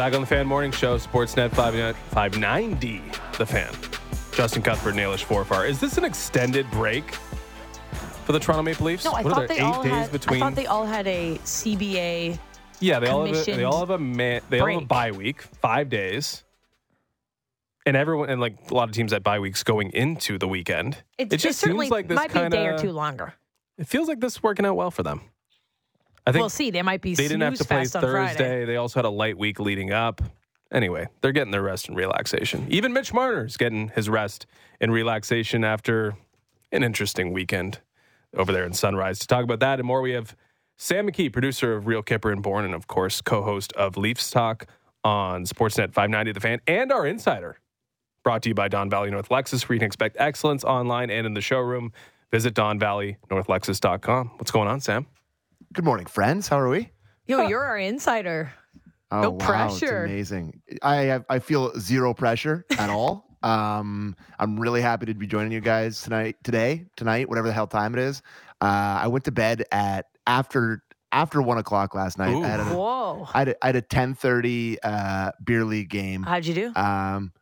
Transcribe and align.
Back 0.00 0.14
on 0.14 0.22
the 0.22 0.26
Fan 0.26 0.46
Morning 0.46 0.72
Show, 0.72 0.96
Sportsnet 0.96 1.50
590, 1.50 3.02
The 3.36 3.44
Fan. 3.44 3.70
Justin 4.32 4.62
Cuthbert, 4.62 4.94
Nailish 4.94 5.26
Forfar. 5.26 5.68
Is 5.68 5.78
this 5.78 5.98
an 5.98 6.06
extended 6.06 6.70
break 6.70 7.16
for 8.24 8.32
the 8.32 8.40
Toronto 8.40 8.62
Maple 8.62 8.86
Leafs? 8.86 9.04
No, 9.04 9.12
I 9.12 9.20
what 9.20 9.34
thought 9.34 9.42
are 9.42 9.46
there, 9.46 9.58
they 9.58 9.62
all 9.62 9.82
days 9.82 9.92
had. 9.92 10.10
between? 10.12 10.42
I 10.42 10.46
thought 10.46 10.54
they 10.54 10.64
all 10.64 10.86
had 10.86 11.06
a 11.06 11.36
CBA. 11.44 12.38
yeah, 12.80 12.98
they 12.98 13.08
all 13.08 13.26
have 13.26 13.36
a, 13.36 13.44
they 13.44 13.64
all 13.64 13.80
have 13.80 13.90
a 13.90 13.98
man, 13.98 14.40
they 14.48 14.60
all 14.60 14.68
have 14.68 14.76
a 14.76 14.78
break. 14.78 14.88
bye 14.88 15.10
week, 15.10 15.42
five 15.42 15.90
days. 15.90 16.44
And 17.84 17.94
everyone 17.94 18.30
and 18.30 18.40
like 18.40 18.70
a 18.70 18.74
lot 18.74 18.88
of 18.88 18.94
teams 18.94 19.12
at 19.12 19.22
bye 19.22 19.38
weeks 19.38 19.62
going 19.62 19.90
into 19.90 20.38
the 20.38 20.48
weekend. 20.48 20.96
It, 21.18 21.30
it 21.30 21.36
just 21.36 21.58
certainly 21.58 21.84
seems 21.84 21.90
like 21.90 22.08
this 22.08 22.16
might 22.16 22.32
be 22.32 22.40
a 22.40 22.48
day 22.48 22.68
or 22.68 22.78
two 22.78 22.92
longer. 22.92 23.34
It 23.76 23.86
feels 23.86 24.08
like 24.08 24.20
this 24.20 24.36
is 24.36 24.42
working 24.42 24.64
out 24.64 24.76
well 24.76 24.90
for 24.90 25.02
them. 25.02 25.20
I 26.26 26.32
think 26.32 26.42
We'll 26.42 26.48
see. 26.50 26.70
They 26.70 26.82
might 26.82 27.00
be. 27.00 27.14
they 27.14 27.24
didn't 27.24 27.40
have 27.40 27.56
to 27.56 27.64
play 27.64 27.84
Thursday. 27.86 28.64
They 28.64 28.76
also 28.76 28.98
had 28.98 29.04
a 29.04 29.10
light 29.10 29.38
week 29.38 29.58
leading 29.58 29.92
up. 29.92 30.20
Anyway, 30.72 31.08
they're 31.20 31.32
getting 31.32 31.50
their 31.50 31.62
rest 31.62 31.88
and 31.88 31.96
relaxation. 31.96 32.66
Even 32.70 32.92
Mitch 32.92 33.12
Marner's 33.12 33.56
getting 33.56 33.88
his 33.88 34.08
rest 34.08 34.46
and 34.80 34.92
relaxation 34.92 35.64
after 35.64 36.14
an 36.70 36.84
interesting 36.84 37.32
weekend 37.32 37.80
over 38.36 38.52
there 38.52 38.64
in 38.64 38.72
Sunrise. 38.72 39.18
To 39.20 39.26
talk 39.26 39.42
about 39.42 39.58
that 39.60 39.80
and 39.80 39.86
more, 39.86 40.00
we 40.00 40.12
have 40.12 40.36
Sam 40.76 41.08
McKee, 41.08 41.32
producer 41.32 41.74
of 41.74 41.86
Real 41.88 42.02
Kyper 42.02 42.32
and 42.32 42.42
Bourne, 42.42 42.64
and 42.64 42.74
of 42.74 42.86
course, 42.86 43.20
co-host 43.20 43.72
of 43.72 43.96
Leafs 43.96 44.30
Talk 44.30 44.66
on 45.02 45.44
Sportsnet 45.44 45.92
590 45.92 46.32
The 46.32 46.40
Fan, 46.40 46.60
and 46.66 46.92
our 46.92 47.06
insider. 47.06 47.58
Brought 48.22 48.42
to 48.42 48.50
you 48.50 48.54
by 48.54 48.68
Don 48.68 48.88
Valley 48.88 49.10
North 49.10 49.30
Lexus, 49.30 49.68
where 49.68 49.74
you 49.74 49.80
can 49.80 49.86
expect 49.86 50.16
excellence 50.20 50.62
online 50.62 51.10
and 51.10 51.26
in 51.26 51.34
the 51.34 51.40
showroom. 51.40 51.90
Visit 52.30 52.54
DonValleyNorthLexus.com. 52.54 54.32
What's 54.36 54.50
going 54.50 54.68
on, 54.68 54.80
Sam? 54.80 55.06
Good 55.72 55.84
morning, 55.84 56.06
friends. 56.06 56.48
How 56.48 56.58
are 56.58 56.68
we? 56.68 56.90
Yo, 57.26 57.46
you're 57.46 57.62
our 57.62 57.78
insider. 57.78 58.52
Oh, 59.12 59.22
No 59.22 59.30
wow, 59.30 59.38
pressure. 59.46 60.04
It's 60.04 60.10
amazing. 60.10 60.62
I 60.82 60.96
have, 61.02 61.24
I 61.28 61.38
feel 61.38 61.72
zero 61.78 62.12
pressure 62.12 62.64
at 62.76 62.90
all. 62.90 63.26
Um, 63.42 64.16
I'm 64.38 64.58
really 64.58 64.82
happy 64.82 65.06
to 65.06 65.14
be 65.14 65.26
joining 65.28 65.52
you 65.52 65.60
guys 65.60 66.02
tonight, 66.02 66.36
today, 66.42 66.86
tonight, 66.96 67.28
whatever 67.28 67.46
the 67.46 67.54
hell 67.54 67.68
time 67.68 67.94
it 67.94 68.00
is. 68.00 68.20
Uh, 68.60 68.98
I 69.02 69.06
went 69.06 69.24
to 69.26 69.32
bed 69.32 69.64
at 69.72 70.06
after 70.26 70.82
after 71.12 71.40
one 71.40 71.58
o'clock 71.58 71.94
last 71.94 72.18
night. 72.18 72.32
Ooh. 72.34 72.42
I 72.44 72.48
had 72.48 72.60
a, 72.60 72.64
Whoa. 72.64 73.26
I 73.32 73.38
had 73.38 73.48
a, 73.48 73.64
I 73.64 73.66
had 73.68 73.76
a 73.76 73.82
10:30 73.82 74.76
uh, 74.82 75.32
beer 75.42 75.64
league 75.64 75.88
game. 75.88 76.22
How'd 76.24 76.44
you 76.46 76.54
do? 76.54 76.72
Um, 76.76 77.32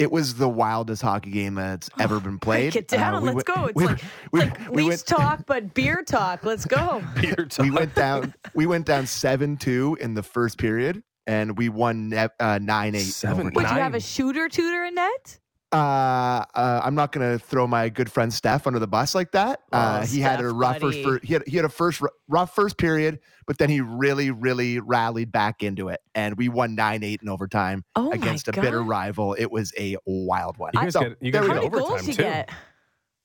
it 0.00 0.10
was 0.10 0.34
the 0.36 0.48
wildest 0.48 1.02
hockey 1.02 1.30
game 1.30 1.54
that's 1.56 1.90
ever 2.00 2.18
been 2.20 2.38
played. 2.38 2.72
Break 2.72 2.76
it 2.76 2.88
down. 2.88 3.14
Uh, 3.16 3.20
we 3.20 3.26
Let's 3.30 3.34
went- 3.34 3.46
go. 3.46 3.66
It's 3.66 3.76
we- 3.76 3.86
like, 3.86 4.02
it's 4.02 4.32
we- 4.32 4.40
like 4.40 4.58
we 4.70 4.82
Leafs 4.84 4.88
went- 4.88 5.06
talk, 5.06 5.46
but 5.46 5.74
beer 5.74 6.02
talk. 6.02 6.42
Let's 6.42 6.64
go. 6.64 7.02
Beer 7.20 7.34
talk. 7.36 7.64
we 7.64 7.70
went 7.70 7.94
down 7.94 8.34
we 8.54 8.64
went 8.66 8.86
down 8.86 9.04
7-2 9.04 9.98
in 9.98 10.14
the 10.14 10.22
first 10.22 10.56
period 10.58 11.02
and 11.26 11.56
we 11.58 11.68
won 11.68 12.08
ne- 12.08 12.16
uh, 12.40 12.58
9-8 12.58 12.96
Seven- 13.02 13.52
Would 13.54 13.62
you 13.62 13.76
have 13.76 13.94
a 13.94 14.00
shooter 14.00 14.48
tutor 14.48 14.84
in 14.84 14.94
net? 14.94 15.38
Uh, 15.72 16.44
uh, 16.54 16.80
I'm 16.82 16.96
not 16.96 17.12
going 17.12 17.30
to 17.30 17.44
throw 17.44 17.66
my 17.68 17.88
good 17.88 18.10
friend 18.10 18.34
Steph 18.34 18.66
under 18.66 18.80
the 18.80 18.88
bus 18.88 19.14
like 19.14 19.30
that. 19.32 19.60
Uh, 19.72 20.00
Oh, 20.02 20.06
he 20.06 20.20
had 20.20 20.40
a 20.40 20.48
Steph, 20.48 20.52
rough 20.56 20.80
buddy. 20.80 21.02
first, 21.04 21.20
fir- 21.22 21.26
he 21.26 21.32
had 21.34 21.42
he 21.46 21.56
had 21.56 21.64
a 21.64 21.68
first 21.68 22.02
rough 22.28 22.52
first 22.54 22.76
period, 22.76 23.20
but 23.46 23.56
then 23.58 23.68
he 23.70 23.80
really 23.80 24.32
really 24.32 24.80
rallied 24.80 25.30
back 25.30 25.62
into 25.62 25.88
it, 25.88 26.00
and 26.16 26.36
we 26.36 26.48
won 26.48 26.74
nine 26.74 27.04
eight 27.04 27.22
in 27.22 27.28
overtime 27.28 27.84
Oh 27.94 28.10
against 28.10 28.48
my 28.52 28.58
a 28.58 28.62
bitter 28.62 28.82
rival. 28.82 29.34
It 29.34 29.50
was 29.52 29.72
a 29.78 29.96
wild 30.06 30.58
one. 30.58 30.72
You 30.74 30.80
guys 30.80 30.92
So, 30.94 31.00
get 31.00 31.16
you 31.20 31.30
there 31.30 31.42
guys 31.42 31.48
get 31.50 31.54
How 31.56 31.62
many 31.62 31.66
overtime 31.66 31.88
goals 31.88 32.08
you 32.08 32.14
too. 32.14 32.22
get? 32.24 32.50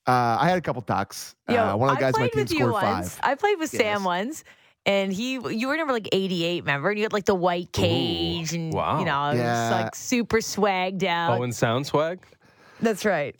Uh, 0.06 0.36
I 0.40 0.48
had 0.48 0.56
a 0.58 0.60
couple 0.62 0.82
tucks. 0.82 1.34
Yo, 1.48 1.56
uh, 1.56 1.76
one 1.76 1.88
of 1.90 1.96
the 1.98 1.98
I 1.98 2.10
guys 2.12 2.14
on 2.14 2.20
my 2.20 2.28
played 2.28 2.32
team 2.32 2.42
with 2.44 2.50
you 2.52 2.58
scored 2.58 2.72
once. 2.74 3.14
five. 3.16 3.20
I 3.24 3.34
played 3.34 3.58
with 3.58 3.72
Yes. 3.74 3.82
Sam 3.82 4.04
once, 4.04 4.44
and 4.84 5.12
he 5.12 5.32
you 5.32 5.66
were 5.66 5.76
number 5.76 5.92
like 5.92 6.08
eighty 6.12 6.44
eight, 6.44 6.60
remember? 6.62 6.90
And 6.90 6.98
you 6.98 7.04
had 7.04 7.12
like 7.12 7.24
the 7.24 7.34
white 7.34 7.72
cage, 7.72 8.52
and 8.52 8.72
wow. 8.72 9.00
you 9.00 9.04
know, 9.04 9.30
it 9.30 9.38
was 9.38 9.70
like 9.72 9.96
super 9.96 10.38
swagged 10.38 11.02
out. 11.02 11.40
Oh, 11.40 11.42
and 11.42 11.52
sound 11.52 11.88
swag. 11.88 12.20
That's 12.80 13.04
right. 13.04 13.36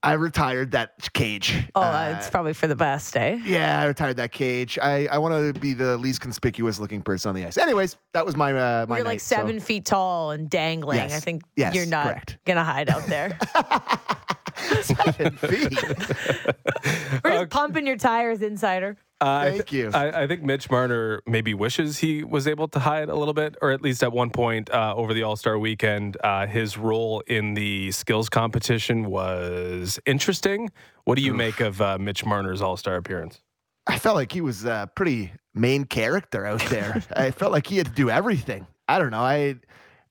I 0.00 0.12
retired 0.12 0.70
that 0.72 0.92
cage. 1.12 1.68
Oh, 1.74 1.80
Uh, 1.80 2.14
it's 2.16 2.30
probably 2.30 2.52
for 2.52 2.68
the 2.68 2.76
best, 2.76 3.16
eh? 3.16 3.40
Yeah, 3.44 3.80
I 3.80 3.86
retired 3.86 4.16
that 4.18 4.30
cage. 4.30 4.78
I, 4.80 5.08
I 5.08 5.18
want 5.18 5.34
to 5.54 5.58
be 5.58 5.74
the 5.74 5.96
least 5.96 6.20
conspicuous 6.20 6.78
looking 6.78 7.02
person 7.02 7.30
on 7.30 7.34
the 7.34 7.44
ice. 7.44 7.58
Anyways, 7.58 7.96
that 8.14 8.24
was 8.24 8.36
my 8.36 8.52
uh, 8.52 8.86
my 8.88 8.98
You're 8.98 9.04
like 9.04 9.14
night, 9.14 9.20
so- 9.22 9.36
seven 9.36 9.58
feet 9.58 9.84
tall 9.86 10.30
and 10.30 10.48
dangling. 10.48 11.00
I 11.00 11.08
think 11.08 11.42
Yes, 11.56 11.74
you're 11.74 11.84
not 11.86 12.06
correct. 12.06 12.38
gonna 12.46 12.62
hide 12.62 12.88
out 12.90 13.04
there. 13.06 13.36
seven 14.82 15.32
feet. 15.36 15.82
We're 17.24 17.30
just 17.40 17.50
pumping 17.50 17.84
your 17.86 17.96
tires, 17.96 18.40
insider. 18.40 18.96
Uh, 19.20 19.24
I 19.26 19.50
Thank 19.50 19.72
you. 19.72 19.90
I, 19.92 20.22
I 20.22 20.26
think 20.28 20.42
Mitch 20.44 20.70
Marner 20.70 21.22
maybe 21.26 21.52
wishes 21.52 21.98
he 21.98 22.22
was 22.22 22.46
able 22.46 22.68
to 22.68 22.78
hide 22.78 23.08
a 23.08 23.16
little 23.16 23.34
bit, 23.34 23.56
or 23.60 23.72
at 23.72 23.82
least 23.82 24.02
at 24.04 24.12
one 24.12 24.30
point 24.30 24.70
uh, 24.70 24.94
over 24.96 25.12
the 25.12 25.24
All 25.24 25.34
Star 25.36 25.58
weekend, 25.58 26.16
uh, 26.22 26.46
his 26.46 26.78
role 26.78 27.20
in 27.26 27.54
the 27.54 27.90
skills 27.90 28.28
competition 28.28 29.06
was 29.06 29.98
interesting. 30.06 30.70
What 31.04 31.16
do 31.16 31.22
you 31.22 31.34
make 31.34 31.58
of 31.60 31.80
uh, 31.80 31.98
Mitch 31.98 32.24
Marner's 32.24 32.62
All 32.62 32.76
Star 32.76 32.94
appearance? 32.96 33.40
I 33.88 33.98
felt 33.98 34.14
like 34.14 34.30
he 34.30 34.40
was 34.40 34.64
a 34.64 34.88
pretty 34.94 35.32
main 35.54 35.84
character 35.84 36.46
out 36.46 36.60
there. 36.66 37.02
I 37.16 37.30
felt 37.32 37.50
like 37.52 37.66
he 37.66 37.76
had 37.78 37.86
to 37.86 37.92
do 37.92 38.10
everything. 38.10 38.66
I 38.88 38.98
don't 39.00 39.10
know. 39.10 39.18
I 39.20 39.56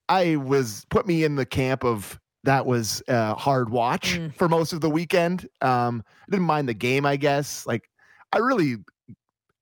I 0.10 0.36
was 0.36 0.86
put 0.90 1.08
me 1.08 1.24
in 1.24 1.36
the 1.36 1.46
camp 1.46 1.86
of 1.86 2.20
that 2.44 2.66
was 2.66 3.02
a 3.08 3.36
hard 3.36 3.70
watch 3.70 4.18
Mm. 4.18 4.34
for 4.36 4.50
most 4.50 4.74
of 4.74 4.82
the 4.82 4.90
weekend. 4.90 5.48
Um, 5.62 6.04
I 6.28 6.32
didn't 6.32 6.46
mind 6.46 6.68
the 6.68 6.74
game, 6.74 7.06
I 7.06 7.16
guess. 7.18 7.66
Like 7.66 7.90
I 8.34 8.40
really, 8.40 8.78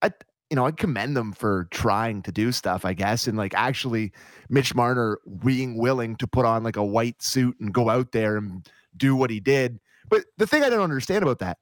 I 0.06 0.12
you 0.50 0.56
know 0.56 0.66
I 0.66 0.72
commend 0.72 1.18
them 1.18 1.34
for 1.34 1.68
trying 1.72 2.22
to 2.24 2.32
do 2.32 2.52
stuff. 2.52 2.86
I 2.86 2.94
guess 2.94 3.28
and 3.28 3.38
like 3.38 3.54
actually, 3.56 4.12
Mitch 4.50 4.76
Marner 4.76 5.20
being 5.44 5.78
willing 5.78 6.16
to 6.18 6.28
put 6.28 6.46
on 6.46 6.64
like 6.64 6.78
a 6.78 6.86
white 6.86 7.22
suit 7.22 7.58
and 7.60 7.74
go 7.74 7.90
out 7.90 8.12
there 8.12 8.38
and 8.38 8.68
do 8.96 9.16
what 9.16 9.30
he 9.30 9.40
did. 9.40 9.80
But 10.10 10.26
the 10.38 10.48
thing 10.48 10.64
I 10.64 10.70
don't 10.70 10.82
understand 10.82 11.24
about 11.24 11.40
that, 11.40 11.58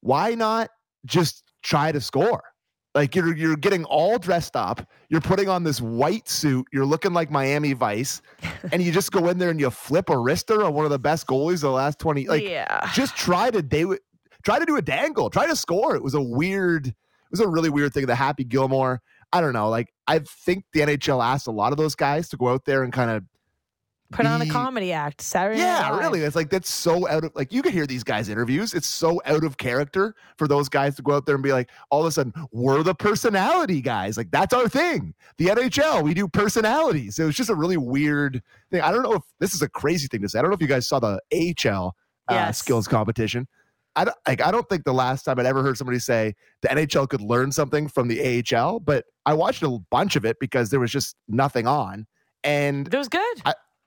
why 0.00 0.34
not 0.34 0.70
just 1.06 1.44
try 1.62 1.92
to 1.92 2.00
score? 2.00 2.42
Like 2.94 3.16
you're 3.16 3.36
you're 3.36 3.56
getting 3.56 3.84
all 3.84 4.18
dressed 4.18 4.54
up, 4.54 4.88
you're 5.08 5.20
putting 5.20 5.48
on 5.48 5.64
this 5.64 5.80
white 5.80 6.28
suit, 6.28 6.66
you're 6.72 6.86
looking 6.86 7.12
like 7.12 7.30
Miami 7.30 7.72
Vice, 7.72 8.22
and 8.72 8.80
you 8.82 8.92
just 8.92 9.10
go 9.10 9.28
in 9.28 9.38
there 9.38 9.50
and 9.50 9.58
you 9.58 9.70
flip 9.70 10.10
a 10.10 10.14
wrister 10.14 10.64
on 10.64 10.74
one 10.74 10.84
of 10.84 10.92
the 10.92 10.98
best 10.98 11.26
goalies 11.26 11.54
of 11.54 11.60
the 11.62 11.70
last 11.72 11.98
20 11.98 12.28
like 12.28 12.44
yeah. 12.44 12.88
just 12.92 13.16
try 13.16 13.50
to 13.50 13.62
do 13.62 13.98
try 14.44 14.58
to 14.58 14.66
do 14.66 14.76
a 14.76 14.82
dangle, 14.82 15.30
try 15.30 15.46
to 15.46 15.56
score. 15.56 15.96
It 15.96 16.02
was 16.02 16.14
a 16.14 16.20
weird 16.20 16.94
was 17.38 17.40
a 17.40 17.48
really 17.48 17.70
weird 17.70 17.92
thing. 17.92 18.06
The 18.06 18.14
Happy 18.14 18.44
Gilmore, 18.44 19.00
I 19.32 19.40
don't 19.40 19.52
know. 19.52 19.68
Like 19.68 19.92
I 20.06 20.20
think 20.20 20.64
the 20.72 20.80
NHL 20.80 21.24
asked 21.24 21.46
a 21.46 21.50
lot 21.52 21.72
of 21.72 21.78
those 21.78 21.94
guys 21.94 22.28
to 22.30 22.36
go 22.36 22.48
out 22.48 22.64
there 22.64 22.82
and 22.82 22.92
kind 22.92 23.10
of 23.10 23.24
Put 24.12 24.26
on 24.26 24.40
a 24.42 24.46
comedy 24.46 24.92
act. 24.92 25.20
Saturday 25.22 25.58
yeah, 25.58 25.90
Live. 25.90 25.98
really. 25.98 26.20
It's 26.20 26.36
like 26.36 26.48
that's 26.48 26.70
so 26.70 27.08
out 27.08 27.24
of 27.24 27.32
like 27.34 27.52
you 27.52 27.62
can 27.62 27.72
hear 27.72 27.84
these 27.84 28.04
guys' 28.04 28.28
interviews. 28.28 28.72
It's 28.72 28.86
so 28.86 29.20
out 29.24 29.42
of 29.42 29.56
character 29.56 30.14
for 30.36 30.46
those 30.46 30.68
guys 30.68 30.94
to 30.96 31.02
go 31.02 31.14
out 31.16 31.26
there 31.26 31.34
and 31.34 31.42
be 31.42 31.52
like, 31.52 31.68
all 31.90 32.02
of 32.02 32.06
a 32.06 32.12
sudden, 32.12 32.32
we're 32.52 32.84
the 32.84 32.94
personality 32.94 33.80
guys. 33.80 34.16
Like 34.16 34.30
that's 34.30 34.54
our 34.54 34.68
thing. 34.68 35.14
The 35.38 35.46
NHL, 35.46 36.04
we 36.04 36.14
do 36.14 36.28
personalities. 36.28 37.18
It 37.18 37.24
was 37.24 37.34
just 37.34 37.50
a 37.50 37.56
really 37.56 37.78
weird 37.78 38.40
thing. 38.70 38.82
I 38.82 38.92
don't 38.92 39.02
know 39.02 39.14
if 39.14 39.22
this 39.40 39.52
is 39.52 39.62
a 39.62 39.68
crazy 39.68 40.06
thing 40.06 40.22
to 40.22 40.28
say. 40.28 40.38
I 40.38 40.42
don't 40.42 40.50
know 40.52 40.54
if 40.56 40.62
you 40.62 40.68
guys 40.68 40.86
saw 40.86 41.00
the 41.00 41.18
AHL 41.32 41.96
uh, 42.28 42.34
Yes. 42.34 42.58
skills 42.58 42.86
competition. 42.86 43.48
I 43.96 44.04
don't 44.04 44.16
like. 44.26 44.40
I 44.42 44.50
don't 44.50 44.68
think 44.68 44.84
the 44.84 44.92
last 44.94 45.22
time 45.24 45.38
I'd 45.38 45.46
ever 45.46 45.62
heard 45.62 45.76
somebody 45.78 45.98
say 45.98 46.34
the 46.62 46.68
NHL 46.68 47.08
could 47.08 47.20
learn 47.20 47.52
something 47.52 47.88
from 47.88 48.08
the 48.08 48.20
AHL, 48.54 48.80
but 48.80 49.04
I 49.26 49.34
watched 49.34 49.62
a 49.62 49.78
bunch 49.90 50.16
of 50.16 50.24
it 50.24 50.38
because 50.40 50.70
there 50.70 50.80
was 50.80 50.90
just 50.90 51.16
nothing 51.28 51.66
on, 51.66 52.06
and 52.42 52.92
It 52.92 52.96
was 52.96 53.08
good. 53.08 53.42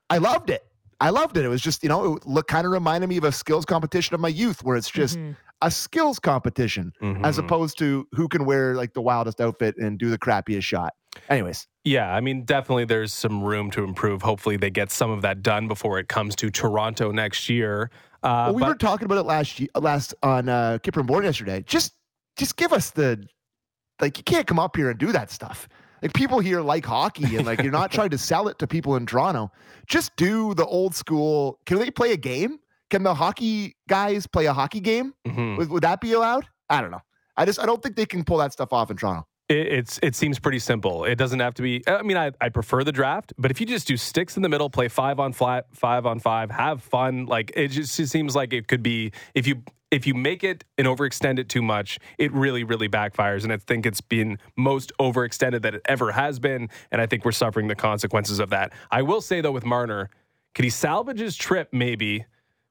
I 0.09 0.17
loved 0.19 0.49
it. 0.49 0.63
I 1.01 1.09
loved 1.09 1.37
it. 1.37 1.45
It 1.45 1.49
was 1.49 1.61
just, 1.61 1.83
you 1.83 1.89
know, 1.89 2.15
it 2.15 2.25
look 2.25 2.47
kind 2.47 2.65
of 2.65 2.71
reminded 2.71 3.07
me 3.07 3.17
of 3.17 3.23
a 3.25 3.31
skills 3.31 3.65
competition 3.65 4.15
of 4.15 4.19
my 4.21 4.29
youth 4.29 4.63
where 4.63 4.77
it's 4.77 4.89
just 4.89 5.17
Mhm. 5.17 5.35
a 5.61 5.69
skills 5.69 6.17
competition 6.17 6.91
as 7.23 7.37
Mhm. 7.37 7.39
opposed 7.39 7.77
to 7.79 8.07
who 8.13 8.27
can 8.27 8.45
wear 8.45 8.73
like 8.75 8.93
the 8.93 9.01
wildest 9.01 9.41
outfit 9.41 9.75
and 9.77 9.99
do 9.99 10.09
the 10.09 10.17
crappiest 10.17 10.63
shot. 10.63 10.93
Anyways, 11.29 11.67
Yeah, 11.83 12.13
I 12.13 12.19
mean, 12.19 12.43
definitely 12.45 12.83
there's 12.85 13.13
some 13.13 13.41
room 13.43 13.71
to 13.71 13.83
improve. 13.83 14.21
Hopefully, 14.21 14.57
they 14.57 14.69
get 14.69 14.91
some 14.91 15.09
of 15.09 15.21
that 15.21 15.41
done 15.41 15.67
before 15.69 15.99
it 15.99 16.09
comes 16.09 16.35
to 16.37 16.49
Toronto 16.49 17.11
next 17.11 17.47
year. 17.49 17.89
Uh, 18.23 18.45
well, 18.47 18.53
we 18.55 18.59
but- 18.61 18.67
were 18.69 18.75
talking 18.75 19.05
about 19.05 19.17
it 19.19 19.23
last 19.23 19.59
ye- 19.59 19.69
last 19.75 20.13
on 20.23 20.49
uh, 20.49 20.77
Kyper 20.83 20.97
and 20.99 21.07
Bourne 21.07 21.23
yesterday. 21.23 21.63
Just 21.65 21.93
just 22.35 22.55
give 22.57 22.73
us 22.73 22.91
the 22.91 23.25
like 24.01 24.17
you 24.17 24.23
can't 24.23 24.45
come 24.47 24.59
up 24.59 24.75
here 24.75 24.89
and 24.89 24.99
do 24.99 25.11
that 25.11 25.31
stuff. 25.31 25.67
Like 26.01 26.13
people 26.13 26.39
here 26.39 26.61
like 26.61 26.85
hockey 26.85 27.35
and 27.37 27.45
like 27.45 27.61
you're 27.63 27.71
not 27.71 27.91
trying 27.97 28.09
to 28.11 28.17
sell 28.17 28.47
it 28.47 28.59
to 28.59 28.67
people 28.67 28.95
in 28.95 29.05
Toronto. 29.05 29.51
Just 29.87 30.15
do 30.15 30.53
the 30.53 30.65
old 30.65 30.93
school. 30.95 31.59
Can 31.65 31.79
they 31.79 31.89
play 31.89 32.11
a 32.13 32.17
game? 32.17 32.59
Can 32.91 33.03
the 33.03 33.13
hockey 33.15 33.75
guys 33.89 34.27
play 34.27 34.45
a 34.45 34.53
hockey 34.53 34.79
game? 34.79 35.13
Mhm. 35.27 35.57
Would, 35.57 35.69
would 35.69 35.83
that 35.83 35.99
be 35.99 36.13
allowed? 36.13 36.45
I 36.69 36.81
don't 36.81 36.91
know. 36.91 37.01
I 37.35 37.45
just 37.45 37.59
I 37.59 37.65
don't 37.65 37.81
think 37.81 37.95
they 37.95 38.05
can 38.05 38.23
pull 38.23 38.37
that 38.37 38.53
stuff 38.53 38.71
off 38.73 38.91
in 38.91 38.97
Toronto. 38.97 39.27
It, 39.49 39.67
it's 39.67 39.99
it 40.03 40.15
seems 40.15 40.39
pretty 40.39 40.59
simple. 40.59 41.05
It 41.05 41.15
doesn't 41.15 41.39
have 41.39 41.53
to 41.55 41.61
be. 41.61 41.83
I 41.87 42.01
mean, 42.01 42.17
I, 42.17 42.31
I 42.41 42.49
prefer 42.49 42.83
the 42.83 42.91
draft, 42.91 43.33
but 43.37 43.51
if 43.51 43.61
you 43.61 43.65
just 43.65 43.87
do 43.87 43.95
sticks 43.95 44.35
in 44.35 44.43
the 44.43 44.49
middle, 44.49 44.69
play 44.69 44.87
five 44.87 45.19
on 45.19 45.33
flat, 45.33 45.67
five 45.71 46.05
on 46.05 46.19
five, 46.19 46.51
have 46.51 46.81
fun. 46.83 47.25
Like 47.25 47.51
it 47.55 47.69
just, 47.69 47.99
it 47.99 48.07
seems 48.07 48.35
like 48.35 48.53
it 48.53 48.67
could 48.67 48.83
be 48.83 49.11
if 49.33 49.47
you 49.47 49.63
if 49.89 50.05
you 50.05 50.13
make 50.13 50.43
it 50.43 50.65
and 50.77 50.85
overextend 50.85 51.39
it 51.39 51.47
too 51.47 51.61
much, 51.61 51.99
it 52.17 52.31
really, 52.33 52.63
really 52.63 52.89
backfires. 52.89 53.43
And 53.43 53.53
I 53.53 53.57
think 53.57 53.85
it's 53.85 54.01
been 54.01 54.37
most 54.57 54.91
overextended 54.99 55.61
that 55.61 55.75
it 55.75 55.81
ever 55.85 56.11
has 56.11 56.39
been. 56.39 56.69
And 56.91 57.01
I 57.01 57.05
think 57.05 57.23
we're 57.23 57.31
suffering 57.31 57.67
the 57.67 57.75
consequences 57.75 58.39
of 58.39 58.49
that. 58.49 58.73
I 58.91 59.01
will 59.01 59.21
say, 59.21 59.39
though, 59.39 59.53
with 59.53 59.65
Marner, 59.65 60.09
could 60.55 60.65
he 60.65 60.71
salvage 60.71 61.19
his 61.19 61.37
trip 61.37 61.69
maybe 61.71 62.25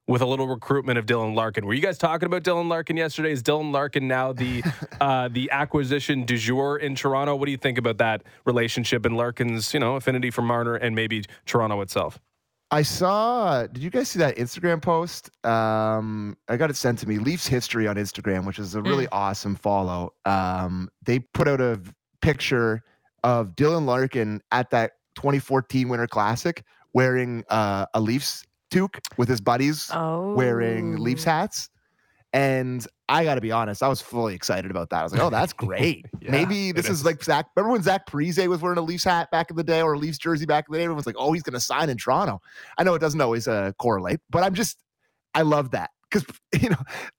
with 0.07 0.21
a 0.21 0.25
little 0.25 0.47
recruitment 0.47 0.97
of 0.97 1.05
Dylan 1.05 1.35
Larkin? 1.35 1.65
Were 1.65 1.73
you 1.73 1.81
guys 1.81 1.97
talking 1.97 2.25
about 2.25 2.43
Dylan 2.43 2.69
Larkin 2.69 2.97
yesterday? 2.97 3.31
Is 3.31 3.43
Dylan 3.43 3.71
Larkin 3.71 4.07
now 4.07 4.33
the 4.33 4.63
uh, 5.01 5.27
the 5.29 5.49
acquisition 5.51 6.25
du 6.25 6.37
jour 6.37 6.77
in 6.77 6.95
Toronto? 6.95 7.35
What 7.35 7.45
do 7.45 7.51
you 7.51 7.57
think 7.57 7.77
about 7.77 7.97
that 7.99 8.23
relationship 8.45 9.05
and 9.05 9.17
Larkin's 9.17 9.73
you 9.73 9.79
know 9.79 9.95
affinity 9.95 10.31
for 10.31 10.41
Marner 10.41 10.75
and 10.75 10.95
maybe 10.95 11.23
Toronto 11.45 11.81
itself? 11.81 12.19
I 12.69 12.81
saw. 12.81 13.65
Did 13.65 13.81
you 13.81 13.89
guys 13.89 14.09
see 14.09 14.19
that 14.19 14.35
Instagram 14.35 14.81
post? 14.81 15.29
Um, 15.45 16.35
I 16.49 16.57
got 16.57 16.69
it 16.69 16.75
sent 16.75 16.99
to 16.99 17.07
me. 17.07 17.17
Leafs 17.17 17.47
history 17.47 17.87
on 17.87 17.95
Instagram, 17.95 18.45
which 18.45 18.59
is 18.59 18.75
a 18.75 18.81
really 18.81 19.05
Mm. 19.05 19.13
awesome 19.13 19.55
follow. 19.55 20.13
Um, 20.25 20.89
they 21.05 21.19
put 21.19 21.47
out 21.47 21.61
a 21.61 21.79
picture 22.21 22.83
of 23.23 23.55
Dylan 23.55 23.85
Larkin 23.85 24.41
at 24.51 24.69
that 24.71 24.93
2014 25.15 25.87
Winter 25.87 26.07
Classic 26.07 26.61
wearing 26.93 27.43
uh, 27.49 27.85
a 27.93 28.01
Leafs 28.01 28.43
toque 28.71 28.99
with 29.17 29.29
his 29.29 29.41
buddies 29.41 29.89
Oh. 29.93 30.33
wearing 30.35 30.97
Leafs 30.97 31.23
hats. 31.23 31.69
And 32.33 32.85
I 33.07 33.23
got 33.23 33.35
to 33.35 33.41
be 33.41 33.53
honest, 33.53 33.81
I 33.81 33.87
was 33.87 34.01
fully 34.01 34.35
excited 34.35 34.69
about 34.69 34.89
that. 34.89 34.99
I 34.99 35.03
was 35.03 35.13
like, 35.13 35.21
"Oh, 35.21 35.29
that's 35.29 35.53
great! 35.65 36.05
Yeah, 36.21 36.29
Maybe 36.31 36.73
this 36.73 36.85
is 36.89 36.99
is. 36.99 37.05
like 37.05 37.23
Zach. 37.23 37.47
Remember 37.55 37.71
when 37.71 37.81
Zach 37.81 38.05
Parise 38.05 38.45
was 38.47 38.61
wearing 38.61 38.77
a 38.77 38.81
Leafs 38.81 39.05
hat 39.05 39.31
back 39.31 39.49
in 39.49 39.55
the 39.55 39.63
day, 39.63 39.81
or 39.81 39.93
a 39.93 39.97
Leafs 39.97 40.17
jersey 40.17 40.45
back 40.45 40.65
in 40.67 40.73
the 40.73 40.77
day? 40.79 40.83
Everyone 40.83 40.97
was 40.97 41.05
like, 41.05 41.15
"Oh, 41.17 41.31
he's 41.31 41.41
going 41.41 41.53
to 41.53 41.59
sign 41.61 41.89
in 41.89 41.97
Toronto." 41.97 42.41
I 42.77 42.83
know 42.83 42.93
it 42.95 42.99
doesn't 42.99 43.21
always 43.21 43.47
uh, 43.47 43.71
correlate, 43.79 44.19
but 44.29 44.43
I'm 44.43 44.53
just, 44.53 44.83
I 45.33 45.43
love 45.43 45.71
that 45.71 45.89
because 46.11 46.25
you 46.61 46.69
know, 46.69 46.77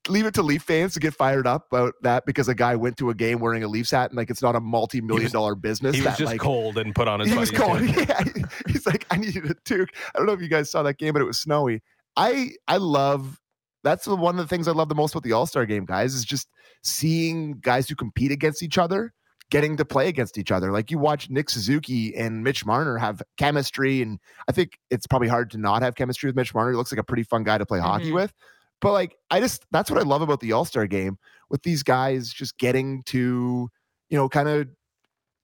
leave 0.09 0.27
it 0.27 0.35
to 0.35 0.43
Leaf 0.43 0.63
fans 0.63 0.95
to 0.95 1.01
get 1.01 1.15
fired 1.15 1.47
up 1.47 1.67
about 1.71 1.95
that 2.03 2.25
because 2.27 2.49
a 2.49 2.55
guy 2.55 2.75
went 2.77 2.97
to 2.99 3.11
a 3.11 3.15
game 3.15 3.39
wearing 3.41 3.63
a 3.65 3.69
Leafs 3.69 3.91
hat 3.91 4.11
and 4.11 4.17
like 4.17 4.31
it's 4.31 4.43
not 4.43 4.57
a 4.57 4.61
multi-million 4.61 5.25
was- 5.25 5.33
dollar 5.33 5.55
business. 5.55 5.95
He 5.95 6.01
was 6.03 6.13
that, 6.13 6.19
just 6.19 6.31
like, 6.33 6.41
cold 6.41 6.79
and 6.79 6.95
put 6.95 7.09
on 7.09 7.21
his. 7.21 7.31
he 7.31 7.37
was 7.39 7.51
cold. 7.51 7.81
kit. 7.81 8.09
Yeah, 8.09 8.23
he's 8.69 8.87
like, 8.87 9.07
I 9.11 9.17
needed 9.17 9.45
a 9.51 9.55
toque. 9.65 9.89
I 10.15 10.19
don't 10.19 10.27
know 10.27 10.33
if 10.33 10.41
you 10.41 10.49
guys 10.49 10.71
saw 10.71 10.83
that 10.83 10.99
game, 10.99 11.13
but 11.13 11.23
it 11.23 11.27
was 11.27 11.39
snowy. 11.41 11.83
I 12.17 12.51
I 12.67 12.79
love 12.79 13.39
that's 13.85 14.07
one 14.07 14.39
of 14.39 14.45
the 14.45 14.49
things 14.49 14.67
I 14.67 14.73
love 14.73 14.89
the 14.89 14.95
most 14.95 15.15
about 15.15 15.23
the 15.23 15.33
All 15.33 15.47
Star 15.47 15.65
game, 15.67 15.85
guys, 15.85 16.15
is 16.15 16.25
just 16.25 16.49
seeing 16.83 17.53
guys 17.61 17.89
who 17.89 17.95
compete 17.95 18.31
against 18.33 18.63
each 18.63 18.79
other 18.79 19.13
getting 19.51 19.79
to 19.79 19.85
play 19.85 20.09
against 20.09 20.37
each 20.37 20.53
other. 20.53 20.71
Like 20.73 20.91
you 20.91 20.99
watch 20.99 21.31
Nick 21.31 21.49
Suzuki 21.49 22.15
and 22.15 22.45
Mitch 22.45 22.67
Marner 22.67 22.99
have 22.99 23.23
chemistry, 23.39 24.03
and 24.03 24.19
I 24.47 24.53
think 24.53 24.79
it's 24.91 25.07
probably 25.07 25.29
hard 25.29 25.51
to 25.53 25.59
not 25.59 25.81
have 25.83 25.95
chemistry 25.95 26.29
with 26.29 26.37
Mitch 26.37 26.53
Marner. 26.55 26.73
He 26.73 26.77
looks 26.77 26.93
like 26.93 26.99
a 26.99 27.05
pretty 27.05 27.23
fun 27.23 27.45
guy 27.45 27.57
to 27.57 27.65
play 27.65 27.79
hockey 27.81 28.11
Mhm. 28.11 28.15
with. 28.15 28.35
But 28.81 28.93
like, 28.93 29.17
I 29.31 29.41
just 29.41 29.65
that's 29.71 29.91
what 29.91 30.01
I 30.01 30.05
love 30.05 30.23
about 30.23 30.41
the 30.41 30.53
All 30.53 30.65
Star 30.65 30.87
game 30.87 31.19
with 31.51 31.63
these 31.63 31.83
guys 31.83 32.33
just 32.33 32.59
getting 32.59 33.03
to, 33.05 33.69
you 34.11 34.19
know, 34.19 34.29
kind 34.29 34.49
of 34.49 34.69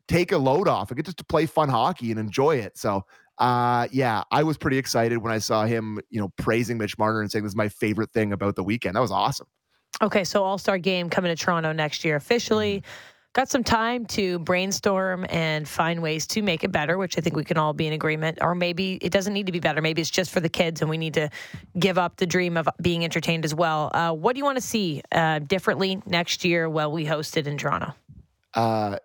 take 0.08 0.32
a 0.32 0.38
load 0.38 0.68
off 0.68 0.90
and 0.90 0.96
get 0.96 1.06
just 1.06 1.18
to 1.18 1.24
play 1.24 1.46
fun 1.46 1.68
hockey 1.68 2.10
and 2.10 2.20
enjoy 2.20 2.56
it. 2.56 2.76
So, 2.76 3.04
uh, 3.38 3.88
yeah, 3.90 4.22
I 4.30 4.42
was 4.42 4.56
pretty 4.56 4.78
excited 4.78 5.18
when 5.18 5.32
I 5.32 5.38
saw 5.38 5.64
him, 5.64 5.98
you 6.10 6.20
know, 6.20 6.30
praising 6.36 6.78
Mitch 6.78 6.98
Marner 6.98 7.20
and 7.20 7.30
saying 7.30 7.44
this 7.44 7.52
is 7.52 7.56
my 7.56 7.68
favorite 7.68 8.12
thing 8.12 8.32
about 8.32 8.56
the 8.56 8.62
weekend. 8.62 8.96
That 8.96 9.00
was 9.00 9.10
awesome. 9.10 9.46
Okay, 10.02 10.24
so 10.24 10.44
All 10.44 10.58
Star 10.58 10.78
game 10.78 11.08
coming 11.10 11.34
to 11.34 11.42
Toronto 11.42 11.72
next 11.72 12.04
year 12.04 12.16
officially. 12.16 12.82
Got 13.34 13.48
some 13.50 13.64
time 13.64 14.06
to 14.06 14.38
brainstorm 14.38 15.26
and 15.28 15.68
find 15.68 16.00
ways 16.00 16.24
to 16.28 16.40
make 16.40 16.62
it 16.62 16.70
better, 16.70 16.96
which 16.98 17.18
I 17.18 17.20
think 17.20 17.34
we 17.34 17.42
can 17.42 17.58
all 17.58 17.72
be 17.72 17.88
in 17.88 17.92
agreement. 17.92 18.38
Or 18.40 18.54
maybe 18.54 18.94
it 19.02 19.10
doesn't 19.10 19.32
need 19.32 19.46
to 19.46 19.52
be 19.52 19.58
better. 19.58 19.82
Maybe 19.82 20.00
it's 20.00 20.08
just 20.10 20.30
for 20.30 20.38
the 20.38 20.48
kids, 20.48 20.80
and 20.80 20.88
we 20.88 20.96
need 20.96 21.14
to 21.14 21.28
give 21.76 21.98
up 21.98 22.16
the 22.18 22.26
dream 22.26 22.56
of 22.56 22.68
being 22.80 23.02
entertained 23.02 23.44
as 23.44 23.52
well. 23.52 23.90
Uh, 23.92 24.12
what 24.12 24.34
do 24.34 24.38
you 24.38 24.44
want 24.44 24.56
to 24.58 24.62
see 24.62 25.02
uh, 25.10 25.40
differently 25.40 26.00
next 26.06 26.44
year 26.44 26.68
while 26.70 26.92
we 26.92 27.04
host 27.04 27.36
it 27.36 27.48
in 27.48 27.58
Toronto? 27.58 27.92
Uh, 28.54 28.98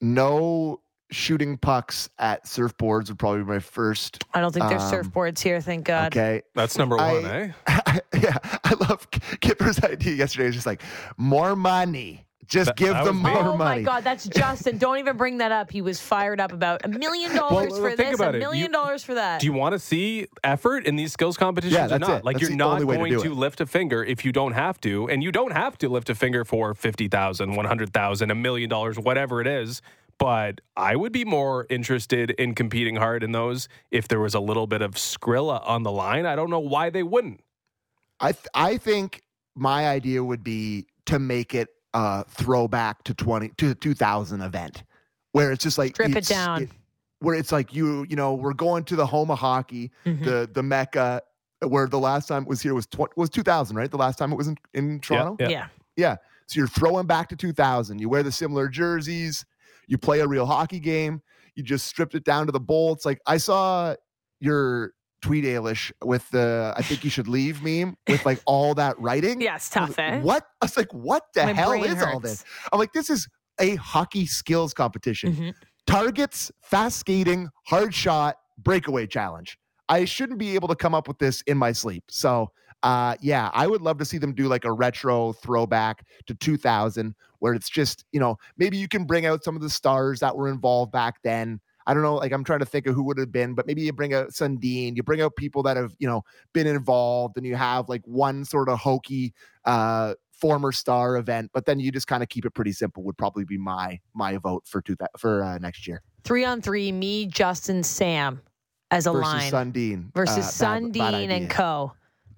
no 0.00 0.80
shooting 1.10 1.58
pucks 1.58 2.08
at 2.18 2.46
surfboards 2.46 3.08
would 3.08 3.18
probably 3.18 3.40
be 3.40 3.44
my 3.44 3.58
first. 3.58 4.24
I 4.32 4.40
don't 4.40 4.50
think 4.50 4.66
there's 4.66 4.82
Um, 4.82 4.92
surfboards 4.92 5.40
here. 5.40 5.60
Thank 5.60 5.84
God. 5.84 6.06
Okay. 6.16 6.40
That's 6.54 6.78
number 6.78 6.98
I- 6.98 7.12
one, 7.12 7.26
eh? 7.26 7.52
yeah, 8.18 8.38
I 8.64 8.74
love 8.88 9.10
Kyper's 9.10 9.84
idea 9.84 10.14
yesterday. 10.14 10.46
It's 10.46 10.54
just 10.56 10.66
like 10.66 10.80
more 11.18 11.54
money. 11.54 12.24
Just 12.46 12.66
That- 12.68 12.76
give 12.76 12.88
that 12.94 13.04
them 13.04 13.22
was 13.22 13.32
me. 13.32 13.40
more 13.42 13.52
Oh 13.52 13.56
my. 13.56 13.82
God, 13.82 14.04
that's 14.04 14.26
Justin. 14.28 14.78
Don't 14.78 14.98
even 14.98 15.16
bring 15.16 15.38
that 15.38 15.52
up. 15.52 15.70
He 15.70 15.82
was 15.82 16.00
fired 16.00 16.40
up 16.40 16.52
about 16.52 16.84
a 16.84 16.88
million 16.88 17.34
dollars 17.34 17.70
Well, 17.72 17.80
for 17.90 17.96
this, 17.96 18.20
a 18.20 18.32
million 18.32 18.66
You- 18.66 18.72
does 18.72 19.02
for 19.04 19.14
that. 19.14 19.40
Do 19.40 19.46
you 19.46 19.52
want 19.52 19.72
to 19.72 19.78
see 19.78 20.26
effort 20.42 20.86
in 20.86 20.96
these 20.96 21.12
skills 21.12 21.36
competitions 21.36 21.90
Yeah, 21.90 21.96
or 21.96 21.98
not? 21.98 22.10
it. 22.18 22.24
Like 22.24 22.36
That's 22.36 22.48
you're 22.48 22.56
not 22.56 22.74
only 22.74 22.84
way 22.84 22.94
to 22.96 23.16
going 23.16 23.22
to, 23.22 23.34
lift 23.34 23.60
a 23.60 23.66
finger 23.66 24.04
if 24.04 24.24
you 24.24 24.32
don't 24.32 24.52
have 24.52 24.80
to, 24.82 25.08
and 25.08 25.22
you 25.22 25.32
don't 25.32 25.52
have 25.52 25.78
to 25.78 25.88
lift 25.88 26.10
a 26.10 26.14
finger 26.14 26.44
for 26.44 26.74
fifty 26.74 27.08
thousand, 27.08 27.54
one 27.56 27.66
hundred 27.66 27.92
thousand, 27.92 28.30
a 28.30 28.34
million 28.34 28.68
dollars, 28.70 28.98
whatever 28.98 29.40
it 29.40 29.46
is. 29.46 29.82
But 30.16 30.60
I 30.76 30.94
would 30.94 31.10
be 31.12 31.24
more 31.24 31.66
interested 31.68 32.30
in 32.32 32.54
competing 32.54 32.94
hard 32.96 33.24
in 33.24 33.32
those 33.32 33.68
if 33.90 34.06
there 34.06 34.20
was 34.20 34.32
a 34.34 34.40
little 34.40 34.68
bit 34.68 34.80
of 34.80 34.92
Skrilla 34.92 35.60
on 35.68 35.82
the 35.82 35.90
line. 35.90 36.24
I 36.24 36.36
don't 36.36 36.50
know 36.50 36.60
why 36.60 36.90
they 36.90 37.02
wouldn't. 37.02 37.40
I 38.20 38.30
th- 38.30 38.46
I 38.54 38.76
think 38.76 39.22
my 39.56 39.88
idea 39.88 40.22
would 40.22 40.44
be 40.44 40.86
to 41.06 41.18
make 41.18 41.52
it 41.52 41.68
a 41.94 42.24
throwback 42.28 43.02
to 43.04 43.14
twenty 43.14 43.48
to 43.56 43.74
two 43.74 43.94
thousand 43.94 44.42
event, 44.42 44.82
where 45.32 45.50
it's 45.52 45.62
just 45.64 45.78
like 45.78 45.94
Strip 45.94 46.10
it 46.10 46.16
it's- 46.18 46.28
down. 46.28 46.68
where 47.20 47.34
it's 47.34 47.52
like 47.52 47.72
you 47.74 48.04
you 48.10 48.16
know 48.16 48.34
we're 48.34 48.52
going 48.52 48.84
to 48.84 48.96
the 48.96 49.06
home 49.06 49.30
of 49.30 49.38
hockey, 49.38 49.90
Mhm. 50.04 50.24
the 50.24 50.50
the 50.52 50.62
mecca, 50.62 51.22
where 51.66 51.86
the 51.86 51.98
last 51.98 52.26
time 52.28 52.42
it 52.42 52.48
was 52.48 52.60
here 52.60 52.74
was 52.74 52.86
tw- 52.86 53.16
was 53.16 53.30
two 53.30 53.42
thousand, 53.42 53.76
right? 53.76 53.90
The 53.90 53.96
last 53.96 54.18
time 54.18 54.32
it 54.32 54.36
was 54.36 54.48
in, 54.48 54.58
in 54.74 55.00
Toronto. 55.00 55.36
yeah. 55.40 55.48
yeah. 55.48 55.66
Yeah. 55.96 56.16
So 56.46 56.58
you're 56.58 56.66
throwing 56.68 57.06
back 57.06 57.28
to 57.30 57.36
2000. 57.36 58.00
You 58.00 58.08
wear 58.10 58.22
the 58.22 58.32
similar 58.32 58.68
jerseys. 58.68 59.46
You 59.86 59.96
play 59.96 60.20
a 60.20 60.26
real 60.26 60.44
hockey 60.44 60.80
game. 60.80 61.22
You 61.54 61.62
just 61.62 61.86
stripped 61.86 62.14
it 62.14 62.24
down 62.24 62.44
to 62.46 62.52
the 62.52 62.60
bolts. 62.60 63.06
Like 63.06 63.20
I 63.26 63.38
saw 63.38 63.94
your 64.40 64.92
tweet, 65.24 65.44
Ailish, 65.44 65.90
with 66.04 66.28
the 66.30 66.74
"I 66.76 66.82
think 66.82 67.02
you 67.02 67.10
should 67.10 67.28
leave" 67.28 67.62
meme 67.62 67.96
with 68.06 68.24
like 68.26 68.40
all 68.46 68.74
that 68.74 68.98
writing. 69.00 69.40
Yeah, 69.40 69.54
I 69.54 69.58
tough, 69.58 69.96
like, 69.96 69.98
eh? 69.98 70.20
What? 70.20 70.44
I 70.60 70.64
was 70.66 70.76
like, 70.76 70.92
what 70.92 71.24
the 71.34 71.46
My 71.46 71.52
hell 71.52 71.72
is 71.72 72.02
all 72.02 72.20
this? 72.20 72.44
I'm 72.72 72.78
like, 72.78 72.92
this 72.92 73.08
is 73.10 73.26
a 73.60 73.76
hockey 73.76 74.26
skills 74.26 74.74
competition. 74.74 75.34
Mhm. 75.34 75.54
Targets, 75.86 76.52
fast 76.62 76.98
skating, 76.98 77.48
hard 77.66 77.94
shot, 77.94 78.36
breakaway 78.58 79.06
challenge. 79.06 79.58
I 79.88 80.04
shouldn't 80.04 80.38
be 80.38 80.54
able 80.54 80.68
to 80.68 80.76
come 80.76 80.94
up 80.94 81.08
with 81.08 81.18
this 81.18 81.42
in 81.46 81.56
my 81.58 81.72
sleep. 81.72 82.04
So, 82.08 82.50
uh, 82.82 83.16
yeah, 83.20 83.50
I 83.52 83.66
would 83.66 83.82
love 83.82 83.98
to 83.98 84.04
see 84.04 84.18
them 84.18 84.34
do 84.34 84.48
like 84.48 84.64
a 84.64 84.72
retro 84.72 85.32
throwback 85.34 86.06
to 86.26 86.34
2000, 86.34 87.14
where 87.38 87.54
it's 87.54 87.68
just, 87.68 88.04
you 88.12 88.20
know, 88.20 88.36
maybe 88.56 88.76
you 88.76 88.88
can 88.88 89.04
bring 89.04 89.26
out 89.26 89.44
some 89.44 89.56
of 89.56 89.62
the 89.62 89.70
stars 89.70 90.20
that 90.20 90.36
were 90.36 90.48
involved 90.48 90.92
back 90.92 91.16
then. 91.22 91.60
I 91.86 91.94
don't 91.94 92.02
know, 92.02 92.16
like 92.16 92.32
I'm 92.32 92.44
trying 92.44 92.60
to 92.60 92.66
think 92.66 92.86
of 92.86 92.94
who 92.94 93.02
would 93.04 93.18
have 93.18 93.32
been, 93.32 93.54
but 93.54 93.66
maybe 93.66 93.82
you 93.82 93.92
bring 93.92 94.14
out 94.14 94.30
Sundin, 94.30 94.96
you 94.96 95.02
bring 95.02 95.20
out 95.20 95.36
people 95.36 95.62
that 95.64 95.76
have, 95.76 95.94
you 95.98 96.06
know, 96.06 96.22
been 96.52 96.66
involved, 96.66 97.36
and 97.36 97.44
you 97.46 97.56
have 97.56 97.88
like 97.88 98.02
one 98.04 98.44
sort 98.44 98.68
of 98.68 98.78
hokey 98.78 99.34
uh 99.64 100.14
former 100.32 100.72
star 100.72 101.16
event, 101.16 101.50
but 101.54 101.64
then 101.64 101.78
you 101.78 101.92
just 101.92 102.06
kind 102.06 102.22
of 102.22 102.28
keep 102.28 102.44
it 102.44 102.50
pretty 102.50 102.72
simple. 102.72 103.02
Would 103.04 103.18
probably 103.18 103.44
be 103.44 103.58
my 103.58 104.00
my 104.14 104.36
vote 104.38 104.64
for 104.66 104.82
two 104.82 104.96
for 105.18 105.42
uh, 105.42 105.58
next 105.58 105.86
year 105.86 106.02
Three 106.24 106.44
on 106.44 106.62
three, 106.62 106.90
me, 106.90 107.26
Justin, 107.26 107.82
Sam 107.82 108.40
as 108.90 109.06
a 109.06 109.12
versus 109.12 109.22
line 109.22 109.50
Sundin 109.50 110.10
versus 110.14 110.38
uh, 110.38 110.66
Sundin 110.66 110.92
bad 110.92 111.30
and. 111.30 111.50
Co. 111.50 111.92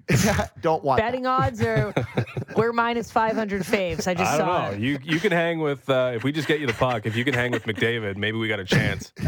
don't 0.61 0.85
want 0.85 1.01
that. 1.01 1.07
Betting 1.07 1.27
odds 1.27 1.61
are 1.63 1.93
we're 2.57 2.73
minus 2.73 3.11
500 3.11 3.63
faves. 3.63 4.07
I 4.07 4.15
just 4.15 4.33
I 4.33 4.39
don't 4.39 4.47
saw 4.47 4.69
know. 4.71 4.75
it. 4.77 4.81
You 4.81 4.99
you 5.03 5.21
can 5.21 5.33
hang 5.33 5.61
with 5.61 5.89
uh, 5.91 6.13
if 6.15 6.25
we 6.25 6.33
just 6.33 6.49
get 6.49 6.61
you 6.61 6.67
the 6.67 6.73
puck. 6.73 7.07
If 7.07 7.17
you 7.17 7.25
can 7.25 7.35
hang 7.35 7.51
with 7.53 7.65
McDavid, 7.65 8.17
maybe 8.17 8.39
we 8.39 8.49
got 8.49 8.61
a 8.61 8.65
chance. 8.65 9.13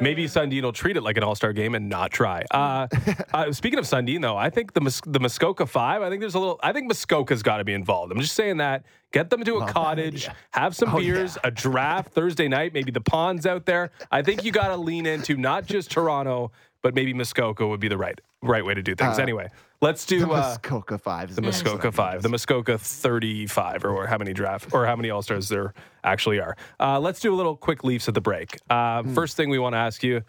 Maybe 0.00 0.24
Sundin 0.26 0.62
will 0.62 0.72
treat 0.72 0.96
it 0.96 1.02
like 1.02 1.18
an 1.18 1.22
All 1.22 1.34
Star 1.34 1.52
game 1.52 1.74
and 1.74 1.88
not 1.90 2.10
try. 2.10 2.42
Uh, 2.50 2.86
uh, 3.34 3.52
speaking 3.52 3.78
of 3.78 3.84
Sundin, 3.84 4.22
though, 4.22 4.36
I 4.36 4.48
think 4.48 4.72
the 4.72 4.80
Mus- 4.80 5.02
the 5.06 5.20
Muskoka 5.20 5.66
Five. 5.66 6.00
I 6.00 6.08
think 6.08 6.20
there's 6.20 6.34
a 6.34 6.38
little. 6.38 6.58
I 6.62 6.72
think 6.72 6.86
Muskoka's 6.86 7.42
got 7.42 7.58
to 7.58 7.64
be 7.64 7.74
involved. 7.74 8.10
I'm 8.12 8.20
just 8.20 8.34
saying 8.34 8.56
that. 8.58 8.84
Get 9.12 9.28
them 9.28 9.42
to 9.42 9.56
a 9.56 9.58
Love 9.58 9.70
cottage, 9.70 10.28
have 10.52 10.74
some 10.76 10.94
Oh, 10.94 10.98
beers, 11.00 11.36
a 11.42 11.50
draft 11.50 12.12
Thursday 12.12 12.46
night. 12.46 12.72
Maybe 12.72 12.92
the 12.92 13.00
ponds 13.00 13.44
out 13.44 13.66
there. 13.66 13.90
I 14.12 14.22
think 14.22 14.44
you 14.44 14.52
got 14.52 14.68
to 14.68 14.76
lean 14.76 15.04
into 15.04 15.36
not 15.36 15.66
just 15.66 15.90
Toronto, 15.90 16.52
but 16.80 16.94
maybe 16.94 17.12
Muskoka 17.12 17.66
would 17.66 17.80
be 17.80 17.88
the 17.88 17.98
right 17.98 18.18
right 18.40 18.64
way 18.64 18.72
to 18.72 18.82
do 18.82 18.94
things. 18.94 19.18
Uh, 19.18 19.22
anyway, 19.22 19.48
let's 19.80 20.04
The 20.04 20.18
do. 20.18 20.32
Uh, 20.32 20.36
Muskoka 20.58 20.98
Five. 20.98 21.34
the 21.34 21.42
Muskoka 21.42 21.82
saying. 21.82 21.92
Five, 21.92 22.22
the 22.22 22.28
Muskoka 22.28 22.78
35, 22.78 23.84
or 23.84 24.06
how 24.06 24.18
many 24.18 24.32
draft 24.32 24.72
or 24.72 24.86
how 24.86 24.96
many 24.96 25.10
All 25.10 25.22
Stars 25.22 25.48
there 25.48 25.72
actually 26.04 26.40
are. 26.40 26.56
Uh, 26.78 26.98
let's 27.00 27.20
do 27.20 27.32
a 27.32 27.36
little 27.36 27.56
quick 27.56 27.84
Leafs 27.84 28.08
at 28.08 28.14
the 28.14 28.20
break. 28.20 28.56
Uh, 28.68 29.02
Hmm. 29.02 29.14
First 29.14 29.36
thing 29.36 29.48
we 29.50 29.58
want 29.58 29.74
to 29.74 29.78
ask 29.78 30.02
you 30.02 30.22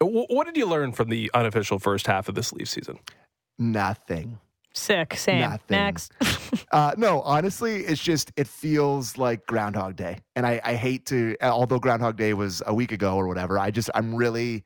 wh- 0.00 0.30
what 0.30 0.46
did 0.46 0.56
you 0.56 0.66
learn 0.66 0.92
from 0.92 1.08
the 1.08 1.30
unofficial 1.34 1.78
first 1.78 2.06
half 2.06 2.28
of 2.28 2.34
this 2.34 2.52
Leaf 2.52 2.68
season? 2.68 2.98
Nothing. 3.58 4.38
Sick. 4.72 5.14
Same. 5.16 5.40
Nothing. 5.40 5.60
Next. 5.76 6.12
Uh, 6.72 6.92
no, 6.96 7.20
honestly, 7.22 7.78
it's 7.82 8.00
just 8.02 8.30
it 8.36 8.46
feels 8.46 9.16
like 9.18 9.44
Groundhog 9.46 9.96
Day, 9.96 10.18
and 10.36 10.46
I, 10.46 10.60
I 10.64 10.74
hate 10.74 11.04
to. 11.06 11.36
Although 11.42 11.80
Groundhog 11.80 12.16
Day 12.16 12.32
was 12.32 12.62
a 12.64 12.72
week 12.72 12.92
ago 12.92 13.16
or 13.16 13.26
whatever, 13.26 13.58
I 13.58 13.70
just 13.72 13.90
I'm 13.94 14.14
really. 14.14 14.64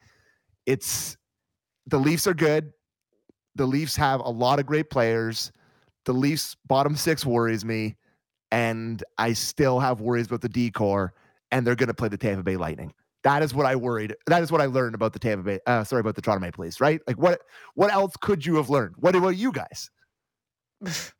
It's 0.66 1.16
the 1.86 1.98
Leafs 1.98 2.26
are 2.26 2.34
good. 2.34 2.72
The 3.56 3.66
Leafs 3.66 3.96
have 3.96 4.20
a 4.20 4.30
lot 4.30 4.58
of 4.58 4.66
great 4.66 4.90
players. 4.90 5.52
the 6.06 6.12
Leafs 6.12 6.56
bottom 6.66 6.96
six 6.96 7.24
worries 7.24 7.64
me, 7.64 7.96
and 8.50 9.02
I 9.18 9.32
still 9.32 9.80
have 9.80 10.00
worries 10.00 10.26
about 10.26 10.42
the 10.42 10.48
decor, 10.48 11.14
and 11.50 11.66
they're 11.66 11.76
going 11.76 11.88
to 11.88 11.94
play 11.94 12.08
the 12.08 12.18
Tampa 12.18 12.42
Bay 12.42 12.56
Lightning. 12.56 12.92
That 13.22 13.42
is 13.42 13.54
what 13.54 13.64
I 13.66 13.74
worried. 13.76 14.14
That 14.26 14.42
is 14.42 14.52
what 14.52 14.60
I 14.60 14.66
learned 14.66 14.94
about 14.94 15.14
the 15.14 15.18
Tampa 15.18 15.44
Bay. 15.44 15.60
Uh, 15.66 15.82
sorry 15.84 16.00
about 16.00 16.14
the 16.14 16.20
Toronto 16.22 16.40
Maple 16.44 16.64
Leafs, 16.64 16.80
right? 16.80 17.00
Like 17.06 17.16
what? 17.18 17.40
What 17.74 17.92
else 17.92 18.14
could 18.20 18.44
you 18.44 18.56
have 18.56 18.68
learned? 18.68 18.96
What 18.98 19.16
about 19.16 19.36
you 19.36 19.50
guys? 19.52 19.90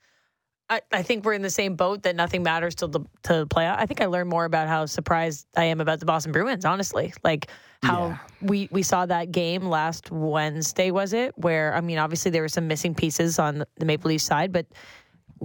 I, 0.70 0.80
I 0.92 1.02
think 1.02 1.24
we're 1.24 1.34
in 1.34 1.42
the 1.42 1.50
same 1.50 1.76
boat 1.76 2.02
that 2.04 2.16
nothing 2.16 2.42
matters 2.42 2.74
till 2.74 2.88
the 2.88 3.00
to 3.24 3.34
the 3.40 3.46
playoff. 3.46 3.76
I 3.78 3.86
think 3.86 4.00
I 4.00 4.06
learned 4.06 4.30
more 4.30 4.44
about 4.46 4.66
how 4.66 4.86
surprised 4.86 5.46
I 5.56 5.64
am 5.64 5.80
about 5.80 6.00
the 6.00 6.06
Boston 6.06 6.32
Bruins. 6.32 6.64
Honestly, 6.64 7.12
like 7.22 7.48
how 7.82 8.08
Yeah. 8.08 8.18
we 8.40 8.68
we 8.72 8.82
saw 8.82 9.04
that 9.06 9.30
game 9.30 9.66
last 9.66 10.10
Wednesday. 10.10 10.90
Was 10.90 11.12
it 11.12 11.36
where 11.36 11.74
I 11.74 11.80
mean, 11.82 11.98
obviously 11.98 12.30
there 12.30 12.42
were 12.42 12.48
some 12.48 12.66
missing 12.66 12.94
pieces 12.94 13.38
on 13.38 13.64
the 13.76 13.84
Maple 13.84 14.08
Leafs 14.08 14.24
side, 14.24 14.52
but 14.52 14.66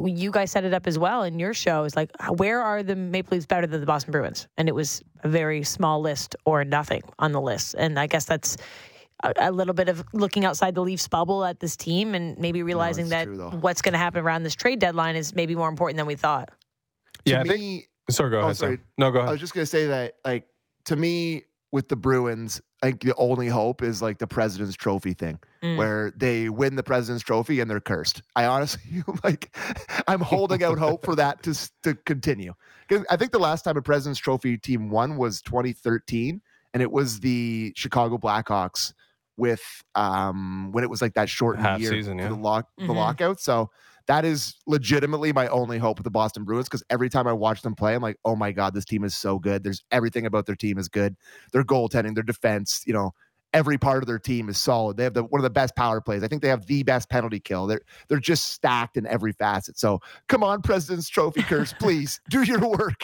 you 0.06 0.32
guys 0.32 0.52
set 0.52 0.64
it 0.64 0.74
up 0.74 0.88
as 0.88 0.98
well 0.98 1.24
in 1.24 1.38
your 1.38 1.54
show. 1.54 1.84
Is 1.84 1.98
like 1.98 2.12
where 2.38 2.62
are 2.62 2.82
the 2.82 2.96
Maple 2.96 3.36
Leafs 3.36 3.46
better 3.46 3.68
than 3.68 3.82
the 3.82 3.86
Boston 3.86 4.12
Bruins? 4.12 4.48
And 4.58 4.70
it 4.70 4.76
was 4.76 5.04
a 5.24 5.28
very 5.28 5.64
small 5.64 6.00
list 6.00 6.36
or 6.46 6.64
nothing 6.64 7.02
on 7.20 7.34
the 7.34 7.42
list. 7.42 7.76
And 7.78 8.00
I 8.00 8.08
guess 8.08 8.24
that's 8.24 8.56
a, 9.24 9.34
a 9.38 9.52
little 9.52 9.74
bit 9.74 9.90
of 9.90 10.04
looking 10.14 10.46
outside 10.46 10.76
the 10.76 10.82
Leafs 10.82 11.08
bubble 11.08 11.44
at 11.46 11.60
this 11.60 11.76
team 11.76 12.14
and 12.16 12.38
maybe 12.38 12.64
realizing 12.64 13.06
it's 13.06 13.12
that 13.12 13.26
true, 13.26 13.50
what's 13.60 13.82
going 13.82 13.94
to 13.94 13.98
happen 14.00 14.22
around 14.24 14.44
this 14.44 14.56
trade 14.56 14.80
deadline 14.80 15.16
is 15.16 15.36
maybe 15.36 15.56
more 15.56 15.70
important 15.70 15.98
than 15.98 16.06
we 16.06 16.16
thought. 16.16 16.50
To 17.26 17.32
Yeah, 17.32 17.40
I 17.42 17.44
me, 17.44 17.50
think. 17.50 17.90
Sorry, 18.10 18.32
go 18.32 18.38
Oh, 18.40 18.44
ahead. 18.46 18.58
sorry. 18.58 18.76
Sam. 18.78 18.86
No, 18.98 19.12
go 19.12 19.20
ahead. 19.20 19.30
I 19.30 19.32
was 19.34 19.42
just 19.42 19.54
gonna 19.54 19.66
say 19.66 19.86
that, 19.88 20.16
like, 20.26 20.48
to 20.86 20.96
me, 20.96 21.44
with 21.72 21.88
the 21.90 21.96
Bruins, 21.96 22.60
I 22.82 22.88
think 22.88 23.02
the 23.04 23.14
only 23.18 23.48
hope 23.48 23.84
is 23.84 24.02
like 24.02 24.18
the 24.18 24.26
President's 24.26 24.76
Trophy 24.76 25.14
thing, 25.14 25.38
Mm. 25.62 25.78
where 25.78 26.12
they 26.16 26.50
win 26.50 26.76
the 26.76 26.82
President's 26.82 27.24
Trophy 27.24 27.60
and 27.60 27.70
they're 27.70 27.80
cursed. 27.82 28.24
I 28.36 28.46
honestly 28.46 29.04
like, 29.24 29.56
I'm 30.08 30.22
holding 30.22 30.64
out 30.64 30.80
hope 30.80 31.06
for 31.06 31.14
that 31.16 31.44
to 31.44 31.52
s- 31.52 31.72
to 31.84 31.94
continue. 31.94 32.54
'Cause 32.88 33.06
I 33.12 33.18
think 33.18 33.32
the 33.34 33.40
last 33.40 33.62
time 33.64 33.78
a 33.78 33.82
President's 33.84 34.20
Trophy 34.20 34.58
team 34.58 34.90
won 34.90 35.16
was 35.18 35.44
2013, 35.44 36.42
and 36.74 36.82
it 36.82 36.92
was 36.92 37.20
the 37.20 37.74
Chicago 37.76 38.18
Blackhawks 38.18 38.94
with 39.39 39.84
um 39.96 40.72
when 40.72 40.84
it 40.84 40.89
was 40.89 41.01
like 41.01 41.13
that 41.15 41.29
short 41.29 41.58
Half 41.58 41.79
year 41.79 41.91
season, 41.91 42.17
for 42.17 42.24
yeah. 42.24 42.29
the 42.29 42.36
lock 42.36 42.67
the 42.77 42.84
Mhm. 42.84 42.96
lockout. 42.96 43.39
So 43.39 43.72
that 44.08 44.25
is 44.25 44.55
legitimately 44.67 45.31
my 45.34 45.48
only 45.48 45.77
hope 45.77 45.98
with 45.98 46.03
the 46.03 46.10
Boston 46.12 46.43
Bruins 46.43 46.67
because 46.67 46.84
every 46.89 47.10
time 47.10 47.27
I 47.27 47.34
watch 47.34 47.62
them 47.62 47.75
play, 47.75 47.93
I'm 47.96 48.01
like, 48.01 48.17
oh 48.25 48.36
my 48.36 48.51
god, 48.51 48.74
this 48.74 48.86
team 48.86 49.03
is 49.03 49.15
so 49.15 49.39
good. 49.39 49.63
There's 49.63 49.84
everything 49.91 50.25
about 50.25 50.46
their 50.48 50.55
team 50.55 50.77
is 50.77 50.89
good. 50.89 51.15
Their 51.53 51.63
goaltending, 51.63 52.15
their 52.15 52.24
defense, 52.24 52.84
you 52.88 52.93
know, 52.93 53.12
every 53.53 53.77
part 53.77 54.01
of 54.03 54.08
their 54.08 54.19
team 54.19 54.50
is 54.50 54.58
solid. 54.58 54.98
They 54.98 55.03
have 55.03 55.13
the, 55.13 55.24
one 55.24 55.39
of 55.39 55.43
the 55.43 55.50
best 55.50 55.75
power 55.75 56.01
plays. 56.01 56.24
I 56.24 56.27
think 56.27 56.41
they 56.41 56.50
have 56.50 56.65
the 56.65 56.84
best 56.84 57.10
penalty 57.10 57.39
kill. 57.39 57.67
They're 57.67 57.81
they're 58.08 58.19
just 58.19 58.48
stacked 58.48 58.98
in 58.98 59.05
every 59.08 59.31
facet. 59.31 59.77
So 59.77 60.00
come 60.27 60.43
on, 60.43 60.62
President's 60.63 61.08
Trophy 61.08 61.43
curse, 61.43 61.74
please 61.79 62.19
do 62.29 62.43
your 62.43 62.67
work. 62.67 63.03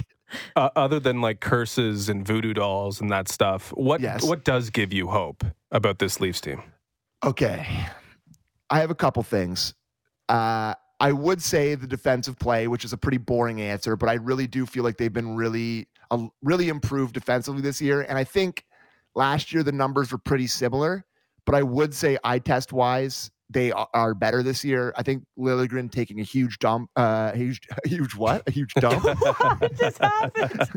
Uh, 0.55 0.69
other 0.75 0.99
than 0.99 1.21
like 1.21 1.39
curses 1.39 2.09
and 2.09 2.25
voodoo 2.25 2.53
dolls 2.53 3.01
and 3.01 3.09
that 3.11 3.27
stuff, 3.27 3.69
what 3.75 4.01
Yes. 4.01 4.23
what 4.23 4.43
does 4.43 4.69
give 4.69 4.91
you 4.93 5.07
hope 5.07 5.43
about 5.71 5.99
this 5.99 6.19
Leafs 6.19 6.41
team? 6.41 6.61
Okay. 7.23 7.67
I 8.69 8.79
have 8.79 8.89
a 8.91 8.95
couple 8.95 9.21
things. 9.23 9.73
Uh, 10.29 10.73
I 10.99 11.11
would 11.11 11.41
say 11.41 11.75
the 11.75 11.87
defensive 11.87 12.39
play, 12.39 12.67
which 12.67 12.85
is 12.85 12.93
a 12.93 12.97
pretty 12.97 13.17
boring 13.17 13.61
answer, 13.61 13.95
but 13.95 14.09
I 14.09 14.13
really 14.13 14.47
do 14.47 14.65
feel 14.65 14.83
like 14.83 14.97
they've 14.97 15.11
been 15.13 15.35
really, 15.35 15.87
uh, 16.09 16.27
really 16.41 16.69
improved 16.69 17.13
defensively 17.13 17.61
this 17.61 17.81
year. 17.81 18.01
And 18.01 18.17
I 18.17 18.23
think 18.23 18.65
last 19.13 19.53
year 19.53 19.61
the 19.61 19.71
numbers 19.71 20.11
were 20.11 20.17
pretty 20.17 20.47
similar, 20.47 21.05
but 21.45 21.53
I 21.53 21.63
would 21.63 21.93
say 21.93 22.17
eye 22.23 22.39
test 22.39 22.73
wise, 22.73 23.29
they 23.49 23.71
are 23.71 24.15
better 24.15 24.41
this 24.41 24.63
year. 24.63 24.91
I 24.97 25.03
think 25.03 25.25
Liljegren 25.37 25.91
taking 25.91 26.19
a 26.19 26.23
huge 26.23 26.57
dump, 26.57 26.89
uh, 26.95 27.31
huge, 27.33 27.61
huge 27.85 28.15
what? 28.15 28.43
A 28.47 28.51
huge 28.51 28.73
dump. 28.73 29.03
what 29.59 29.77
just 29.77 29.99
happened? 29.99 30.69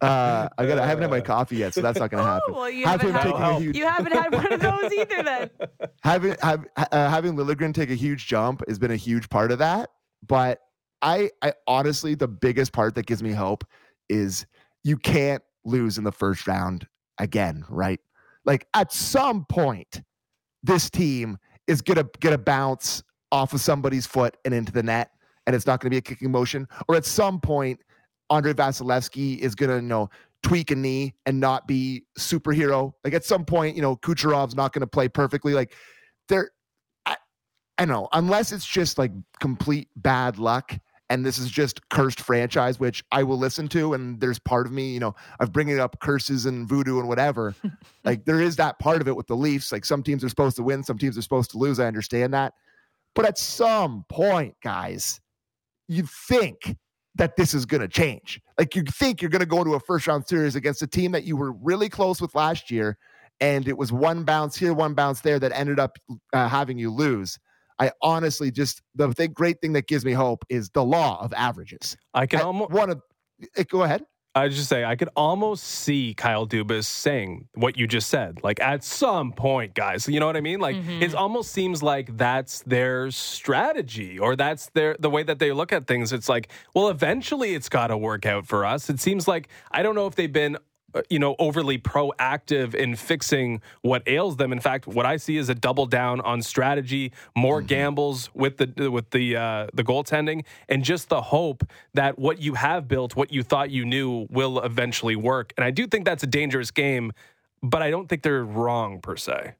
uh, 0.00 0.48
I 0.56 0.66
got. 0.66 0.78
I 0.78 0.86
haven't 0.86 1.02
had 1.02 1.10
my 1.10 1.20
coffee 1.20 1.56
yet, 1.56 1.74
so 1.74 1.80
that's 1.80 1.98
not 1.98 2.10
going 2.10 2.22
to 2.22 2.28
happen. 2.28 2.54
Oh, 2.54 2.60
well, 2.60 2.70
you 2.70 2.86
Have 2.86 3.00
haven't, 3.00 3.16
had, 3.16 3.22
taking 3.24 3.42
a 3.42 3.58
huge 3.58 3.76
you 3.76 3.86
haven't 3.86 4.12
had 4.12 4.32
one 4.32 4.52
of 4.52 4.60
those 4.60 4.92
either 4.92 5.22
then. 5.22 5.50
having 6.04 6.36
have, 6.42 6.64
uh, 6.76 7.10
having 7.10 7.34
Liljegren 7.34 7.74
take 7.74 7.90
a 7.90 7.94
huge 7.94 8.26
jump 8.26 8.62
has 8.68 8.78
been 8.78 8.92
a 8.92 8.96
huge 8.96 9.28
part 9.28 9.50
of 9.50 9.58
that. 9.58 9.90
But 10.26 10.60
I, 11.02 11.30
I 11.42 11.54
honestly, 11.66 12.14
the 12.14 12.28
biggest 12.28 12.72
part 12.72 12.94
that 12.94 13.06
gives 13.06 13.22
me 13.22 13.32
hope 13.32 13.64
is 14.08 14.46
you 14.84 14.96
can't 14.96 15.42
lose 15.64 15.98
in 15.98 16.04
the 16.04 16.12
first 16.12 16.46
round 16.46 16.86
again, 17.18 17.64
right? 17.68 18.00
Like 18.44 18.68
at 18.74 18.92
some 18.92 19.44
point, 19.44 20.02
this 20.62 20.88
team 20.88 21.38
is 21.66 21.82
gonna 21.82 22.06
get 22.20 22.32
a 22.32 22.38
bounce 22.38 23.02
off 23.32 23.52
of 23.52 23.60
somebody's 23.60 24.06
foot 24.06 24.36
and 24.44 24.54
into 24.54 24.72
the 24.72 24.82
net, 24.82 25.10
and 25.46 25.56
it's 25.56 25.66
not 25.66 25.80
gonna 25.80 25.90
be 25.90 25.96
a 25.96 26.02
kicking 26.02 26.30
motion. 26.30 26.66
Or 26.88 26.96
at 26.96 27.04
some 27.04 27.40
point, 27.40 27.80
Andrei 28.30 28.52
Vasilevskiy 28.52 29.38
is 29.38 29.54
gonna, 29.54 29.76
you 29.76 29.82
know, 29.82 30.10
tweak 30.42 30.70
a 30.70 30.76
knee 30.76 31.14
and 31.26 31.40
not 31.40 31.66
be 31.66 32.04
superhero. 32.18 32.92
Like 33.04 33.14
at 33.14 33.24
some 33.24 33.44
point, 33.44 33.76
you 33.76 33.82
know, 33.82 33.96
Kucherov's 33.96 34.54
not 34.54 34.72
to 34.80 34.86
play 34.86 35.08
perfectly. 35.08 35.54
Like 35.54 35.74
there, 36.28 36.50
I, 37.04 37.16
I 37.78 37.84
know 37.84 38.08
unless 38.12 38.52
it's 38.52 38.66
just 38.66 38.98
like 38.98 39.12
complete 39.40 39.88
bad 39.96 40.38
luck. 40.38 40.76
And 41.08 41.24
this 41.24 41.38
is 41.38 41.50
just 41.50 41.88
cursed 41.88 42.20
franchise, 42.20 42.80
which 42.80 43.04
I 43.12 43.22
will 43.22 43.38
listen 43.38 43.68
to. 43.68 43.94
And 43.94 44.20
there's 44.20 44.40
part 44.40 44.66
of 44.66 44.72
me, 44.72 44.92
you 44.92 44.98
know, 44.98 45.14
of 45.38 45.52
bringing 45.52 45.78
up 45.78 46.00
curses 46.00 46.46
and 46.46 46.68
voodoo 46.68 46.98
and 46.98 47.08
whatever. 47.08 47.54
like 48.04 48.24
there 48.24 48.40
is 48.40 48.56
that 48.56 48.78
part 48.80 49.00
of 49.00 49.06
it 49.06 49.16
with 49.16 49.28
the 49.28 49.36
Leafs. 49.36 49.70
Like 49.70 49.84
some 49.84 50.02
teams 50.02 50.24
are 50.24 50.28
supposed 50.28 50.56
to 50.56 50.64
win, 50.64 50.82
some 50.82 50.98
teams 50.98 51.16
are 51.16 51.22
supposed 51.22 51.52
to 51.52 51.58
lose. 51.58 51.78
I 51.78 51.86
understand 51.86 52.34
that. 52.34 52.54
But 53.14 53.24
at 53.24 53.38
some 53.38 54.04
point, 54.08 54.56
guys, 54.62 55.20
you 55.88 56.04
think 56.28 56.76
that 57.14 57.36
this 57.36 57.54
is 57.54 57.64
going 57.64 57.80
to 57.80 57.88
change. 57.88 58.40
Like 58.58 58.76
you 58.76 58.82
think 58.82 59.22
you're 59.22 59.30
going 59.30 59.40
to 59.40 59.46
go 59.46 59.58
into 59.58 59.74
a 59.74 59.80
first 59.80 60.06
round 60.06 60.26
series 60.26 60.54
against 60.54 60.82
a 60.82 60.86
team 60.86 61.12
that 61.12 61.24
you 61.24 61.36
were 61.36 61.52
really 61.52 61.88
close 61.88 62.20
with 62.20 62.34
last 62.34 62.70
year, 62.70 62.98
and 63.40 63.66
it 63.68 63.76
was 63.76 63.92
one 63.92 64.24
bounce 64.24 64.56
here, 64.56 64.74
one 64.74 64.94
bounce 64.94 65.20
there 65.20 65.38
that 65.38 65.52
ended 65.52 65.78
up 65.78 65.98
uh, 66.32 66.48
having 66.48 66.78
you 66.78 66.90
lose. 66.90 67.38
I 67.78 67.92
honestly 68.02 68.50
just 68.50 68.82
the 68.94 69.12
thing, 69.12 69.32
great 69.32 69.60
thing 69.60 69.72
that 69.74 69.86
gives 69.86 70.04
me 70.04 70.12
hope 70.12 70.44
is 70.48 70.70
the 70.70 70.84
law 70.84 71.22
of 71.22 71.32
averages. 71.34 71.96
I 72.14 72.26
can 72.26 72.40
almost 72.40 72.70
one 72.70 72.90
of 72.90 73.02
eh, 73.56 73.64
go 73.68 73.82
ahead. 73.82 74.04
I 74.34 74.48
just 74.48 74.68
say 74.68 74.84
I 74.84 74.96
could 74.96 75.08
almost 75.16 75.64
see 75.64 76.12
Kyle 76.12 76.46
Dubas 76.46 76.84
saying 76.84 77.48
what 77.54 77.78
you 77.78 77.86
just 77.86 78.10
said. 78.10 78.40
Like 78.42 78.60
at 78.60 78.84
some 78.84 79.32
point, 79.32 79.74
guys, 79.74 80.06
you 80.06 80.20
know 80.20 80.26
what 80.26 80.36
I 80.36 80.42
mean? 80.42 80.60
Like 80.60 80.76
Mhm. 80.76 81.00
it 81.00 81.14
almost 81.14 81.52
seems 81.52 81.82
like 81.82 82.14
that's 82.18 82.60
their 82.64 83.10
strategy 83.10 84.18
or 84.18 84.36
that's 84.36 84.68
their 84.74 84.94
the 84.98 85.08
way 85.08 85.22
that 85.22 85.38
they 85.38 85.52
look 85.52 85.72
at 85.72 85.86
things. 85.86 86.12
It's 86.12 86.28
like, 86.28 86.50
well, 86.74 86.88
eventually 86.90 87.54
it's 87.54 87.68
got 87.70 87.86
to 87.86 87.96
work 87.96 88.26
out 88.26 88.46
for 88.46 88.66
us. 88.66 88.90
It 88.90 89.00
seems 89.00 89.26
like 89.26 89.48
I 89.70 89.82
don't 89.82 89.94
know 89.94 90.06
if 90.06 90.16
they've 90.16 90.32
been 90.32 90.58
you 91.10 91.18
know 91.18 91.36
overly 91.38 91.78
proactive 91.78 92.74
in 92.74 92.96
fixing 92.96 93.60
what 93.82 94.02
ails 94.06 94.36
them. 94.36 94.52
In 94.52 94.60
fact 94.60 94.86
what 94.86 95.06
i 95.06 95.16
see 95.16 95.36
is 95.36 95.48
a 95.48 95.54
double 95.54 95.86
down 95.86 96.20
on 96.22 96.42
strategy 96.42 97.12
more 97.36 97.60
gambles 97.62 98.30
with 98.34 98.56
the 98.58 98.90
with 98.90 99.10
the 99.10 99.36
uh 99.36 99.66
the 99.74 99.84
goaltending 99.84 100.44
and 100.68 100.84
just 100.84 101.08
the 101.08 101.20
hope 101.20 101.64
that 101.94 102.18
what 102.18 102.40
you 102.40 102.54
have 102.54 102.88
built 102.88 103.16
what 103.16 103.32
you 103.32 103.42
thought 103.42 103.70
you 103.70 103.84
knew 103.84 104.26
will 104.30 104.60
eventually 104.60 105.16
work. 105.16 105.52
And 105.56 105.64
i 105.64 105.70
do 105.70 105.86
think 105.86 106.04
that's 106.04 106.22
a 106.22 106.26
dangerous 106.26 106.70
game 106.70 107.12
but 107.62 107.82
i 107.82 107.90
don't 107.90 108.08
think 108.08 108.22
they're 108.22 108.44
wrong 108.44 109.00
per 109.00 109.16
se. 109.16 109.54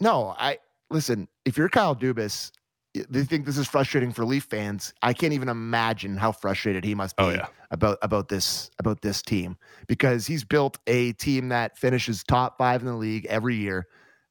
No, 0.00 0.34
I 0.38 0.58
listen. 0.90 1.28
If 1.44 1.56
you're 1.56 1.68
Kyle 1.68 1.96
Dubas, 1.96 2.52
they 2.94 3.24
think 3.24 3.46
this 3.46 3.58
is 3.58 3.68
frustrating 3.68 4.12
for 4.12 4.24
Leaf 4.24 4.44
fans. 4.44 4.92
I 5.02 5.12
can't 5.12 5.32
even 5.32 5.48
imagine 5.48 6.16
how 6.16 6.32
frustrated 6.32 6.84
he 6.84 6.94
must 6.94 7.16
be 7.16 7.24
Oh, 7.24 7.30
yeah. 7.30 7.46
about 7.70 7.98
about 8.02 8.28
this 8.28 8.70
about 8.78 9.02
this 9.02 9.22
team 9.22 9.56
because 9.86 10.26
he's 10.26 10.44
built 10.44 10.78
a 10.86 11.12
team 11.14 11.48
that 11.50 11.76
finishes 11.76 12.24
top 12.24 12.58
five 12.58 12.80
in 12.80 12.86
the 12.86 12.94
league 12.96 13.26
every 13.26 13.56
year. 13.56 13.86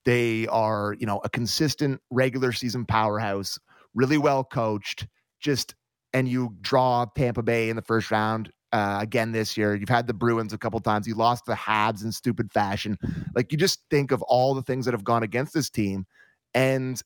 They 0.05 0.47
are, 0.47 0.95
you 0.99 1.05
know, 1.05 1.19
a 1.23 1.29
consistent 1.29 2.01
regular 2.09 2.51
season 2.51 2.85
powerhouse, 2.85 3.59
really 3.93 4.17
well 4.17 4.43
coached. 4.43 5.07
Just 5.39 5.75
and 6.13 6.27
you 6.27 6.55
draw 6.61 7.05
Tampa 7.15 7.43
Bay 7.43 7.69
in 7.69 7.75
the 7.75 7.81
first 7.81 8.09
round 8.09 8.51
uh, 8.71 8.97
again 9.01 9.33
this 9.33 9.55
year. 9.55 9.75
You've 9.75 9.89
had 9.89 10.07
the 10.07 10.13
Bruins 10.13 10.53
a 10.53 10.57
couple 10.57 10.79
times. 10.79 11.07
You 11.07 11.15
lost 11.15 11.45
the 11.45 11.53
Habs 11.53 12.03
in 12.03 12.11
stupid 12.11 12.51
fashion. 12.51 12.97
Like 13.35 13.51
you 13.51 13.57
just 13.57 13.81
think 13.91 14.11
of 14.11 14.21
all 14.23 14.53
the 14.55 14.63
things 14.63 14.85
that 14.85 14.93
have 14.93 15.03
gone 15.03 15.23
against 15.23 15.53
this 15.53 15.69
team, 15.69 16.05
and 16.53 17.01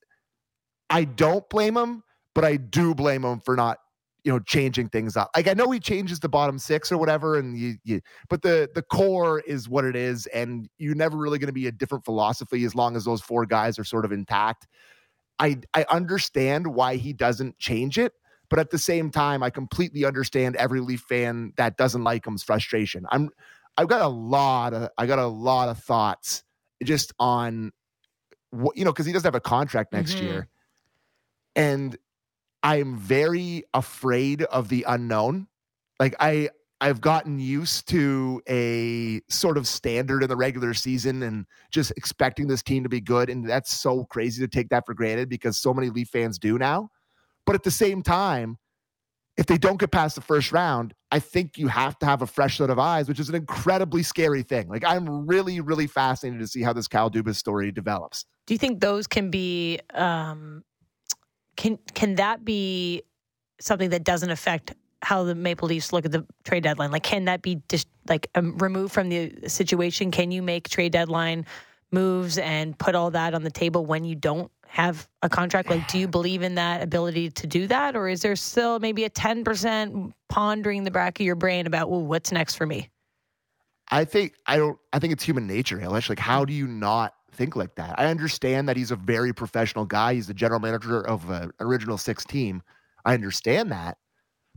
I 0.91 1.05
don't 1.05 1.50
blame 1.50 1.77
him, 1.77 2.03
but 2.36 2.45
I 2.45 2.57
do 2.57 2.93
blame 2.93 3.25
him 3.25 3.39
for 3.39 3.55
not, 3.55 3.79
you 4.24 4.31
know, 4.31 4.39
changing 4.39 4.89
things 4.89 5.17
up. 5.17 5.31
Like 5.36 5.48
I 5.48 5.53
know 5.53 5.71
he 5.71 5.79
changes 5.79 6.19
the 6.19 6.29
bottom 6.29 6.60
six 6.60 6.91
or 6.91 6.98
whatever, 7.00 7.38
and 7.38 7.57
you, 7.57 7.75
you 7.83 8.01
but 8.29 8.43
the 8.43 8.69
the 8.75 8.83
core 8.83 9.39
is 9.41 9.69
what 9.69 9.86
it 9.86 9.95
is, 9.95 10.27
and 10.27 10.69
you're 10.77 10.95
never 10.95 11.17
really 11.17 11.39
going 11.39 11.48
to 11.48 11.53
be 11.53 11.67
a 11.67 11.71
different 11.71 12.05
philosophy 12.05 12.65
as 12.65 12.75
long 12.75 12.95
as 12.95 13.05
those 13.05 13.21
four 13.21 13.45
guys 13.48 13.79
are 13.79 13.86
sort 13.86 14.05
of 14.05 14.12
intact. 14.12 14.67
I 15.39 15.57
I 15.74 15.86
understand 15.89 16.67
why 16.67 16.98
he 16.98 17.13
doesn't 17.13 17.57
change 17.60 17.98
it, 17.98 18.13
but 18.50 18.60
at 18.60 18.69
the 18.69 18.77
same 18.77 19.10
time, 19.12 19.43
I 19.43 19.50
completely 19.50 20.05
understand 20.05 20.55
every 20.57 20.81
Leaf 20.81 21.01
fan 21.01 21.53
that 21.57 21.77
doesn't 21.77 22.03
like 22.03 22.25
him's 22.25 22.43
frustration. 22.43 23.05
I'm 23.12 23.31
I've 23.77 23.88
got 23.88 24.01
a 24.01 24.10
lot 24.10 24.74
of 24.74 24.89
I 24.98 25.07
got 25.07 25.19
a 25.19 25.27
lot 25.27 25.69
of 25.69 25.79
thoughts 25.79 26.43
just 26.83 27.13
on 27.19 27.71
what 28.51 28.77
you 28.77 28.86
know 28.86 28.91
because 28.91 29.05
he 29.05 29.13
doesn't 29.13 29.27
have 29.27 29.36
a 29.36 29.39
contract 29.41 29.93
next 29.93 30.19
Mhm. 30.19 30.21
year, 30.21 30.50
and 31.55 31.98
I'm 32.63 32.98
very 32.98 33.63
afraid 33.74 34.43
of 34.43 34.70
the 34.70 34.86
unknown. 34.88 35.48
Like 36.00 36.15
I 36.20 36.50
I've 36.79 37.00
gotten 37.00 37.38
used 37.38 37.88
to 37.89 38.41
a 38.50 39.22
sort 39.29 39.58
of 39.58 39.67
standard 39.67 40.24
in 40.24 40.29
the 40.29 40.36
regular 40.36 40.74
season 40.74 41.22
and 41.22 41.46
just 41.70 41.91
expecting 41.96 42.48
this 42.48 42.63
team 42.63 42.81
to 42.81 42.89
be 42.89 43.00
good. 43.00 43.29
And 43.29 43.48
that's 43.48 43.72
so 43.72 44.05
crazy 44.05 44.41
to 44.41 44.48
take 44.48 44.70
that 44.70 44.88
for 44.88 44.96
granted 44.96 45.29
because 45.29 45.60
so 45.60 45.75
many 45.75 45.91
Leaf 45.91 46.10
fans 46.10 46.39
do 46.39 46.58
now. 46.58 46.89
But 47.46 47.53
at 47.53 47.62
the 47.62 47.72
same 47.72 48.01
time, 48.01 48.58
if 49.38 49.46
they 49.46 49.60
don't 49.60 49.79
get 49.79 49.91
past 49.91 50.15
the 50.15 50.22
first 50.22 50.51
round, 50.51 50.96
I 51.12 51.20
think 51.20 51.58
you 51.58 51.67
have 51.67 52.00
to 52.00 52.08
have 52.08 52.24
a 52.24 52.27
fresh 52.27 52.58
set 52.58 52.72
of 52.72 52.79
eyes, 52.79 53.08
which 53.08 53.20
is 53.20 53.29
an 53.29 53.36
incredibly 53.36 54.01
scary 54.01 54.41
thing. 54.41 54.67
Like 54.67 54.84
I'm 54.84 55.27
really, 55.27 55.62
really 55.62 55.88
fascinated 55.88 56.39
to 56.39 56.48
see 56.48 56.63
how 56.63 56.74
this 56.74 56.88
Kyle 56.88 57.12
Dubas 57.12 57.36
story 57.36 57.72
develops. 57.72 58.25
Do 58.48 58.55
you 58.55 58.58
think 58.58 58.81
those 58.81 59.05
can 59.05 59.29
be 59.29 59.79
um, 59.93 60.63
can 61.61 61.77
can 61.93 62.15
that 62.15 62.43
be 62.43 63.03
something 63.59 63.91
that 63.91 64.03
doesn't 64.03 64.31
affect 64.31 64.73
how 65.03 65.23
the 65.23 65.35
Maple 65.35 65.67
Leafs 65.67 65.93
look 65.93 66.05
at 66.05 66.11
the 66.11 66.25
trade 66.43 66.63
deadline? 66.63 66.89
Like, 66.89 67.03
can 67.03 67.25
that 67.25 67.43
be 67.43 67.61
just 67.69 67.87
like 68.09 68.27
um, 68.33 68.57
removed 68.57 68.91
from 68.91 69.09
the 69.09 69.47
situation? 69.47 70.09
Can 70.09 70.31
you 70.31 70.41
make 70.41 70.67
trade 70.67 70.91
deadline 70.91 71.45
moves 71.91 72.39
and 72.39 72.75
put 72.79 72.95
all 72.95 73.11
that 73.11 73.35
on 73.35 73.43
the 73.43 73.51
table 73.51 73.85
when 73.85 74.03
you 74.03 74.15
don't 74.15 74.51
have 74.65 75.07
a 75.21 75.29
contract? 75.29 75.69
Like, 75.69 75.87
do 75.87 75.99
you 75.99 76.07
believe 76.07 76.41
in 76.41 76.55
that 76.55 76.81
ability 76.81 77.29
to 77.29 77.45
do 77.45 77.67
that, 77.67 77.95
or 77.95 78.07
is 78.07 78.23
there 78.23 78.35
still 78.35 78.79
maybe 78.79 79.03
a 79.03 79.09
ten 79.09 79.43
percent 79.43 80.15
pondering 80.29 80.83
the 80.83 80.91
back 80.91 81.19
of 81.19 81.25
your 81.27 81.35
brain 81.35 81.67
about, 81.67 81.91
well, 81.91 82.01
what's 82.01 82.31
next 82.31 82.55
for 82.55 82.65
me? 82.65 82.89
I 83.91 84.05
think 84.05 84.33
I 84.47 84.57
don't. 84.57 84.79
I 84.93 84.97
think 84.97 85.13
it's 85.13 85.23
human 85.23 85.45
nature, 85.45 85.77
Ailish. 85.77 86.09
Like, 86.09 86.17
how 86.17 86.43
do 86.43 86.53
you 86.53 86.65
not 86.65 87.13
think 87.33 87.55
like 87.55 87.75
that? 87.75 88.00
I 88.00 88.07
understand 88.07 88.67
that 88.69 88.77
he's 88.77 88.91
a 88.91 88.95
very 88.95 89.33
professional 89.33 89.85
guy. 89.85 90.13
He's 90.13 90.27
the 90.27 90.33
general 90.33 90.59
manager 90.59 91.05
of 91.05 91.29
an 91.29 91.51
original 91.59 91.97
six 91.97 92.23
team. 92.25 92.61
I 93.05 93.13
understand 93.13 93.71
that. 93.71 93.97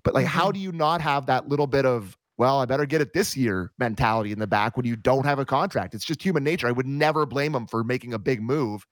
But 0.02 0.14
like, 0.14 0.26
mm-hmm. 0.26 0.38
how 0.38 0.52
do 0.52 0.60
you 0.60 0.72
not 0.72 1.00
have 1.00 1.26
that 1.26 1.48
little 1.48 1.66
bit 1.66 1.86
of, 1.86 2.16
well, 2.36 2.60
I 2.60 2.66
better 2.66 2.86
get 2.86 3.00
it 3.00 3.12
this 3.12 3.36
year 3.36 3.72
mentality 3.78 4.32
in 4.32 4.38
the 4.38 4.46
back 4.46 4.76
when 4.76 4.86
you 4.86 4.96
don't 4.96 5.24
have 5.24 5.38
a 5.38 5.44
contract? 5.44 5.94
It's 5.94 6.04
just 6.04 6.22
human 6.22 6.44
nature. 6.44 6.68
I 6.68 6.72
would 6.72 6.86
never 6.86 7.26
blame 7.26 7.54
him 7.54 7.66
for 7.66 7.84
making 7.84 8.12
a 8.12 8.18
big 8.18 8.42
move 8.42 8.84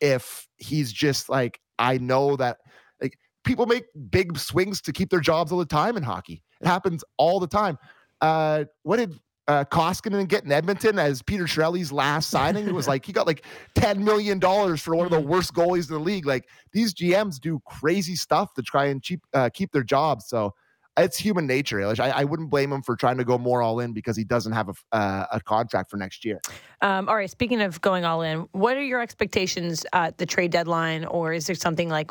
if 0.00 0.46
he's 0.58 0.92
just 0.92 1.28
like, 1.28 1.60
I 1.78 1.98
know 1.98 2.36
that 2.36 2.58
like 3.00 3.16
people 3.44 3.66
make 3.66 3.84
big 4.10 4.36
swings 4.38 4.80
to 4.82 4.92
keep 4.92 5.10
their 5.10 5.20
jobs 5.20 5.52
all 5.52 5.58
the 5.58 5.64
time 5.64 5.96
in 5.96 6.02
hockey. 6.02 6.42
It 6.60 6.66
happens 6.66 7.04
all 7.16 7.40
the 7.40 7.46
time. 7.46 7.78
Uh, 8.20 8.64
what 8.82 8.96
did 8.96 9.18
uh, 9.48 9.64
Koskinen 9.64 10.28
getting 10.28 10.52
Edmonton 10.52 10.98
as 10.98 11.22
Peter 11.22 11.44
Chiarelli's 11.44 11.90
last 11.90 12.28
signing. 12.30 12.68
It 12.68 12.74
was 12.74 12.86
like 12.86 13.04
he 13.04 13.12
got 13.12 13.26
like 13.26 13.44
ten 13.74 14.04
million 14.04 14.38
dollars 14.38 14.82
for 14.82 14.94
one 14.94 15.06
of 15.06 15.10
the 15.10 15.18
mm-hmm. 15.18 15.28
worst 15.28 15.54
goalies 15.54 15.88
in 15.88 15.94
the 15.94 16.00
league. 16.00 16.26
Like 16.26 16.48
these 16.72 16.92
GMs 16.94 17.40
do 17.40 17.60
crazy 17.64 18.14
stuff 18.14 18.52
to 18.54 18.62
try 18.62 18.86
and 18.86 19.02
cheap, 19.02 19.20
uh, 19.32 19.48
keep 19.52 19.72
their 19.72 19.82
jobs. 19.82 20.28
So 20.28 20.54
it's 20.98 21.16
human 21.16 21.46
nature. 21.46 21.84
I, 22.00 22.10
I, 22.10 22.24
wouldn't 22.24 22.50
blame 22.50 22.72
him 22.72 22.82
for 22.82 22.96
trying 22.96 23.18
to 23.18 23.24
go 23.24 23.38
more 23.38 23.62
all 23.62 23.80
in 23.80 23.92
because 23.92 24.16
he 24.16 24.24
doesn't 24.24 24.52
have 24.52 24.68
a, 24.68 24.96
uh, 24.96 25.26
a 25.32 25.40
contract 25.40 25.90
for 25.90 25.96
next 25.96 26.24
year. 26.24 26.40
Um, 26.82 27.08
all 27.08 27.14
right. 27.14 27.30
Speaking 27.30 27.60
of 27.60 27.80
going 27.80 28.04
all 28.04 28.22
in, 28.22 28.48
what 28.52 28.76
are 28.76 28.82
your 28.82 29.00
expectations 29.00 29.86
at 29.92 30.18
the 30.18 30.26
trade 30.26 30.50
deadline, 30.50 31.04
or 31.04 31.32
is 31.32 31.46
there 31.46 31.56
something 31.56 31.88
like? 31.88 32.10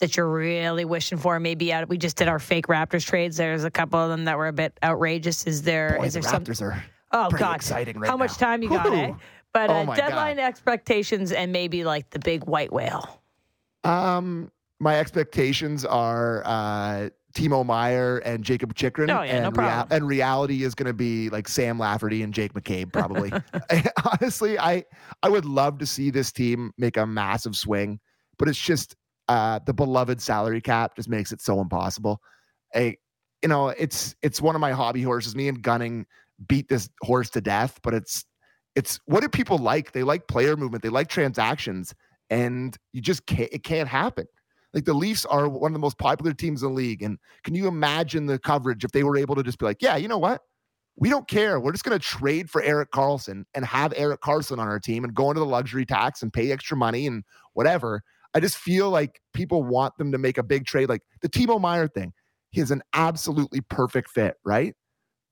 That 0.00 0.16
you're 0.16 0.28
really 0.28 0.84
wishing 0.84 1.18
for? 1.18 1.38
Maybe 1.38 1.72
out, 1.72 1.88
we 1.88 1.98
just 1.98 2.16
did 2.16 2.28
our 2.28 2.40
fake 2.40 2.66
Raptors 2.66 3.06
trades. 3.06 3.36
There's 3.36 3.64
a 3.64 3.70
couple 3.70 3.98
of 3.98 4.10
them 4.10 4.24
that 4.24 4.36
were 4.36 4.48
a 4.48 4.52
bit 4.52 4.78
outrageous. 4.82 5.46
Is 5.46 5.62
there? 5.62 5.96
Boy, 5.98 6.06
is 6.06 6.14
there 6.14 6.22
the 6.22 6.28
Raptors 6.28 6.56
some? 6.56 6.68
are 6.68 6.84
oh 7.12 7.30
god 7.30 7.56
exciting 7.56 7.98
right 7.98 8.10
How 8.10 8.16
much 8.16 8.36
time 8.36 8.62
you 8.62 8.70
got? 8.70 8.92
Eh? 8.92 9.12
But 9.52 9.70
oh 9.70 9.74
uh, 9.74 9.94
deadline 9.94 10.36
god. 10.36 10.42
expectations 10.42 11.30
and 11.30 11.52
maybe 11.52 11.84
like 11.84 12.10
the 12.10 12.18
big 12.18 12.44
white 12.44 12.72
whale. 12.72 13.22
Um, 13.84 14.50
my 14.80 14.98
expectations 14.98 15.84
are 15.84 16.42
uh, 16.44 17.10
Timo 17.34 17.66
Meier 17.66 18.18
and 18.18 18.44
Jakob 18.44 18.74
Chychrun. 18.74 19.10
Oh, 19.10 19.22
yeah, 19.22 19.34
and, 19.34 19.44
no 19.44 19.50
problem. 19.50 19.88
Rea- 19.88 19.96
and 19.96 20.08
reality 20.08 20.62
is 20.64 20.74
going 20.74 20.86
to 20.86 20.94
be 20.94 21.28
like 21.30 21.48
Sam 21.48 21.78
Lafferty 21.78 22.22
and 22.22 22.32
Jake 22.32 22.54
McCabe, 22.54 22.92
probably. 22.92 23.32
Honestly, 24.20 24.58
I 24.58 24.84
I 25.22 25.28
would 25.28 25.44
love 25.44 25.78
to 25.78 25.86
see 25.86 26.10
this 26.10 26.32
team 26.32 26.72
make 26.78 26.96
a 26.96 27.06
massive 27.06 27.56
swing, 27.56 28.00
but 28.38 28.48
it's 28.48 28.58
just 28.58 28.96
uh, 29.28 29.60
the 29.66 29.74
beloved 29.74 30.20
salary 30.20 30.60
cap 30.60 30.96
just 30.96 31.08
makes 31.08 31.32
it 31.32 31.40
so 31.40 31.60
impossible. 31.60 32.20
A, 32.74 32.96
you 33.42 33.48
know, 33.48 33.68
it's 33.68 34.14
it's 34.22 34.40
one 34.40 34.54
of 34.54 34.60
my 34.60 34.72
hobby 34.72 35.02
horses. 35.02 35.36
Me 35.36 35.48
and 35.48 35.62
Gunning 35.62 36.06
beat 36.48 36.68
this 36.68 36.88
horse 37.02 37.30
to 37.30 37.40
death, 37.40 37.78
but 37.82 37.94
it's 37.94 38.24
it's 38.74 39.00
what 39.06 39.20
do 39.20 39.28
people 39.28 39.58
like? 39.58 39.92
They 39.92 40.02
like 40.02 40.26
player 40.28 40.56
movement, 40.56 40.82
they 40.82 40.88
like 40.88 41.08
transactions, 41.08 41.94
and 42.30 42.76
you 42.92 43.00
just 43.00 43.26
can't 43.26 43.50
it 43.52 43.62
can't 43.62 43.88
happen. 43.88 44.26
Like 44.74 44.84
the 44.84 44.94
Leafs 44.94 45.24
are 45.24 45.48
one 45.48 45.70
of 45.70 45.74
the 45.74 45.78
most 45.78 45.98
popular 45.98 46.32
teams 46.32 46.62
in 46.62 46.70
the 46.70 46.74
league. 46.74 47.02
And 47.02 47.18
can 47.44 47.54
you 47.54 47.68
imagine 47.68 48.26
the 48.26 48.40
coverage 48.40 48.84
if 48.84 48.90
they 48.90 49.04
were 49.04 49.16
able 49.16 49.36
to 49.36 49.42
just 49.44 49.58
be 49.58 49.64
like, 49.66 49.80
yeah, 49.80 49.96
you 49.96 50.08
know 50.08 50.18
what? 50.18 50.42
We 50.96 51.08
don't 51.08 51.28
care. 51.28 51.60
We're 51.60 51.72
just 51.72 51.84
going 51.84 51.98
to 51.98 52.04
trade 52.04 52.50
for 52.50 52.60
Erik 52.62 52.90
Karlsson 52.90 53.44
and 53.54 53.64
have 53.64 53.92
Erik 53.96 54.20
Karlsson 54.20 54.58
on 54.58 54.66
our 54.66 54.80
team 54.80 55.04
and 55.04 55.14
go 55.14 55.30
into 55.30 55.40
the 55.40 55.46
luxury 55.46 55.86
tax 55.86 56.22
and 56.22 56.32
pay 56.32 56.50
extra 56.50 56.76
money 56.76 57.06
and 57.06 57.22
whatever. 57.52 58.02
I 58.34 58.40
just 58.40 58.56
feel 58.56 58.90
like 58.90 59.20
people 59.32 59.62
want 59.62 59.96
them 59.96 60.12
to 60.12 60.18
make 60.18 60.38
a 60.38 60.42
big 60.42 60.66
trade. 60.66 60.88
Like 60.88 61.02
the 61.22 61.28
Timo 61.28 61.60
Meier 61.60 61.88
thing, 61.88 62.12
he's 62.50 62.70
an 62.70 62.82
absolutely 62.94 63.60
perfect 63.60 64.10
fit, 64.10 64.36
right? 64.44 64.74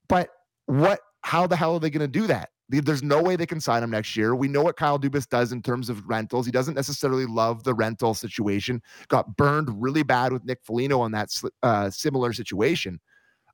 But 0.09 0.31
what, 0.67 1.01
how 1.23 1.47
the 1.47 1.57
hell 1.57 1.75
are 1.75 1.81
they 1.81 1.91
going 1.91 2.01
to 2.01 2.21
do 2.21 2.27
that? 2.29 2.51
There's 2.69 3.03
no 3.03 3.23
way 3.23 3.37
they 3.37 3.45
can 3.45 3.61
sign 3.61 3.83
him 3.83 3.91
next 3.91 4.17
year. 4.17 4.35
We 4.35 4.49
know 4.49 4.63
what 4.63 4.77
Kyle 4.77 4.99
Dubas 4.99 5.29
does 5.29 5.53
in 5.53 5.61
terms 5.63 5.91
of 5.91 6.09
rentals. 6.09 6.47
He 6.47 6.53
doesn't 6.53 6.75
necessarily 6.75 7.27
love 7.27 7.65
the 7.65 7.75
rental 7.75 8.15
situation. 8.15 8.81
Got 9.09 9.37
burned 9.37 9.69
really 9.83 10.03
bad 10.03 10.33
with 10.33 10.45
Nick 10.45 10.61
Foligno 10.63 11.01
on 11.01 11.13
that 11.13 11.29
uh, 11.63 11.91
similar 11.91 12.33
situation. 12.33 12.99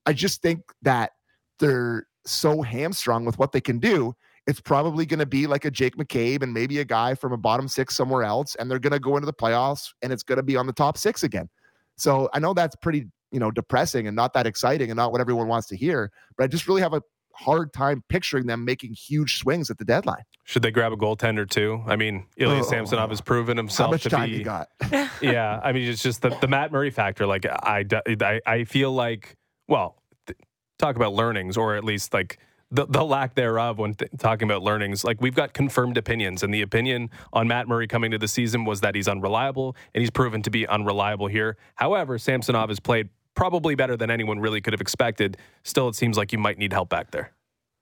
I 0.07 0.13
just 0.13 0.41
think 0.41 0.61
that 0.83 1.13
they're 1.59 2.07
so 2.27 2.63
hamstrung 2.63 3.25
with 3.25 3.39
what 3.39 3.53
they 3.53 3.61
can 3.61 3.79
do 3.79 4.15
it's 4.49 4.63
probably 4.63 5.05
going 5.05 5.19
to 5.19 5.27
be 5.27 5.47
like 5.47 5.67
a 5.67 5.71
Jake 5.71 5.97
McCabe 5.97 6.43
and 6.43 6.55
maybe 6.55 6.79
a 6.79 6.85
guy 6.85 7.15
from 7.15 7.33
a 7.35 7.37
bottom 7.37 7.69
six 7.69 7.95
somewhere 7.95 8.23
else, 8.25 8.55
and 8.55 8.71
they're 8.71 8.79
going 8.79 8.95
to 8.95 8.99
go 8.99 9.17
into 9.17 9.27
the 9.27 9.33
playoffs 9.33 9.93
and 10.01 10.11
it's 10.11 10.23
going 10.23 10.39
to 10.39 10.43
be 10.43 10.57
on 10.57 10.67
the 10.67 10.73
top 10.73 10.97
six 10.97 11.23
again. 11.23 11.51
So 11.97 12.31
I 12.33 12.39
know 12.39 12.55
that's 12.55 12.75
pretty, 12.77 13.09
you 13.31 13.41
know, 13.41 13.51
depressing 13.51 14.07
and 14.07 14.17
not 14.17 14.33
that 14.33 14.47
exciting 14.47 14.91
and 14.91 14.97
not 14.97 15.13
what 15.13 15.21
everyone 15.21 15.49
wants 15.49 15.69
to 15.69 15.77
hear, 15.77 16.11
but 16.39 16.45
I 16.45 16.47
just 16.47 16.67
really 16.67 16.81
have 16.81 16.95
a 16.95 17.03
hard 17.35 17.75
time 17.75 18.03
picturing 18.09 18.47
them 18.47 18.65
making 18.65 18.95
huge 18.95 19.37
swings 19.37 19.69
at 19.71 19.77
the 19.77 19.85
deadline. 19.85 20.23
Should 20.45 20.63
they 20.63 20.71
grab 20.71 20.93
a 20.93 20.97
goaltender 20.97 21.49
too? 21.49 21.85
I 21.87 21.97
mean, 21.97 22.25
Ilya 22.39 22.61
oh, 22.61 22.63
Samsonov 22.63 23.11
has 23.11 23.21
proven 23.21 23.59
himself 23.59 23.89
how 23.89 23.93
much 23.93 24.05
to 24.05 24.09
time 24.09 24.31
be. 24.31 24.39
You 24.39 24.45
got? 24.45 24.69
yeah, 25.21 25.61
I 25.63 25.73
mean, 25.73 25.91
it's 25.91 26.03
just 26.03 26.23
the, 26.23 26.31
the 26.41 26.49
Matt 26.49 26.73
Murray 26.73 26.91
factor. 26.91 27.27
Like 27.27 27.45
I, 27.45 27.85
I, 28.23 28.41
I 28.47 28.65
feel 28.65 28.93
like, 28.93 29.37
well, 29.69 30.03
th- 30.27 30.39
talk 30.79 30.97
about 30.97 31.13
learnings, 31.13 31.59
or 31.59 31.77
at 31.77 31.85
least 31.85 32.15
like 32.15 32.39
the, 32.71 32.87
the 32.87 33.05
lack 33.05 33.35
thereof 33.35 33.79
when 33.79 33.95
th- 33.95 34.11
talking 34.19 34.49
about 34.49 34.63
learnings. 34.63 35.05
Like 35.05 35.21
we've 35.21 35.35
got 35.35 35.53
confirmed 35.53 35.97
opinions, 35.97 36.43
and 36.43 36.53
the 36.53 36.63
opinion 36.63 37.11
on 37.33 37.49
Matt 37.49 37.69
Murray 37.69 37.87
coming 37.87 38.11
to 38.11 38.19
the 38.19 38.29
season 38.29 38.65
was 38.65 38.81
that 38.81 38.95
he's 38.95 39.09
unreliable, 39.09 39.77
and 39.95 40.01
he's 40.01 40.11
proven 40.11 40.43
to 40.43 40.51
be 40.51 40.67
unreliable 40.67 41.27
here. 41.27 41.57
However, 41.77 42.19
Samsonov 42.19 42.69
has 42.69 42.81
played 42.81 43.09
probably 43.35 43.75
better 43.75 43.97
than 43.97 44.11
anyone 44.11 44.41
really 44.41 44.61
could 44.61 44.73
have 44.73 44.81
expected. 44.81 45.37
Still, 45.63 45.89
it 45.89 45.95
seems 45.95 46.17
like 46.17 46.33
you 46.33 46.39
might 46.39 46.59
need 46.59 46.73
help 46.73 46.89
back 46.89 47.11
there. 47.13 47.33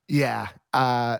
Yeah. 0.07 0.47
Uh, 0.73 1.17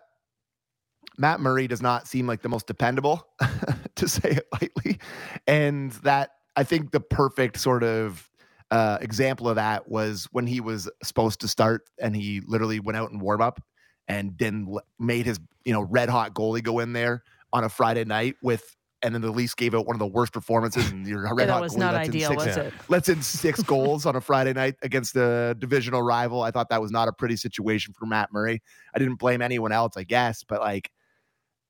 Matt 1.17 1.39
Murray 1.39 1.67
does 1.67 1.81
not 1.81 2.07
seem 2.07 2.27
like 2.27 2.41
the 2.41 2.49
most 2.49 2.67
dependable, 2.67 3.27
to 3.95 4.07
say 4.07 4.29
it 4.29 4.47
lightly. 4.53 4.99
And 5.47 5.91
that 6.03 6.31
I 6.55 6.63
think 6.63 6.91
the 6.91 6.99
perfect 6.99 7.59
sort 7.59 7.83
of 7.83 8.29
uh, 8.71 8.97
example 9.01 9.47
of 9.47 9.55
that 9.55 9.87
was 9.87 10.27
when 10.31 10.45
he 10.45 10.59
was 10.59 10.89
supposed 11.03 11.39
to 11.41 11.47
start 11.47 11.89
and 11.99 12.15
he 12.15 12.41
literally 12.45 12.79
went 12.79 12.97
out 12.97 13.11
and 13.11 13.21
warm 13.21 13.41
up 13.41 13.61
and 14.07 14.37
then 14.37 14.75
made 14.99 15.25
his 15.25 15.39
you 15.65 15.73
know 15.73 15.81
red 15.81 16.09
hot 16.09 16.33
goalie 16.33 16.63
go 16.63 16.79
in 16.79 16.93
there 16.93 17.23
on 17.53 17.63
a 17.63 17.69
Friday 17.69 18.03
night 18.03 18.35
with 18.41 18.75
and 19.03 19.13
then 19.13 19.21
the 19.21 19.29
Leafs 19.29 19.53
gave 19.53 19.75
out 19.75 19.85
one 19.85 19.95
of 19.95 19.99
the 19.99 20.07
worst 20.07 20.33
performances 20.33 20.89
and 20.91 21.07
your 21.07 21.33
red 21.33 21.49
hot 21.49 21.63
goalie 21.63 21.77
not 21.77 21.93
lets 21.93 22.09
ideal, 22.09 22.31
in 22.31 22.39
six, 22.39 22.89
lets 22.89 23.09
in 23.09 23.21
six 23.21 23.63
goals 23.63 24.05
on 24.05 24.15
a 24.15 24.21
Friday 24.21 24.53
night 24.53 24.75
against 24.81 25.15
a 25.15 25.55
divisional 25.59 26.01
rival. 26.01 26.41
I 26.41 26.51
thought 26.51 26.69
that 26.69 26.81
was 26.81 26.91
not 26.91 27.07
a 27.07 27.13
pretty 27.13 27.37
situation 27.37 27.93
for 27.93 28.05
Matt 28.05 28.33
Murray. 28.33 28.61
I 28.93 28.99
didn't 28.99 29.15
blame 29.15 29.41
anyone 29.41 29.71
else, 29.71 29.95
I 29.95 30.03
guess, 30.03 30.43
but 30.43 30.59
like 30.59 30.91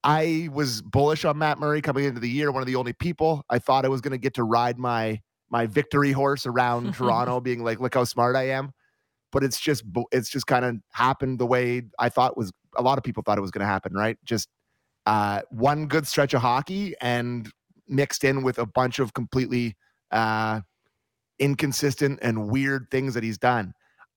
I 0.04 0.50
was 0.52 0.82
bullish 0.82 1.26
on 1.26 1.38
Matt 1.38 1.60
Murray 1.60 1.82
coming 1.82 2.06
into 2.06 2.20
the 2.20 2.30
year, 2.30 2.52
one 2.52 2.64
of 2.64 2.68
the 2.68 2.76
only 2.76 2.94
people 2.94 3.44
I 3.50 3.60
thought 3.60 3.86
I 3.86 3.90
was 3.90 4.02
going 4.02 4.12
to 4.12 4.18
get 4.18 4.36
to 4.36 4.44
ride 4.44 4.80
my 4.80 5.22
my 5.50 5.66
victory 5.66 6.12
horse 6.12 6.46
around 6.46 6.94
Toronto, 6.96 7.40
being 7.40 7.64
like, 7.64 7.80
look 7.80 7.94
how 7.94 8.04
smart 8.04 8.36
I 8.36 8.50
am. 8.50 8.72
But 9.32 9.44
it's 9.44 9.60
just 9.60 9.84
it's 10.12 10.30
just 10.30 10.48
kind 10.48 10.64
of 10.66 10.78
happened 10.94 11.40
the 11.40 11.46
way 11.46 11.84
I 12.00 12.10
thought 12.10 12.38
was 12.38 12.52
a 12.78 12.82
lot 12.82 12.98
of 12.98 13.04
people 13.04 13.24
thought 13.24 13.38
it 13.38 13.42
was 13.42 13.52
going 13.52 13.62
to 13.62 13.66
happen, 13.66 13.94
right? 13.94 14.18
Just 14.24 14.48
uh, 15.06 15.42
one 15.50 15.88
good 15.88 16.08
stretch 16.08 16.34
of 16.34 16.42
hockey 16.42 16.96
and 17.02 17.52
mixed 17.88 18.24
in 18.24 18.44
with 18.44 18.58
a 18.58 18.66
bunch 18.66 19.00
of 19.00 19.14
completely 19.14 19.76
uh, 20.12 20.62
inconsistent 21.40 22.20
and 22.22 22.50
weird 22.50 22.88
things 22.92 23.14
that 23.14 23.24
he's 23.24 23.38
done. 23.38 23.74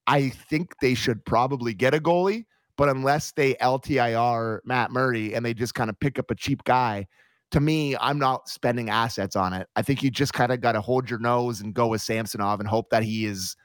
I 0.07 0.29
think 0.29 0.73
they 0.81 0.93
should 0.93 1.23
probably 1.25 1.73
get 1.73 1.93
a 1.93 1.99
goalie, 1.99 2.45
but 2.77 2.89
unless 2.89 3.31
they 3.33 3.53
LTIR 3.55 4.59
Matt 4.65 4.91
Murray 4.91 5.33
and 5.33 5.45
they 5.45 5.53
just 5.53 5.75
kind 5.75 5.89
of 5.89 5.99
pick 5.99 6.17
up 6.19 6.31
a 6.31 6.35
cheap 6.35 6.63
guy, 6.63 7.07
to 7.51 7.59
me, 7.59 7.95
I'm 7.97 8.17
not 8.17 8.49
spending 8.49 8.89
assets 8.89 9.35
on 9.35 9.53
it. 9.53 9.67
I 9.75 9.81
think 9.81 10.01
you 10.01 10.09
just 10.09 10.33
kind 10.33 10.51
of 10.51 10.61
got 10.61 10.73
to 10.73 10.81
hold 10.81 11.09
your 11.09 11.19
nose 11.19 11.61
and 11.61 11.73
go 11.73 11.87
with 11.87 12.01
Samsonov 12.01 12.59
and 12.59 12.67
hope 12.67 12.89
that 12.89 13.03
he 13.03 13.25
is 13.25 13.55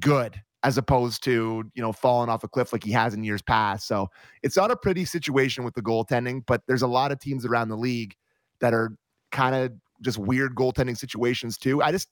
good 0.00 0.40
as 0.62 0.78
opposed 0.78 1.22
to, 1.24 1.64
you 1.74 1.82
know, 1.82 1.92
falling 1.92 2.28
off 2.28 2.42
a 2.42 2.48
cliff 2.48 2.72
like 2.72 2.82
he 2.82 2.90
has 2.92 3.14
in 3.14 3.22
years 3.22 3.42
past. 3.42 3.86
So 3.86 4.08
it's 4.42 4.56
not 4.56 4.70
a 4.70 4.76
pretty 4.76 5.04
situation 5.04 5.64
with 5.64 5.74
the 5.74 5.82
goaltending, 5.82 6.42
but 6.46 6.62
there's 6.66 6.82
a 6.82 6.88
lot 6.88 7.12
of 7.12 7.20
teams 7.20 7.46
around 7.46 7.68
the 7.68 7.76
league 7.76 8.14
that 8.60 8.74
are 8.74 8.96
kind 9.30 9.54
of 9.54 9.72
just 10.02 10.18
weird 10.18 10.54
goaltending 10.54 10.96
situations 10.96 11.56
too. 11.56 11.82
I 11.82 11.92
just, 11.92 12.08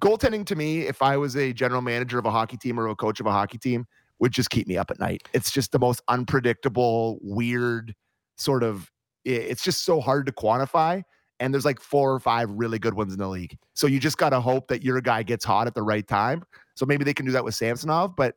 goaltending 0.00 0.44
to 0.46 0.56
me, 0.56 0.82
if 0.82 1.02
I 1.02 1.16
was 1.16 1.36
a 1.36 1.52
general 1.52 1.82
manager 1.82 2.18
of 2.18 2.26
a 2.26 2.30
hockey 2.30 2.56
team 2.56 2.80
or 2.80 2.88
a 2.88 2.96
coach 2.96 3.20
of 3.20 3.26
a 3.26 3.32
hockey 3.32 3.58
team, 3.58 3.86
would 4.18 4.32
just 4.32 4.50
keep 4.50 4.66
me 4.66 4.76
up 4.76 4.90
at 4.90 4.98
night. 4.98 5.28
It's 5.32 5.50
just 5.50 5.70
the 5.70 5.78
most 5.78 6.02
unpredictable, 6.08 7.18
weird 7.20 7.94
sort 8.36 8.62
of 8.62 8.90
it's 9.24 9.62
just 9.62 9.84
so 9.84 10.00
hard 10.00 10.26
to 10.26 10.32
quantify. 10.32 11.02
And 11.40 11.52
there's 11.52 11.64
like 11.64 11.80
four 11.80 12.12
or 12.12 12.20
five 12.20 12.50
really 12.50 12.78
good 12.78 12.94
ones 12.94 13.12
in 13.12 13.18
the 13.18 13.28
league. 13.28 13.58
So 13.74 13.86
you 13.86 13.98
just 13.98 14.18
got 14.18 14.30
to 14.30 14.40
hope 14.40 14.68
that 14.68 14.82
your 14.82 15.00
guy 15.00 15.22
gets 15.24 15.44
hot 15.44 15.66
at 15.66 15.74
the 15.74 15.82
right 15.82 16.06
time. 16.06 16.44
So 16.76 16.86
maybe 16.86 17.04
they 17.04 17.14
can 17.14 17.26
do 17.26 17.32
that 17.32 17.44
with 17.44 17.54
Samsonov, 17.54 18.14
but 18.16 18.36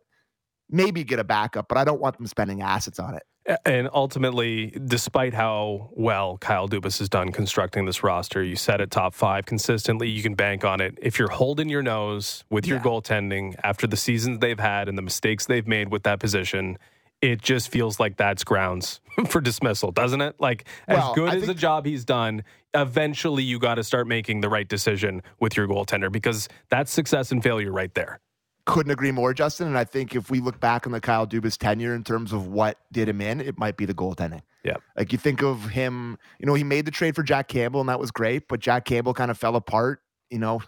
maybe 0.70 1.04
get 1.04 1.20
a 1.20 1.24
backup. 1.24 1.68
But 1.70 1.78
I 1.78 1.84
don't 1.84 2.02
want 2.02 2.18
them 2.18 2.26
spending 2.28 2.62
assets 2.62 3.00
on 3.00 3.14
it. 3.14 3.24
And 3.66 3.88
ultimately, 3.94 4.78
despite 4.86 5.34
how 5.34 5.90
well 5.94 6.38
Kyle 6.38 6.68
Dubas 6.68 7.00
has 7.00 7.08
done 7.08 7.32
constructing 7.32 7.86
this 7.86 8.04
roster, 8.04 8.44
you 8.44 8.58
set 8.58 8.82
it 8.82 8.92
top 8.92 9.14
five 9.14 9.46
consistently. 9.46 10.10
You 10.10 10.22
can 10.22 10.36
bank 10.36 10.66
on 10.66 10.82
it. 10.82 10.98
If 11.02 11.18
you're 11.18 11.30
holding 11.30 11.70
your 11.70 11.82
nose 11.82 12.44
with 12.50 12.68
your 12.68 12.78
yeah. 12.78 12.84
goaltending 12.84 13.56
after 13.64 13.88
the 13.88 13.96
seasons 13.96 14.40
they've 14.40 14.60
had 14.60 14.90
and 14.90 14.98
the 14.98 15.02
mistakes 15.02 15.46
they've 15.46 15.68
made 15.68 15.92
with 15.94 16.04
that 16.04 16.20
position, 16.20 16.78
it 17.22 17.42
just 17.42 17.70
feels 17.70 18.00
like 18.00 18.18
that's 18.18 18.44
grounds 18.44 19.02
for 19.28 19.42
dismissal, 19.42 19.92
doesn't 19.92 20.22
it? 20.22 20.36
Like 20.40 20.68
well, 20.88 21.10
as 21.12 21.16
good 21.16 21.30
I 21.30 21.36
as 21.36 21.42
think- 21.44 21.48
the 21.48 21.60
job 21.60 21.86
he's 21.86 22.06
done, 22.06 22.44
eventually 22.74 23.44
you 23.44 23.60
got 23.60 23.76
to 23.76 23.84
start 23.84 24.08
making 24.08 24.42
the 24.42 24.50
right 24.50 24.68
decision 24.68 25.24
with 25.40 25.58
your 25.58 25.68
goaltender 25.68 26.12
because 26.12 26.48
that's 26.70 26.92
success 26.92 27.32
and 27.32 27.42
failure 27.42 27.72
right 27.72 27.94
there. 27.94 28.20
Couldn't 28.66 28.92
agree 28.92 29.12
more, 29.12 29.34
Justin. 29.34 29.68
And 29.68 29.78
I 29.78 29.86
think 29.86 30.14
if 30.14 30.30
we 30.30 30.42
look 30.42 30.60
back 30.60 30.86
on 30.86 30.92
the 30.92 31.00
Kyle 31.00 31.26
Dubas 31.26 31.58
tenure 31.58 31.96
in 31.96 32.04
terms 32.04 32.34
of 32.34 32.48
what 32.48 32.78
did 32.92 33.08
him 33.08 33.22
in, 33.22 33.40
it 33.40 33.58
might 33.58 33.78
be 33.78 33.86
the 33.86 33.94
goaltending. 33.94 34.42
Yeah. 34.66 34.76
Like 34.98 35.14
you 35.14 35.18
think 35.18 35.42
of 35.42 35.70
him, 35.70 36.18
you 36.38 36.46
know, 36.46 36.54
he 36.54 36.66
made 36.66 36.84
the 36.84 36.92
trade 36.92 37.16
for 37.16 37.24
Jack 37.24 37.48
Campbell 37.48 37.80
and 37.80 37.88
that 37.88 38.00
was 38.00 38.12
great, 38.12 38.50
but 38.50 38.60
Jack 38.60 38.84
Campbell 38.84 39.14
kind 39.14 39.32
of 39.32 39.38
fell 39.38 39.56
apart, 39.56 40.02
you 40.30 40.38
know, 40.38 40.62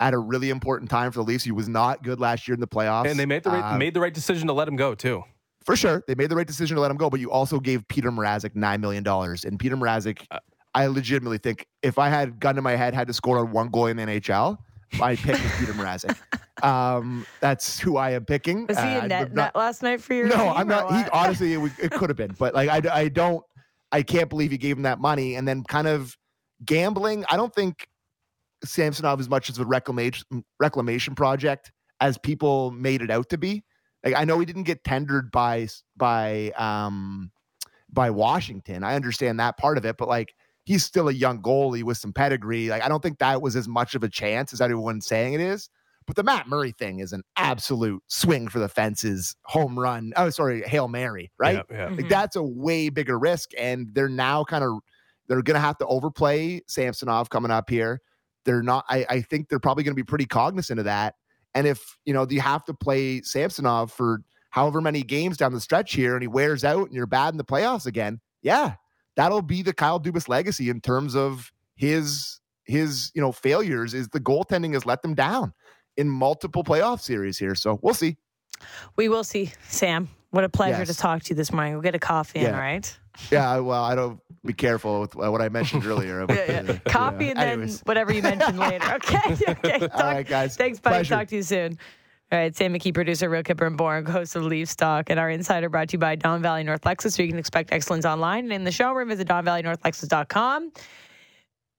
at 0.00 0.14
a 0.14 0.18
really 0.18 0.50
important 0.50 0.90
time 0.90 1.12
for 1.12 1.20
the 1.20 1.24
Leafs. 1.24 1.44
He 1.44 1.52
was 1.52 1.68
not 1.68 2.02
good 2.02 2.18
last 2.18 2.48
year 2.48 2.54
in 2.54 2.60
the 2.60 2.66
playoffs. 2.66 3.08
And 3.08 3.18
they 3.18 3.26
made 3.26 3.44
the 3.44 3.50
right, 3.50 3.74
uh, 3.74 3.78
made 3.78 3.94
the 3.94 4.00
right 4.00 4.12
decision 4.12 4.48
to 4.48 4.52
let 4.52 4.66
him 4.66 4.74
go 4.74 4.96
too 4.96 5.22
for 5.64 5.76
sure, 5.76 6.02
they 6.06 6.14
made 6.14 6.30
the 6.30 6.36
right 6.36 6.46
decision 6.46 6.76
to 6.76 6.80
let 6.80 6.90
him 6.90 6.96
go. 6.96 7.10
But 7.10 7.20
you 7.20 7.30
also 7.30 7.60
gave 7.60 7.86
Peter 7.88 8.10
Mrazek 8.10 8.54
nine 8.54 8.80
million 8.80 9.02
dollars, 9.02 9.44
and 9.44 9.58
Peter 9.58 9.76
Mrazek, 9.76 10.24
uh, 10.30 10.38
I 10.74 10.86
legitimately 10.86 11.38
think 11.38 11.66
if 11.82 11.98
I 11.98 12.08
had 12.08 12.40
gun 12.40 12.54
to 12.56 12.62
my 12.62 12.76
head, 12.76 12.94
had 12.94 13.06
to 13.08 13.12
score 13.12 13.38
on 13.38 13.52
one 13.52 13.68
goal 13.68 13.86
in 13.86 13.96
the 13.96 14.04
NHL, 14.04 14.58
my 14.98 15.16
pick 15.16 15.34
is 15.34 15.52
Peter 15.58 15.72
Mrazek. 15.72 16.16
Um, 16.60 17.24
that's 17.38 17.78
who 17.78 17.98
I 17.98 18.10
am 18.10 18.24
picking. 18.24 18.66
Was 18.66 18.76
he 18.78 18.82
uh, 18.82 19.02
in 19.02 19.08
net, 19.10 19.32
not, 19.32 19.54
last 19.54 19.80
night 19.80 20.00
for 20.00 20.12
your? 20.12 20.26
No, 20.26 20.48
I'm 20.48 20.66
not. 20.66 20.92
He, 20.92 21.08
honestly, 21.12 21.52
it, 21.52 21.72
it 21.80 21.92
could 21.92 22.10
have 22.10 22.16
been, 22.16 22.34
but 22.36 22.52
like 22.52 22.68
I, 22.68 23.02
I 23.02 23.08
don't, 23.08 23.44
I 23.92 24.02
can't 24.02 24.28
believe 24.28 24.50
he 24.50 24.58
gave 24.58 24.76
him 24.76 24.82
that 24.82 24.98
money, 24.98 25.36
and 25.36 25.46
then 25.46 25.62
kind 25.62 25.86
of 25.86 26.16
gambling. 26.64 27.24
I 27.30 27.36
don't 27.36 27.54
think 27.54 27.86
Samsonov 28.64 29.20
as 29.20 29.28
much 29.28 29.48
as 29.48 29.58
a 29.58 29.64
reclamation 29.64 30.44
reclamation 30.58 31.14
project 31.14 31.70
as 32.00 32.18
people 32.18 32.72
made 32.72 33.02
it 33.02 33.10
out 33.12 33.28
to 33.28 33.38
be. 33.38 33.62
Like 34.04 34.14
I 34.16 34.24
know 34.24 34.38
he 34.38 34.46
didn't 34.46 34.64
get 34.64 34.84
tendered 34.84 35.30
by 35.30 35.68
by 35.96 36.50
um 36.56 37.30
by 37.90 38.10
Washington. 38.10 38.84
I 38.84 38.94
understand 38.94 39.40
that 39.40 39.56
part 39.56 39.78
of 39.78 39.84
it, 39.84 39.96
but 39.96 40.08
like 40.08 40.34
he's 40.64 40.84
still 40.84 41.08
a 41.08 41.12
young 41.12 41.42
goalie 41.42 41.82
with 41.82 41.98
some 41.98 42.12
pedigree. 42.12 42.68
Like 42.68 42.82
I 42.82 42.88
don't 42.88 43.02
think 43.02 43.18
that 43.18 43.42
was 43.42 43.56
as 43.56 43.66
much 43.66 43.94
of 43.94 44.02
a 44.02 44.08
chance 44.08 44.52
as 44.52 44.60
everyone's 44.60 45.06
saying 45.06 45.34
it 45.34 45.40
is. 45.40 45.68
But 46.06 46.16
the 46.16 46.22
Matt 46.22 46.48
Murray 46.48 46.72
thing 46.72 47.00
is 47.00 47.12
an 47.12 47.22
absolute 47.36 48.02
swing 48.06 48.48
for 48.48 48.58
the 48.60 48.68
fences, 48.68 49.36
home 49.42 49.78
run. 49.78 50.14
Oh, 50.16 50.30
sorry, 50.30 50.62
hail 50.62 50.88
mary, 50.88 51.30
right? 51.38 51.62
Yeah, 51.70 51.76
yeah. 51.76 51.88
Mm-hmm. 51.88 52.08
that's 52.08 52.34
a 52.34 52.42
way 52.42 52.88
bigger 52.88 53.18
risk, 53.18 53.50
and 53.58 53.90
they're 53.92 54.08
now 54.08 54.42
kind 54.42 54.64
of 54.64 54.78
they're 55.26 55.42
going 55.42 55.56
to 55.56 55.60
have 55.60 55.76
to 55.78 55.86
overplay 55.86 56.62
Samsonov 56.66 57.28
coming 57.28 57.50
up 57.50 57.68
here. 57.68 58.00
They're 58.44 58.62
not. 58.62 58.86
I, 58.88 59.04
I 59.10 59.20
think 59.20 59.50
they're 59.50 59.58
probably 59.58 59.84
going 59.84 59.92
to 59.92 60.02
be 60.02 60.06
pretty 60.06 60.24
cognizant 60.24 60.78
of 60.78 60.86
that. 60.86 61.16
And 61.58 61.66
if, 61.66 61.98
you 62.04 62.14
know, 62.14 62.24
you 62.30 62.40
have 62.40 62.64
to 62.66 62.72
play 62.74 63.20
Samsonov 63.22 63.90
for 63.90 64.22
however 64.50 64.80
many 64.80 65.02
games 65.02 65.36
down 65.36 65.52
the 65.52 65.60
stretch 65.60 65.92
here 65.92 66.14
and 66.14 66.22
he 66.22 66.28
wears 66.28 66.62
out 66.62 66.86
and 66.86 66.94
you're 66.94 67.04
bad 67.04 67.34
in 67.34 67.36
the 67.36 67.44
playoffs 67.44 67.84
again, 67.84 68.20
yeah, 68.42 68.74
that'll 69.16 69.42
be 69.42 69.62
the 69.62 69.72
Kyle 69.72 69.98
Dubas 69.98 70.28
legacy 70.28 70.70
in 70.70 70.80
terms 70.80 71.16
of 71.16 71.50
his 71.74 72.38
his, 72.64 73.10
you 73.12 73.20
know, 73.20 73.32
failures 73.32 73.92
is 73.92 74.06
the 74.10 74.20
goaltending 74.20 74.74
has 74.74 74.86
let 74.86 75.02
them 75.02 75.16
down 75.16 75.52
in 75.96 76.08
multiple 76.08 76.62
playoff 76.62 77.00
series 77.00 77.38
here. 77.38 77.56
So 77.56 77.80
we'll 77.82 77.92
see. 77.92 78.18
We 78.94 79.08
will 79.08 79.24
see, 79.24 79.50
Sam. 79.66 80.08
What 80.30 80.44
a 80.44 80.48
pleasure 80.48 80.78
yes. 80.78 80.88
to 80.88 80.94
talk 80.94 81.22
to 81.24 81.30
you 81.30 81.36
this 81.36 81.52
morning. 81.52 81.72
We'll 81.72 81.82
get 81.82 81.94
a 81.94 81.98
coffee 81.98 82.40
yeah. 82.40 82.50
in, 82.50 82.54
right? 82.54 82.98
Yeah, 83.30 83.58
well, 83.58 83.82
I 83.82 83.94
don't 83.94 84.20
be 84.44 84.52
careful 84.52 85.00
with 85.00 85.14
what 85.16 85.40
I 85.40 85.48
mentioned 85.48 85.84
earlier. 85.86 86.24
yeah, 86.28 86.62
yeah. 86.62 86.78
Coffee 86.86 87.26
yeah. 87.26 87.30
and 87.30 87.38
Anyways. 87.40 87.80
whatever 87.80 88.12
you 88.12 88.22
mentioned 88.22 88.58
later. 88.58 88.84
Okay. 88.94 89.36
okay. 89.48 89.78
Talk, 89.78 89.94
all 89.94 90.02
right, 90.02 90.26
guys. 90.26 90.56
Thanks, 90.56 90.80
buddy. 90.80 90.96
Pleasure. 90.96 91.14
Talk 91.14 91.28
to 91.28 91.36
you 91.36 91.42
soon. 91.42 91.78
All 92.30 92.38
right, 92.38 92.54
Sam 92.54 92.74
McKee, 92.74 92.92
producer, 92.92 93.30
Real 93.30 93.42
Kyper 93.42 93.66
and 93.66 93.76
Bourne, 93.78 94.04
host 94.04 94.36
of 94.36 94.42
Leafs 94.42 94.76
Talk, 94.76 95.08
and 95.08 95.18
our 95.18 95.30
insider 95.30 95.70
brought 95.70 95.88
to 95.88 95.94
you 95.94 95.98
by 95.98 96.14
Don 96.14 96.42
Valley 96.42 96.62
North 96.62 96.82
Lexus, 96.82 97.16
so 97.16 97.22
you 97.22 97.28
can 97.30 97.38
expect 97.38 97.72
excellence 97.72 98.04
online. 98.04 98.44
And 98.44 98.52
in 98.52 98.64
the 98.64 98.72
showroom, 98.72 99.08
visit 99.08 99.26
DonValleyNorthLexus.com 99.28 100.72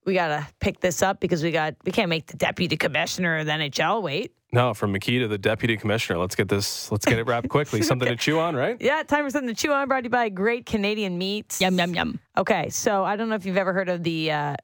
we 0.05 0.15
got 0.15 0.29
to 0.29 0.47
pick 0.59 0.79
this 0.79 1.01
up 1.01 1.19
because 1.19 1.43
we 1.43 1.51
got 1.51 1.75
we 1.85 1.91
can't 1.91 2.09
make 2.09 2.25
the 2.27 2.37
deputy 2.37 2.75
commissioner 2.77 3.37
of 3.37 3.45
the 3.45 3.51
NHL 3.51 4.01
wait. 4.01 4.33
No, 4.51 4.73
from 4.73 4.93
McKee 4.93 5.19
to 5.19 5.27
the 5.27 5.37
deputy 5.37 5.77
commissioner. 5.77 6.17
Let's 6.17 6.35
get 6.35 6.47
this. 6.47 6.91
Let's 6.91 7.05
get 7.05 7.19
it 7.19 7.27
wrapped 7.27 7.49
quickly. 7.49 7.81
Something 7.83 8.07
to 8.09 8.15
chew 8.15 8.39
on, 8.39 8.55
right? 8.55 8.77
Yeah, 8.79 9.03
time 9.03 9.23
for 9.25 9.29
something 9.29 9.53
to 9.53 9.59
chew 9.59 9.71
on. 9.71 9.87
Brought 9.87 10.01
to 10.01 10.05
you 10.05 10.09
by 10.09 10.29
Great 10.29 10.65
Canadian 10.65 11.17
Meats. 11.19 11.61
Yum 11.61 11.77
yum 11.77 11.93
yum. 11.93 12.19
Okay, 12.35 12.69
so 12.69 13.03
I 13.03 13.15
don't 13.15 13.29
know 13.29 13.35
if 13.35 13.45
you've 13.45 13.57
ever 13.57 13.73
heard 13.73 13.89
of 13.89 14.01
the 14.03 14.31
uh, 14.31 14.55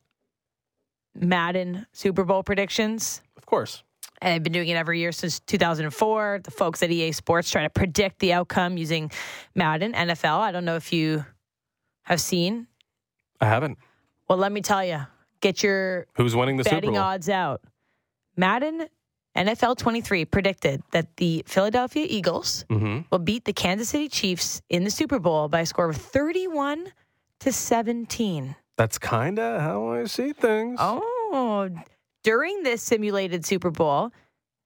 Madden 1.14 1.86
Super 1.94 2.24
Bowl 2.24 2.42
predictions. 2.42 3.22
Of 3.38 3.46
course. 3.46 3.84
And 4.22 4.34
I've 4.34 4.44
been 4.44 4.54
doing 4.54 4.70
it 4.70 4.76
every 4.76 5.00
year 5.00 5.12
since 5.12 5.40
2004. 5.42 6.42
The 6.44 6.52
folks 6.52 6.82
at 6.82 6.90
EA 6.90 7.12
Sports 7.12 7.52
trying 7.52 7.66
to 7.66 7.70
predict 7.70 8.20
the 8.20 8.34
outcome 8.34 8.78
using 8.78 9.12
Madden 9.54 9.94
NFL. 9.94 10.40
I 10.40 10.52
don't 10.52 10.66
know 10.66 10.78
if 10.78 10.92
you 10.94 11.26
have 12.04 12.22
seen. 12.22 12.66
I 13.40 13.46
haven't. 13.46 13.78
Well, 14.28 14.38
let 14.40 14.52
me 14.52 14.62
tell 14.62 14.84
you 14.84 15.06
Get 15.42 15.62
your 15.62 16.08
who's 16.16 16.36
winning 16.36 16.58
the 16.58 16.64
betting 16.64 16.80
Super 16.82 16.92
Bowl? 16.94 17.02
odds 17.02 17.30
out. 17.30 17.62
Madden 18.36 18.88
NFL 19.36 19.78
23 19.78 20.26
predicted 20.26 20.82
that 20.92 21.18
the 21.18 21.44
Philadelphia 21.46 22.06
Eagles 22.10 22.66
mm-hmm. 22.70 23.02
will 23.12 23.20
beat 23.20 23.46
the 23.46 23.54
Kansas 23.54 23.90
City 23.90 24.08
Chiefs 24.08 24.62
in 24.70 24.84
the 24.84 24.90
Super 24.90 25.20
Bowl 25.20 25.48
by 25.50 25.62
a 25.62 25.66
score 25.66 25.90
of 25.90 25.98
31 25.98 26.88
to 27.40 27.52
17. 27.52 28.56
That's 28.78 28.98
kind 28.98 29.40
of 29.40 29.62
how 29.62 29.90
I 29.90 30.06
see 30.06 30.34
things. 30.34 30.78
Oh, 30.82 31.70
during 32.24 32.64
this 32.64 32.82
simulated 32.82 33.46
Super 33.46 33.72
Bowl, 33.72 34.12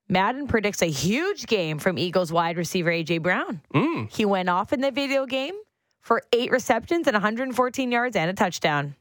Madden 0.08 0.48
predicts 0.48 0.82
a 0.82 0.90
huge 0.90 1.46
game 1.46 1.78
from 1.78 1.98
Eagles 1.98 2.32
wide 2.32 2.58
receiver 2.58 2.90
AJ 2.90 3.22
Brown. 3.22 3.62
Mm. 3.74 4.12
He 4.12 4.26
went 4.26 4.50
off 4.50 4.74
in 4.74 4.82
the 4.82 4.92
video 4.92 5.26
game 5.26 5.54
for 6.02 6.24
eight 6.34 6.52
receptions 6.52 7.08
and 7.08 7.14
114 7.14 7.92
yards 7.92 8.16
and 8.16 8.30
a 8.30 8.34
touchdown. 8.34 8.96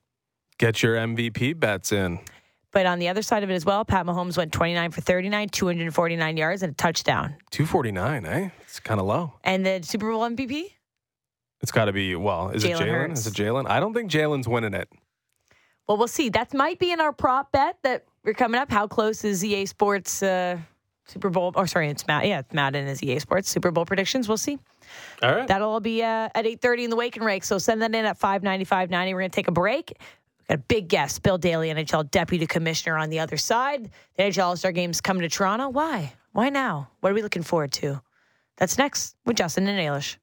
Get 0.59 0.83
your 0.83 0.96
MVP 0.96 1.59
bets 1.59 1.92
in. 1.92 2.18
But 2.70 2.87
on 2.87 2.98
the 2.98 3.09
other 3.09 3.22
side 3.22 3.42
of 3.42 3.50
it 3.50 3.54
as 3.54 3.64
well, 3.64 3.85
Pat 3.85 4.04
Mahomes 4.04 4.37
went 4.37 4.52
29 4.52 4.90
for 4.90 5.00
39, 5.00 5.48
249 5.48 6.37
yards 6.37 6.62
and 6.62 6.72
a 6.72 6.74
touchdown. 6.74 7.35
249, 7.50 8.26
eh? 8.26 8.50
It's 8.62 8.78
kind 8.78 9.00
of 9.00 9.07
low. 9.07 9.33
And 9.42 9.64
the 9.64 9.81
Super 9.83 10.11
Bowl 10.11 10.20
MVP? 10.20 10.64
It's 11.62 11.72
got 11.72 11.87
to 11.87 11.92
be, 11.92 12.14
well, 12.14 12.50
is 12.50 12.64
Jalen 12.64 12.81
it 12.81 12.85
Jalen? 12.85 13.12
Is 13.12 13.26
it 13.26 13.35
Jalen? 13.35 13.68
I 13.68 13.81
don't 13.81 13.94
think 13.94 14.11
Jalen's 14.11 14.46
winning 14.46 14.74
it. 14.74 14.88
Well, 15.88 15.96
we'll 15.96 16.07
see. 16.09 16.28
That 16.28 16.52
might 16.52 16.78
be 16.78 16.92
in 16.92 17.00
our 17.00 17.12
prop 17.12 17.50
bet 17.50 17.78
that 17.83 18.04
we're 18.22 18.35
coming 18.35 18.61
up. 18.61 18.70
How 18.70 18.87
close 18.87 19.24
is 19.24 19.42
EA 19.42 19.64
Sports 19.64 20.22
uh, 20.22 20.59
Super 21.07 21.31
Bowl? 21.31 21.52
Or 21.57 21.66
sorry, 21.66 21.88
it's 21.88 22.07
Matt. 22.07 22.26
Yeah, 22.26 22.40
it's 22.40 22.52
Madden 22.52 22.87
is 22.87 23.02
EA 23.02 23.18
Sports 23.18 23.48
Super 23.48 23.70
Bowl 23.70 23.87
predictions. 23.87 24.28
We'll 24.28 24.37
see. 24.37 24.59
All 25.22 25.35
right. 25.35 25.48
That'll 25.48 25.70
all 25.70 25.81
be 25.81 26.02
uh, 26.02 26.28
at 26.35 26.44
8.30 26.44 26.85
in 26.85 26.90
the 26.90 26.96
Wake 26.96 27.16
and 27.16 27.24
Rake. 27.24 27.42
So 27.42 27.57
send 27.57 27.81
that 27.81 27.94
in 27.94 28.04
at 28.04 28.18
595.90. 28.20 28.90
We're 28.90 29.20
going 29.20 29.31
to 29.31 29.35
take 29.35 29.48
a 29.48 29.52
break. 29.52 29.96
Got 30.48 30.58
a 30.58 30.62
big 30.62 30.88
guest, 30.88 31.22
Bill 31.22 31.37
Daly, 31.37 31.68
NHL 31.68 32.11
Deputy 32.11 32.46
Commissioner 32.46 32.96
on 32.96 33.11
the 33.11 33.18
other 33.18 33.37
side. 33.37 33.90
The 34.16 34.22
NHL 34.22 34.44
All 34.44 34.56
Star 34.56 34.72
Games 34.72 35.00
coming 35.00 35.22
to 35.22 35.28
Toronto. 35.28 35.68
Why? 35.68 36.14
Why 36.32 36.48
now? 36.48 36.90
What 37.00 37.11
are 37.11 37.14
we 37.14 37.22
looking 37.22 37.42
forward 37.42 37.72
to? 37.72 38.00
That's 38.56 38.78
next 38.78 39.16
with 39.26 39.37
Justin 39.37 39.68
and 39.68 39.78
Ailish. 39.78 40.16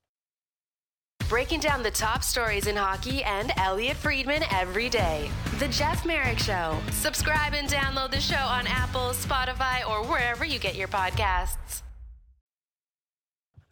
Breaking 1.30 1.60
down 1.60 1.82
the 1.82 1.92
top 1.92 2.24
stories 2.24 2.68
in 2.68 2.76
hockey 2.76 3.24
and 3.24 3.52
Elliotte 3.58 3.98
Friedman 3.98 4.44
every 4.52 4.90
day. 4.90 5.30
The 5.60 5.68
Jeff 5.68 6.06
Marek 6.06 6.40
Show. 6.40 6.78
Subscribe 6.92 7.54
and 7.54 7.68
download 7.68 8.12
the 8.12 8.20
show 8.20 8.36
on 8.36 8.68
Apple, 8.68 9.10
Spotify, 9.10 9.88
or 9.88 10.04
wherever 10.08 10.46
you 10.46 10.60
get 10.60 10.76
your 10.76 10.88
podcasts. 10.88 11.82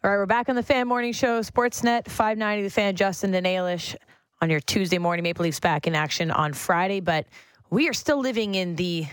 All 0.02 0.10
right, 0.10 0.16
we're 0.16 0.26
back 0.26 0.48
on 0.48 0.56
the 0.56 0.62
Fan 0.62 0.86
Morning 0.86 1.12
Show, 1.12 1.40
Sportsnet 1.40 2.08
590, 2.08 2.64
The 2.64 2.70
Fan, 2.70 2.96
Justin 2.96 3.32
and 3.34 3.46
Ailish 3.46 3.96
on 4.40 4.50
your 4.50 4.60
Tuesday 4.60 4.98
morning. 4.98 5.22
Maple 5.22 5.44
Leafs 5.44 5.60
back 5.60 5.86
in 5.86 5.94
action 5.94 6.30
on 6.30 6.52
Friday, 6.52 7.00
but 7.00 7.26
we 7.70 7.88
are 7.88 7.92
still 7.92 8.18
living 8.18 8.54
in 8.54 8.76
the 8.76 9.06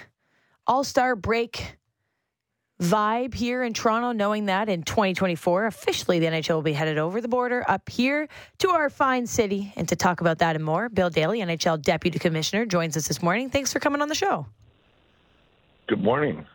All 0.67 0.83
Star 0.83 1.15
break 1.15 1.77
vibe 2.81 3.33
here 3.33 3.63
in 3.63 3.73
Toronto, 3.73 4.11
knowing 4.11 4.47
that 4.47 4.67
in 4.67 4.81
2024, 4.83 5.67
officially 5.67 6.19
the 6.19 6.25
NHL 6.25 6.55
will 6.55 6.61
be 6.63 6.73
headed 6.73 6.97
over 6.97 7.21
the 7.21 7.27
border 7.27 7.63
up 7.67 7.87
here 7.89 8.27
to 8.57 8.69
our 8.69 8.89
fine 8.89 9.27
city. 9.27 9.71
And 9.75 9.87
to 9.89 9.95
talk 9.95 10.21
about 10.21 10.39
that 10.39 10.55
and 10.55 10.65
more, 10.65 10.89
Bill 10.89 11.09
Daly, 11.09 11.39
NHL 11.39 11.81
Deputy 11.81 12.17
Commissioner, 12.17 12.65
joins 12.65 12.97
us 12.97 13.07
this 13.07 13.21
morning. 13.21 13.49
Thanks 13.49 13.71
for 13.71 13.79
coming 13.79 14.01
on 14.01 14.09
the 14.09 14.15
show. 14.15 14.47
Good 15.87 16.03
morning. 16.03 16.45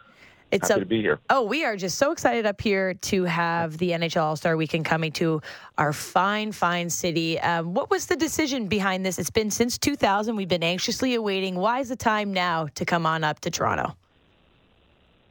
It's 0.52 0.68
Happy 0.68 0.80
a, 0.80 0.85
to 0.85 0.88
be 0.88 1.00
here. 1.00 1.18
Oh, 1.28 1.42
we 1.42 1.64
are 1.64 1.76
just 1.76 1.98
so 1.98 2.12
excited 2.12 2.46
up 2.46 2.61
here 2.61 2.94
to 2.94 3.24
have 3.24 3.78
the 3.78 3.90
NHL 3.90 4.22
All 4.22 4.37
Star 4.37 4.56
Weekend 4.56 4.85
coming 4.85 5.11
to 5.12 5.42
our 5.76 5.92
fine, 5.92 6.52
fine 6.52 6.88
city. 6.88 7.38
Um, 7.40 7.74
what 7.74 7.90
was 7.90 8.06
the 8.06 8.16
decision 8.16 8.68
behind 8.68 9.04
this? 9.04 9.18
It's 9.18 9.30
been 9.30 9.50
since 9.50 9.76
2000. 9.76 10.37
We've 10.37 10.48
been 10.48 10.62
anxiously 10.62 11.14
awaiting. 11.14 11.56
Why 11.56 11.80
is 11.80 11.88
the 11.88 11.96
time 11.96 12.32
now 12.32 12.68
to 12.76 12.85
come 12.85 13.06
on 13.06 13.24
up 13.24 13.40
to 13.40 13.50
Toronto? 13.50 13.96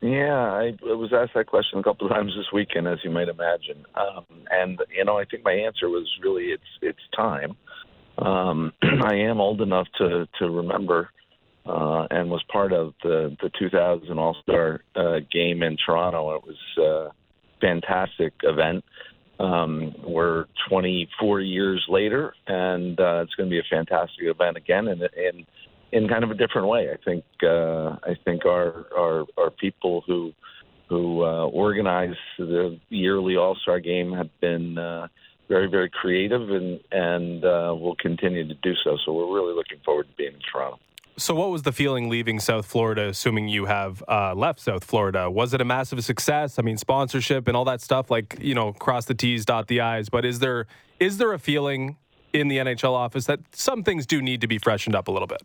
Yeah, 0.01 0.35
I, 0.35 0.73
I 0.87 0.93
was 0.93 1.13
asked 1.13 1.33
that 1.33 1.47
question 1.47 1.79
a 1.79 1.83
couple 1.83 2.05
of 2.05 2.13
times 2.13 2.33
this 2.35 2.51
weekend, 2.53 2.87
as 2.87 2.99
you 3.03 3.09
might 3.09 3.29
imagine, 3.29 3.85
um, 3.95 4.25
and 4.51 4.79
you 4.95 5.03
know, 5.03 5.17
I 5.17 5.25
think 5.25 5.43
my 5.43 5.53
answer 5.53 5.89
was 5.89 6.07
really 6.21 6.47
it's 6.47 6.63
it's 6.81 6.99
time. 7.15 7.55
Um, 8.19 8.73
I 8.83 9.15
am 9.15 9.39
old 9.39 9.61
enough 9.61 9.87
to 9.97 10.27
to 10.39 10.49
remember 10.49 11.09
uh, 11.65 12.07
and 12.11 12.29
was 12.29 12.43
part 12.51 12.73
of 12.73 12.93
the 13.03 13.35
the 13.41 13.49
2000 13.57 14.17
All 14.19 14.35
Star 14.43 14.81
uh, 14.95 15.19
game 15.31 15.63
in 15.63 15.77
Toronto. 15.83 16.35
It 16.35 16.43
was 16.45 16.57
a 16.77 17.11
fantastic 17.61 18.33
event. 18.43 18.83
Um, 19.39 19.93
we're 20.07 20.45
24 20.69 21.41
years 21.41 21.85
later, 21.89 22.33
and 22.47 22.97
uh, 22.99 23.21
it's 23.23 23.35
going 23.35 23.49
to 23.49 23.53
be 23.53 23.59
a 23.59 23.69
fantastic 23.69 24.23
event 24.23 24.57
again, 24.57 24.87
and 24.87 25.01
in 25.01 25.45
in 25.91 26.07
kind 26.07 26.23
of 26.23 26.31
a 26.31 26.35
different 26.35 26.67
way. 26.67 26.89
I 26.91 26.97
think 27.03 27.23
uh, 27.43 27.97
I 28.03 28.15
think 28.23 28.45
our 28.45 28.85
our, 28.97 29.25
our 29.37 29.49
people 29.49 30.03
who 30.07 30.33
who 30.89 31.23
uh, 31.23 31.47
organize 31.47 32.15
the 32.37 32.79
yearly 32.89 33.35
All 33.35 33.55
Star 33.55 33.79
game 33.79 34.13
have 34.13 34.29
been 34.39 34.77
uh, 34.77 35.07
very 35.49 35.67
very 35.67 35.89
creative 35.89 36.49
and 36.49 36.79
and 36.91 37.43
uh, 37.43 37.75
will 37.77 37.95
continue 37.95 38.47
to 38.47 38.53
do 38.55 38.73
so. 38.83 38.97
So 39.05 39.13
we're 39.13 39.33
really 39.33 39.53
looking 39.53 39.79
forward 39.83 40.07
to 40.07 40.15
being 40.15 40.33
in 40.33 40.39
Toronto. 40.51 40.79
So, 41.17 41.33
what 41.33 41.49
was 41.49 41.61
the 41.61 41.71
feeling 41.71 42.09
leaving 42.09 42.41
South 42.41 42.65
Florida, 42.65 43.07
assuming 43.07 43.47
you 43.47 43.65
have 43.65 44.03
uh, 44.07 44.33
left 44.35 44.59
South 44.59 44.83
Florida? 44.83 45.31
Was 45.31 45.53
it 45.53 45.61
a 45.61 45.65
massive 45.65 46.03
success? 46.03 46.59
I 46.59 46.61
mean, 46.61 46.77
sponsorship 46.77 47.47
and 47.47 47.55
all 47.55 47.63
that 47.65 47.79
stuff, 47.79 48.11
like 48.11 48.37
you 48.41 48.53
know, 48.53 48.73
cross 48.73 49.05
the 49.05 49.13
T's, 49.13 49.45
dot 49.45 49.67
the 49.67 49.79
I's. 49.79 50.09
But 50.09 50.25
is 50.25 50.39
there 50.39 50.67
is 50.99 51.17
there 51.17 51.31
a 51.31 51.39
feeling 51.39 51.95
in 52.33 52.49
the 52.49 52.57
NHL 52.57 52.91
office 52.91 53.25
that 53.27 53.39
some 53.53 53.81
things 53.81 54.05
do 54.05 54.21
need 54.21 54.41
to 54.41 54.47
be 54.47 54.57
freshened 54.57 54.93
up 54.93 55.07
a 55.07 55.11
little 55.11 55.27
bit? 55.27 55.41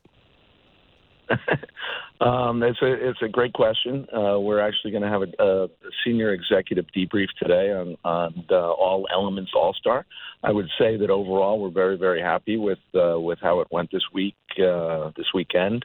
um, 2.21 2.63
it's 2.63 2.81
a 2.83 3.09
it's 3.09 3.23
a 3.23 3.29
great 3.29 3.53
question. 3.53 4.07
Uh, 4.13 4.39
we're 4.39 4.61
actually 4.61 4.91
going 4.91 5.03
to 5.03 5.09
have 5.09 5.23
a, 5.23 5.43
a, 5.43 5.69
senior 6.05 6.33
executive 6.33 6.87
debrief 6.97 7.29
today 7.39 7.73
on 7.73 7.97
on 8.05 8.45
all 8.51 9.07
elements 9.13 9.53
All 9.55 9.75
Star. 9.75 10.05
I 10.43 10.53
would 10.53 10.69
say 10.79 10.97
that 10.97 11.11
overall 11.11 11.61
we're 11.61 11.71
very 11.71 11.97
very 11.97 12.21
happy 12.21 12.57
with 12.57 12.79
uh, 12.95 13.19
with 13.21 13.39
how 13.41 13.61
it 13.61 13.69
went 13.71 13.91
this 13.93 14.05
week 14.13 14.37
uh, 14.59 15.11
this 15.17 15.27
weekend. 15.35 15.85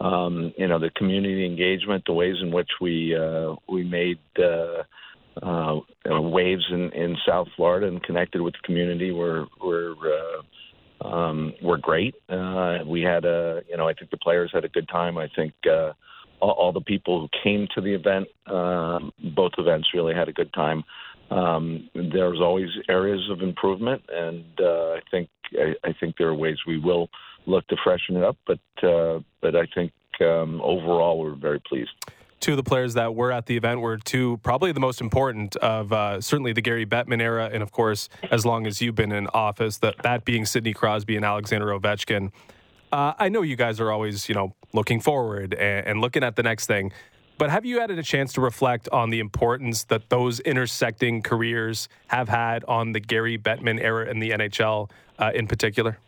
Um, 0.00 0.52
you 0.58 0.68
know 0.68 0.78
the 0.78 0.90
community 0.90 1.46
engagement, 1.46 2.04
the 2.06 2.12
ways 2.12 2.36
in 2.40 2.52
which 2.52 2.70
we 2.80 3.16
uh, 3.16 3.54
we 3.68 3.84
made. 3.84 4.18
Uh, 4.38 4.84
waves 6.04 6.64
in, 6.70 6.90
in 6.92 7.16
South 7.26 7.48
Florida 7.56 7.86
and 7.86 8.02
connected 8.02 8.40
with 8.42 8.52
the 8.52 8.60
community 8.64 9.12
were 9.12 9.46
were 9.62 9.94
um, 11.04 11.52
were 11.62 11.78
great. 11.78 12.14
Uh, 12.28 12.78
we 12.86 13.02
had 13.02 13.24
a, 13.24 13.62
you 13.68 13.76
know, 13.76 13.88
I 13.88 13.94
think 13.94 14.10
the 14.10 14.16
players 14.16 14.50
had 14.52 14.64
a 14.64 14.68
good 14.68 14.88
time. 14.88 15.18
I 15.18 15.28
think 15.34 15.52
uh, 15.70 15.92
all, 16.40 16.50
all 16.50 16.72
the 16.72 16.80
people 16.80 17.20
who 17.20 17.28
came 17.42 17.68
to 17.74 17.80
the 17.80 17.94
event, 17.94 18.28
uh, 18.46 18.98
both 19.34 19.52
events, 19.58 19.88
really 19.94 20.14
had 20.14 20.28
a 20.28 20.32
good 20.32 20.52
time. 20.52 20.84
Um, 21.30 21.88
there's 21.94 22.40
always 22.40 22.68
areas 22.88 23.30
of 23.30 23.40
improvement, 23.40 24.02
and 24.12 24.44
uh, 24.60 24.92
I 24.92 25.00
think 25.10 25.30
I, 25.52 25.74
I 25.82 25.94
think 25.98 26.16
there 26.18 26.28
are 26.28 26.34
ways 26.34 26.58
we 26.66 26.78
will 26.78 27.08
look 27.46 27.66
to 27.68 27.76
freshen 27.82 28.16
it 28.16 28.24
up. 28.24 28.36
But 28.46 28.86
uh, 28.86 29.20
but 29.40 29.56
I 29.56 29.66
think 29.74 29.92
um, 30.20 30.60
overall 30.62 31.18
we're 31.18 31.34
very 31.34 31.60
pleased 31.60 31.90
two 32.42 32.52
of 32.52 32.56
the 32.56 32.62
players 32.62 32.94
that 32.94 33.14
were 33.14 33.32
at 33.32 33.46
the 33.46 33.56
event 33.56 33.80
were 33.80 33.96
two, 33.96 34.36
probably 34.42 34.72
the 34.72 34.80
most 34.80 35.00
important 35.00 35.56
of 35.56 35.92
uh, 35.92 36.20
certainly 36.20 36.52
the 36.52 36.60
Gary 36.60 36.84
Bettman 36.84 37.22
era, 37.22 37.48
and 37.50 37.62
of 37.62 37.70
course, 37.70 38.08
as 38.30 38.44
long 38.44 38.66
as 38.66 38.82
you've 38.82 38.96
been 38.96 39.12
in 39.12 39.28
office, 39.28 39.78
that 39.78 39.96
that 40.02 40.24
being 40.24 40.44
Sidney 40.44 40.74
Crosby 40.74 41.16
and 41.16 41.24
Alexander 41.24 41.68
Ovechkin. 41.68 42.32
Uh, 42.90 43.14
I 43.18 43.30
know 43.30 43.40
you 43.40 43.56
guys 43.56 43.80
are 43.80 43.90
always, 43.90 44.28
you 44.28 44.34
know, 44.34 44.54
looking 44.74 45.00
forward 45.00 45.54
and, 45.54 45.86
and 45.86 46.00
looking 46.00 46.22
at 46.22 46.36
the 46.36 46.42
next 46.42 46.66
thing, 46.66 46.92
but 47.38 47.48
have 47.48 47.64
you 47.64 47.80
had 47.80 47.90
a 47.90 48.02
chance 48.02 48.32
to 48.34 48.40
reflect 48.40 48.88
on 48.90 49.10
the 49.10 49.20
importance 49.20 49.84
that 49.84 50.10
those 50.10 50.40
intersecting 50.40 51.22
careers 51.22 51.88
have 52.08 52.28
had 52.28 52.64
on 52.64 52.92
the 52.92 53.00
Gary 53.00 53.38
Bettman 53.38 53.80
era 53.80 54.10
in 54.10 54.18
the 54.18 54.30
NHL 54.30 54.90
uh, 55.18 55.30
in 55.34 55.46
particular? 55.46 55.98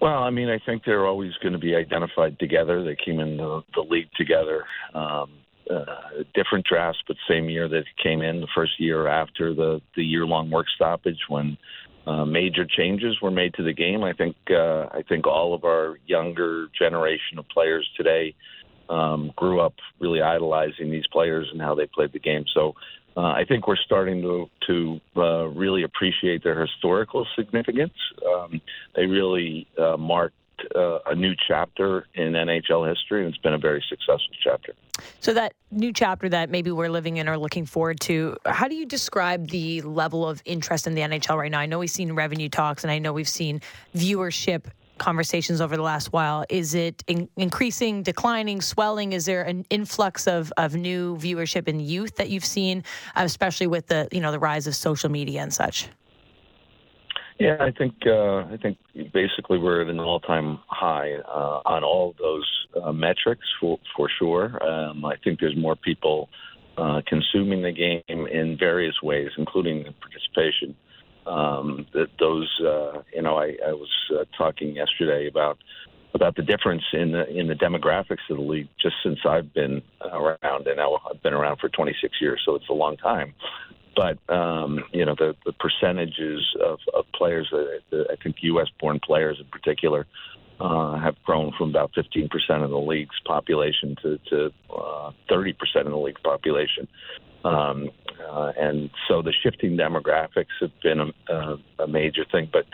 Well, 0.00 0.22
I 0.22 0.30
mean, 0.30 0.48
I 0.48 0.58
think 0.64 0.84
they're 0.84 1.06
always 1.06 1.32
going 1.42 1.54
to 1.54 1.58
be 1.58 1.74
identified 1.74 2.38
together. 2.38 2.84
They 2.84 2.96
came 3.04 3.18
in 3.18 3.36
the, 3.36 3.62
the 3.74 3.80
league 3.80 4.10
together, 4.16 4.64
um, 4.94 5.30
uh, 5.68 5.84
different 6.34 6.64
drafts, 6.66 7.00
but 7.06 7.16
same 7.28 7.48
year 7.48 7.68
that 7.68 7.84
came 8.02 8.22
in, 8.22 8.40
the 8.40 8.46
first 8.54 8.72
year 8.78 9.08
after 9.08 9.54
the 9.54 9.80
the 9.96 10.04
year 10.04 10.24
long 10.24 10.50
work 10.50 10.66
stoppage 10.74 11.18
when 11.28 11.58
uh, 12.06 12.24
major 12.24 12.64
changes 12.64 13.20
were 13.20 13.30
made 13.30 13.52
to 13.54 13.64
the 13.64 13.72
game. 13.72 14.04
I 14.04 14.12
think 14.12 14.36
uh, 14.50 14.86
I 14.92 15.02
think 15.08 15.26
all 15.26 15.52
of 15.52 15.64
our 15.64 15.98
younger 16.06 16.68
generation 16.78 17.38
of 17.38 17.48
players 17.48 17.88
today 17.96 18.34
um, 18.88 19.32
grew 19.36 19.60
up 19.60 19.74
really 20.00 20.22
idolizing 20.22 20.90
these 20.90 21.06
players 21.12 21.48
and 21.52 21.60
how 21.60 21.74
they 21.74 21.86
played 21.86 22.12
the 22.12 22.18
game. 22.18 22.44
So 22.54 22.74
uh, 23.18 23.32
I 23.32 23.44
think 23.44 23.66
we're 23.66 23.74
starting 23.76 24.22
to 24.22 24.48
to 24.68 25.00
uh, 25.16 25.48
really 25.48 25.82
appreciate 25.82 26.44
their 26.44 26.60
historical 26.60 27.26
significance. 27.34 27.94
Um, 28.24 28.60
they 28.94 29.06
really 29.06 29.66
uh, 29.76 29.96
marked 29.96 30.36
uh, 30.76 31.00
a 31.06 31.16
new 31.16 31.34
chapter 31.48 32.06
in 32.14 32.34
NHL 32.34 32.88
history, 32.88 33.24
and 33.24 33.34
it's 33.34 33.42
been 33.42 33.54
a 33.54 33.58
very 33.58 33.84
successful 33.88 34.34
chapter. 34.40 34.72
So 35.18 35.34
that 35.34 35.54
new 35.72 35.92
chapter 35.92 36.28
that 36.28 36.48
maybe 36.48 36.70
we're 36.70 36.90
living 36.90 37.16
in 37.16 37.28
or 37.28 37.36
looking 37.36 37.66
forward 37.66 37.98
to, 38.00 38.36
how 38.46 38.68
do 38.68 38.76
you 38.76 38.86
describe 38.86 39.48
the 39.48 39.82
level 39.82 40.28
of 40.28 40.40
interest 40.44 40.86
in 40.86 40.94
the 40.94 41.00
NHL 41.02 41.38
right 41.38 41.50
now? 41.50 41.58
I 41.58 41.66
know 41.66 41.80
we've 41.80 41.90
seen 41.90 42.12
revenue 42.12 42.48
talks, 42.48 42.84
and 42.84 42.90
I 42.92 43.00
know 43.00 43.12
we've 43.12 43.28
seen 43.28 43.60
viewership 43.96 44.66
conversations 44.98 45.60
over 45.60 45.76
the 45.76 45.82
last 45.82 46.12
while. 46.12 46.44
Is 46.48 46.74
it 46.74 47.02
in- 47.06 47.28
increasing, 47.36 48.02
declining, 48.02 48.60
swelling? 48.60 49.12
Is 49.12 49.24
there 49.24 49.42
an 49.42 49.64
influx 49.70 50.26
of, 50.26 50.52
of 50.56 50.74
new 50.74 51.16
viewership 51.16 51.68
in 51.68 51.80
youth 51.80 52.16
that 52.16 52.30
you've 52.30 52.44
seen, 52.44 52.84
especially 53.16 53.66
with 53.66 53.86
the 53.86 54.08
you 54.12 54.20
know 54.20 54.32
the 54.32 54.38
rise 54.38 54.66
of 54.66 54.74
social 54.74 55.10
media 55.10 55.42
and 55.42 55.52
such? 55.52 55.88
Yeah, 57.38 57.56
I 57.60 57.70
think 57.70 57.94
uh, 58.04 58.38
I 58.38 58.58
think 58.60 58.78
basically 59.12 59.58
we're 59.58 59.82
at 59.82 59.88
an 59.88 60.00
all-time 60.00 60.58
high 60.66 61.14
uh, 61.14 61.60
on 61.64 61.84
all 61.84 62.14
those 62.18 62.66
uh, 62.82 62.92
metrics 62.92 63.46
for 63.60 63.78
for 63.96 64.08
sure. 64.18 64.62
Um, 64.62 65.04
I 65.04 65.16
think 65.22 65.38
there's 65.38 65.56
more 65.56 65.76
people 65.76 66.28
uh, 66.76 67.00
consuming 67.06 67.62
the 67.62 67.72
game 67.72 68.26
in 68.26 68.56
various 68.58 69.00
ways, 69.02 69.30
including 69.38 69.84
participation 70.00 70.74
um, 71.28 71.86
that 71.92 72.08
those 72.18 72.50
uh, 72.60 73.02
you 73.14 73.22
know 73.22 73.36
I, 73.36 73.56
I 73.66 73.72
was 73.72 73.90
uh, 74.18 74.24
talking 74.36 74.74
yesterday 74.74 75.28
about 75.28 75.58
about 76.14 76.36
the 76.36 76.42
difference 76.42 76.82
in 76.92 77.12
the 77.12 77.28
in 77.28 77.48
the 77.48 77.54
demographics 77.54 78.28
of 78.30 78.38
the 78.38 78.42
league 78.42 78.68
just 78.80 78.96
since 79.02 79.18
I've 79.24 79.52
been 79.52 79.82
around 80.00 80.66
and 80.66 80.76
now 80.76 80.98
I've 81.08 81.22
been 81.22 81.34
around 81.34 81.58
for 81.58 81.68
26 81.68 82.20
years 82.20 82.42
so 82.44 82.54
it's 82.54 82.68
a 82.68 82.74
long 82.74 82.96
time 82.96 83.34
but 83.94 84.18
um, 84.32 84.84
you 84.92 85.04
know 85.04 85.14
the 85.18 85.36
the 85.44 85.52
percentages 85.52 86.56
of, 86.64 86.78
of 86.94 87.04
players 87.14 87.52
uh, 87.52 87.96
I 88.10 88.16
think 88.22 88.36
U.S. 88.40 88.68
born 88.80 89.00
players 89.00 89.38
in 89.38 89.46
particular 89.46 90.06
uh, 90.60 90.98
have 90.98 91.16
grown 91.24 91.52
from 91.56 91.70
about 91.70 91.92
15% 91.92 92.28
of 92.64 92.70
the 92.70 92.78
league's 92.78 93.16
population 93.24 93.96
to, 94.02 94.18
to 94.30 94.52
uh, 94.74 95.10
30% 95.30 95.54
of 95.76 95.90
the 95.90 95.96
league's 95.96 96.20
population. 96.22 96.88
Um, 97.44 97.90
uh, 98.28 98.52
and 98.58 98.90
so 99.06 99.22
the 99.22 99.32
shifting 99.42 99.76
demographics 99.76 100.46
have 100.60 100.72
been 100.82 101.00
a, 101.00 101.32
a, 101.32 101.56
a 101.84 101.86
major 101.86 102.24
thing. 102.30 102.48
But 102.52 102.66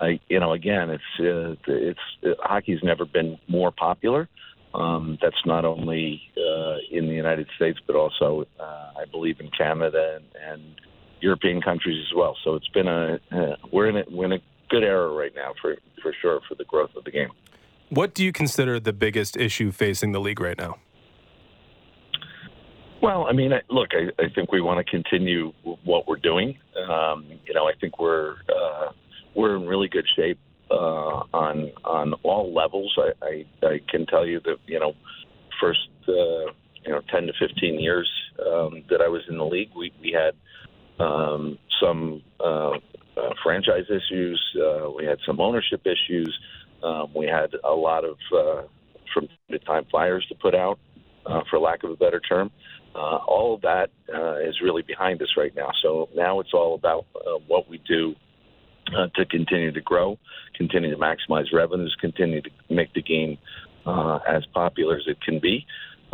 I, 0.00 0.20
you 0.28 0.40
know, 0.40 0.52
again, 0.52 0.90
it's 0.90 1.02
uh, 1.20 1.54
it's 1.66 1.98
uh, 2.24 2.30
hockey's 2.40 2.82
never 2.82 3.04
been 3.04 3.38
more 3.48 3.70
popular. 3.70 4.28
Um, 4.74 5.18
that's 5.22 5.46
not 5.46 5.64
only 5.64 6.20
uh, 6.36 6.76
in 6.90 7.06
the 7.06 7.14
United 7.14 7.48
States, 7.56 7.78
but 7.86 7.96
also, 7.96 8.46
uh, 8.60 8.90
I 9.00 9.04
believe, 9.10 9.40
in 9.40 9.50
Canada 9.56 10.16
and, 10.16 10.52
and 10.52 10.62
European 11.20 11.62
countries 11.62 12.04
as 12.06 12.14
well. 12.14 12.36
So 12.44 12.54
it's 12.54 12.68
been 12.68 12.88
a 12.88 13.18
uh, 13.32 13.56
we're 13.72 13.88
in 13.88 13.96
a, 13.96 14.04
we're 14.10 14.26
in 14.26 14.32
a 14.32 14.40
good 14.68 14.82
era 14.82 15.08
right 15.08 15.32
now 15.34 15.52
for 15.60 15.76
for 16.02 16.12
sure 16.20 16.40
for 16.48 16.54
the 16.54 16.64
growth 16.64 16.90
of 16.96 17.04
the 17.04 17.10
game. 17.10 17.30
What 17.88 18.14
do 18.14 18.24
you 18.24 18.32
consider 18.32 18.80
the 18.80 18.92
biggest 18.92 19.36
issue 19.36 19.70
facing 19.70 20.12
the 20.12 20.20
league 20.20 20.40
right 20.40 20.58
now? 20.58 20.78
Well, 23.00 23.26
I 23.28 23.32
mean, 23.32 23.52
look, 23.70 23.90
I, 23.92 24.10
I 24.20 24.28
think 24.34 24.50
we 24.50 24.60
want 24.60 24.84
to 24.84 24.90
continue 24.90 25.52
what 25.84 26.08
we're 26.08 26.16
doing. 26.16 26.58
Um, 26.88 27.26
you 27.46 27.54
know, 27.54 27.66
I 27.66 27.72
think 27.80 28.00
we're 28.00 28.32
uh, 28.48 28.90
we're 29.34 29.56
in 29.56 29.66
really 29.66 29.88
good 29.88 30.06
shape 30.16 30.40
uh, 30.70 31.22
on 31.32 31.70
on 31.84 32.14
all 32.22 32.52
levels. 32.52 32.96
I, 32.98 33.24
I, 33.24 33.66
I 33.66 33.80
can 33.88 34.06
tell 34.06 34.26
you 34.26 34.40
that 34.40 34.56
you 34.66 34.80
know, 34.80 34.94
first 35.60 35.88
uh, 36.08 36.52
you 36.84 36.92
know, 36.92 37.02
10 37.10 37.26
to 37.26 37.32
15 37.38 37.80
years 37.80 38.10
um, 38.40 38.82
that 38.90 39.00
I 39.00 39.08
was 39.08 39.22
in 39.28 39.36
the 39.36 39.44
league, 39.44 39.70
we 39.76 39.92
we 40.00 40.12
had 40.12 40.34
um, 41.04 41.58
some 41.80 42.22
uh, 42.40 42.78
uh, 43.16 43.30
franchise 43.42 43.84
issues. 43.88 44.40
Uh, 44.56 44.90
we 44.90 45.04
had 45.04 45.18
some 45.26 45.40
ownership 45.40 45.82
issues. 45.86 46.38
Um, 46.82 47.10
we 47.14 47.26
had 47.26 47.50
a 47.64 47.72
lot 47.72 48.04
of 48.04 48.16
uh, 48.34 48.62
from 49.12 49.28
the 49.48 49.58
time 49.60 49.84
flyers 49.90 50.26
to 50.28 50.34
put 50.34 50.54
out, 50.54 50.78
uh, 51.24 51.40
for 51.48 51.58
lack 51.58 51.82
of 51.84 51.90
a 51.90 51.96
better 51.96 52.20
term. 52.20 52.50
Uh, 52.94 53.18
all 53.26 53.54
of 53.54 53.60
that 53.62 53.90
uh, 54.14 54.36
is 54.36 54.60
really 54.62 54.82
behind 54.82 55.20
us 55.20 55.28
right 55.36 55.54
now. 55.54 55.70
So 55.82 56.08
now 56.14 56.40
it's 56.40 56.54
all 56.54 56.74
about 56.74 57.06
uh, 57.14 57.38
what 57.46 57.68
we 57.68 57.78
do 57.86 58.14
uh, 58.96 59.08
to 59.16 59.26
continue 59.26 59.72
to 59.72 59.80
grow, 59.80 60.18
continue 60.54 60.90
to 60.90 60.96
maximize 60.96 61.52
revenues, 61.52 61.94
continue 62.00 62.40
to 62.40 62.50
make 62.70 62.92
the 62.94 63.02
game 63.02 63.38
uh, 63.84 64.18
as 64.26 64.44
popular 64.54 64.96
as 64.96 65.04
it 65.06 65.20
can 65.20 65.40
be. 65.40 65.66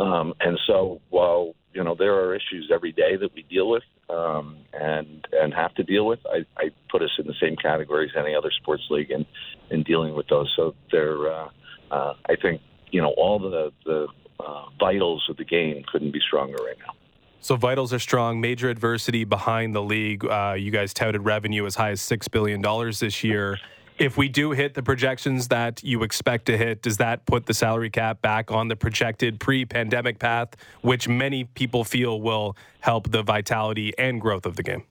Um, 0.03 0.33
and 0.41 0.59
so 0.67 0.99
while 1.09 1.55
you 1.73 1.83
know 1.83 1.95
there 1.97 2.13
are 2.15 2.35
issues 2.35 2.69
every 2.73 2.91
day 2.91 3.15
that 3.15 3.33
we 3.33 3.43
deal 3.43 3.69
with 3.69 3.83
um, 4.09 4.57
and 4.73 5.25
and 5.31 5.53
have 5.53 5.73
to 5.75 5.83
deal 5.83 6.05
with, 6.05 6.19
I, 6.25 6.45
I 6.57 6.69
put 6.91 7.01
us 7.01 7.11
in 7.17 7.25
the 7.25 7.33
same 7.41 7.55
category 7.55 8.11
as 8.13 8.21
any 8.21 8.35
other 8.35 8.51
sports 8.51 8.83
league 8.89 9.11
in 9.11 9.25
in 9.69 9.83
dealing 9.83 10.13
with 10.13 10.27
those. 10.27 10.51
So 10.57 10.75
they're 10.91 11.31
uh, 11.31 11.49
uh, 11.89 12.13
I 12.27 12.35
think 12.41 12.61
you 12.91 13.01
know 13.01 13.13
all 13.17 13.39
the 13.39 13.71
the 13.85 14.07
uh, 14.39 14.65
vitals 14.77 15.25
of 15.29 15.37
the 15.37 15.45
game 15.45 15.81
couldn't 15.89 16.11
be 16.11 16.19
stronger 16.19 16.61
right 16.61 16.77
now. 16.79 16.93
So 17.39 17.55
vitals 17.55 17.93
are 17.93 17.99
strong. 17.99 18.41
Major 18.41 18.69
adversity 18.69 19.23
behind 19.23 19.75
the 19.75 19.81
league. 19.81 20.25
Uh, 20.25 20.55
you 20.57 20.71
guys 20.71 20.93
touted 20.93 21.23
revenue 21.23 21.65
as 21.65 21.75
high 21.75 21.91
as 21.91 22.01
six 22.01 22.27
billion 22.27 22.61
dollars 22.61 22.99
this 22.99 23.23
year. 23.23 23.57
If 23.99 24.17
we 24.17 24.27
do 24.27 24.51
hit 24.51 24.73
the 24.73 24.81
projections 24.81 25.49
that 25.49 25.83
you 25.83 26.03
expect 26.03 26.47
to 26.47 26.57
hit, 26.57 26.81
does 26.81 26.97
that 26.97 27.25
put 27.25 27.45
the 27.45 27.53
salary 27.53 27.89
cap 27.89 28.21
back 28.21 28.51
on 28.51 28.67
the 28.67 28.75
projected 28.75 29.39
pre-pandemic 29.39 30.19
path, 30.19 30.55
which 30.81 31.07
many 31.07 31.43
people 31.43 31.83
feel 31.83 32.19
will 32.19 32.57
help 32.79 33.11
the 33.11 33.21
vitality 33.21 33.93
and 33.97 34.19
growth 34.19 34.45
of 34.45 34.55
the 34.55 34.63
game? 34.63 34.83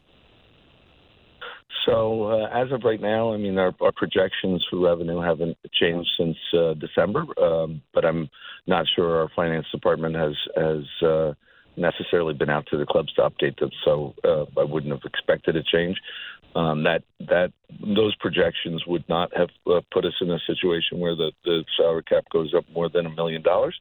So 1.84 2.24
uh, 2.24 2.48
as 2.52 2.70
of 2.70 2.84
right 2.84 3.00
now, 3.00 3.32
I 3.32 3.38
mean, 3.38 3.58
our, 3.58 3.74
our, 3.80 3.90
projections 3.90 4.64
for 4.70 4.78
revenue 4.78 5.20
haven't 5.20 5.56
changed 5.72 6.08
since 6.16 6.36
uh, 6.56 6.74
December, 6.74 7.24
um, 7.42 7.82
but 7.92 8.04
I'm 8.04 8.30
not 8.68 8.86
sure 8.94 9.22
our 9.22 9.28
finance 9.34 9.66
department 9.72 10.14
has 10.14 10.36
has 10.54 10.84
uh, 11.02 11.32
necessarily 11.76 12.34
been 12.34 12.50
out 12.50 12.66
to 12.70 12.78
the 12.78 12.86
clubs 12.86 13.12
to 13.14 13.22
update 13.22 13.58
them. 13.58 13.70
So 13.84 14.14
uh, 14.24 14.44
I 14.60 14.64
wouldn't 14.64 14.92
have 14.92 15.02
expected 15.04 15.56
a 15.56 15.62
change. 15.62 15.96
Um, 16.54 16.84
that 16.84 17.02
that 17.20 17.52
those 17.80 18.14
projections 18.16 18.84
would 18.86 19.08
not 19.08 19.34
have 19.34 19.48
uh, 19.66 19.80
put 19.90 20.04
us 20.04 20.12
in 20.20 20.30
a 20.30 20.38
situation 20.46 20.98
where 20.98 21.16
the, 21.16 21.32
the 21.44 21.64
salary 21.78 22.02
cap 22.02 22.24
goes 22.30 22.52
up 22.54 22.64
more 22.74 22.90
than 22.90 23.06
a 23.06 23.10
million 23.10 23.42
dollars. 23.42 23.80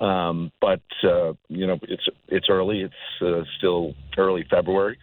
Um, 0.00 0.50
but 0.60 0.80
uh, 1.04 1.34
you 1.48 1.66
know, 1.66 1.78
it's 1.82 2.06
it's 2.28 2.46
early. 2.48 2.80
It's 2.80 3.44
still 3.58 3.94
early 4.16 4.44
February. 4.50 4.98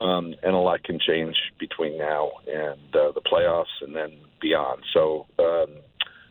Um, 0.00 0.34
and 0.42 0.54
a 0.54 0.58
lot 0.58 0.82
can 0.82 0.98
change 0.98 1.36
between 1.60 1.96
now 1.96 2.32
and 2.48 2.80
uh, 2.92 3.12
the 3.12 3.20
playoffs 3.20 3.66
and 3.82 3.94
then 3.94 4.18
beyond. 4.40 4.82
So 4.92 5.26
um, 5.38 5.76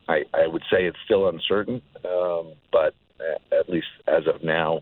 I, 0.09 0.23
I 0.33 0.45
would 0.45 0.63
say 0.69 0.85
it's 0.85 0.97
still 1.05 1.29
uncertain, 1.29 1.81
um, 2.03 2.53
but 2.69 2.93
at 3.57 3.69
least 3.69 3.87
as 4.07 4.23
of 4.27 4.43
now, 4.43 4.81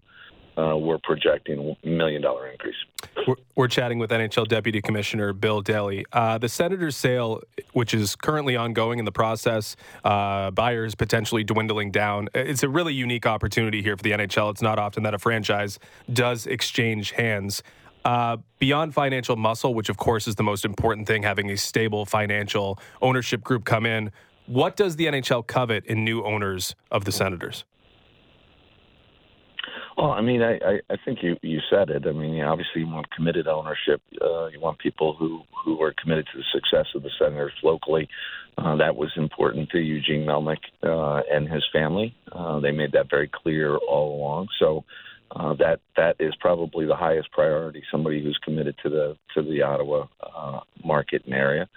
uh, 0.60 0.76
we're 0.76 0.98
projecting 0.98 1.78
a 1.84 1.88
million 1.88 2.22
dollar 2.22 2.48
increase. 2.48 2.76
We're, 3.28 3.36
we're, 3.56 3.68
chatting 3.68 4.00
with 4.00 4.10
NHL 4.10 4.48
Deputy 4.48 4.82
Commissioner 4.82 5.32
Bill 5.32 5.62
Daly. 5.62 6.06
Uh, 6.12 6.38
the 6.38 6.50
Senators' 6.50 6.98
sale, 6.98 7.42
which 7.74 7.94
is 7.94 8.16
currently 8.16 8.56
ongoing 8.56 9.00
in 9.00 9.06
the 9.06 9.12
process, 9.12 9.76
uh, 10.04 10.52
buyers 10.52 10.96
potentially 10.96 11.44
dwindling 11.44 11.92
down. 11.92 12.30
It's 12.34 12.64
a 12.64 12.70
really 12.70 12.94
unique 12.94 13.26
opportunity 13.26 13.82
here 13.82 13.96
for 13.96 14.04
the 14.04 14.12
NHL. 14.12 14.52
It's 14.52 14.62
not 14.62 14.80
often 14.80 15.04
that 15.04 15.14
a 15.14 15.20
franchise 15.20 15.80
does 16.12 16.46
exchange 16.46 17.12
hands. 17.12 17.64
Uh, 18.04 18.38
beyond 18.60 18.94
financial 18.94 19.36
muscle, 19.36 19.74
which 19.74 19.90
of 19.90 19.98
course 19.98 20.28
is 20.28 20.36
the 20.36 20.44
most 20.44 20.66
important 20.66 21.08
thing, 21.08 21.24
having 21.24 21.50
a 21.52 21.58
stable 21.58 22.06
financial 22.06 22.80
ownership 23.02 23.44
group 23.44 23.66
come 23.66 23.86
in, 23.86 24.12
what 24.48 24.76
does 24.76 24.96
the 24.96 25.06
NHL 25.06 25.46
covet 25.46 25.86
in 25.86 26.04
new 26.04 26.24
owners 26.24 26.76
of 26.92 27.06
the 27.06 27.12
Senators? 27.12 27.66
Well, 30.00 30.12
I 30.12 30.22
mean, 30.22 30.42
I, 30.42 30.54
I, 30.54 30.80
I 30.90 30.96
think 31.04 31.20
you, 31.22 31.36
you 31.42 31.60
said 31.70 31.90
it. 31.90 32.08
I 32.08 32.14
mean, 32.14 32.42
obviously, 32.42 32.82
you 32.82 32.88
want 32.88 33.12
committed 33.12 33.48
ownership. 33.48 34.02
Uh, 34.22 34.48
you 34.48 34.58
want 34.62 34.80
people 34.80 35.14
who, 35.14 35.42
who 35.66 35.82
are 35.82 35.94
committed 36.02 36.26
to 36.32 36.38
the 36.38 36.46
success 36.54 36.86
of 36.96 37.04
the 37.04 37.10
Senators 37.20 37.52
locally. 37.64 38.08
Uh, 38.58 38.78
that 38.78 38.96
was 38.96 39.12
important 39.18 39.70
to 39.72 39.80
Eugene 39.80 40.26
Melnyk 40.26 40.60
uh, 40.84 41.22
and 41.30 41.50
his 41.50 41.66
family. 41.74 42.16
Uh, 42.32 42.62
they 42.62 42.72
made 42.72 42.94
that 42.94 43.10
very 43.10 43.28
clear 43.28 43.76
all 43.76 44.16
along. 44.16 44.48
So, 44.58 44.86
uh, 45.32 45.54
that 45.56 45.82
that 45.98 46.16
is 46.18 46.34
probably 46.40 46.86
the 46.86 46.96
highest 46.96 47.32
priority. 47.34 47.84
Somebody 47.92 48.24
who's 48.24 48.40
committed 48.42 48.76
to 48.84 48.90
the 48.90 49.18
to 49.36 49.44
the 49.44 49.64
Ottawa 49.64 50.08
uh, 50.24 50.62
market 50.84 51.24
and 51.26 51.34
area. 51.34 51.68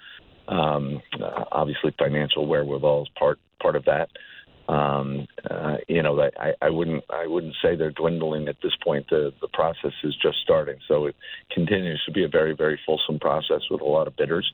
Um, 0.46 1.02
uh, 1.20 1.44
obviously, 1.50 1.92
financial 1.98 2.46
wherewithal 2.46 3.02
is 3.02 3.08
part 3.18 3.40
part 3.60 3.74
of 3.74 3.84
that. 3.86 4.10
Um, 4.68 5.26
uh, 5.50 5.78
you 5.88 6.02
know, 6.02 6.20
I, 6.38 6.52
I 6.62 6.70
wouldn't 6.70 7.04
I 7.10 7.26
wouldn't 7.26 7.54
say 7.62 7.74
they're 7.74 7.90
dwindling 7.90 8.48
at 8.48 8.56
this 8.62 8.72
point. 8.82 9.06
The 9.10 9.32
the 9.40 9.48
process 9.48 9.92
is 10.04 10.14
just 10.22 10.38
starting, 10.42 10.76
so 10.86 11.06
it 11.06 11.16
continues 11.50 12.02
to 12.06 12.12
be 12.12 12.24
a 12.24 12.28
very 12.28 12.54
very 12.54 12.78
fulsome 12.86 13.18
process 13.18 13.62
with 13.70 13.80
a 13.80 13.84
lot 13.84 14.06
of 14.06 14.16
bidders, 14.16 14.50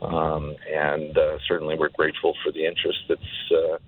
um, 0.00 0.56
and 0.72 1.16
uh, 1.16 1.38
certainly 1.46 1.76
we're 1.76 1.90
grateful 1.90 2.34
for 2.42 2.52
the 2.52 2.64
interest 2.64 3.00
that's 3.08 3.52
uh, 3.52 3.78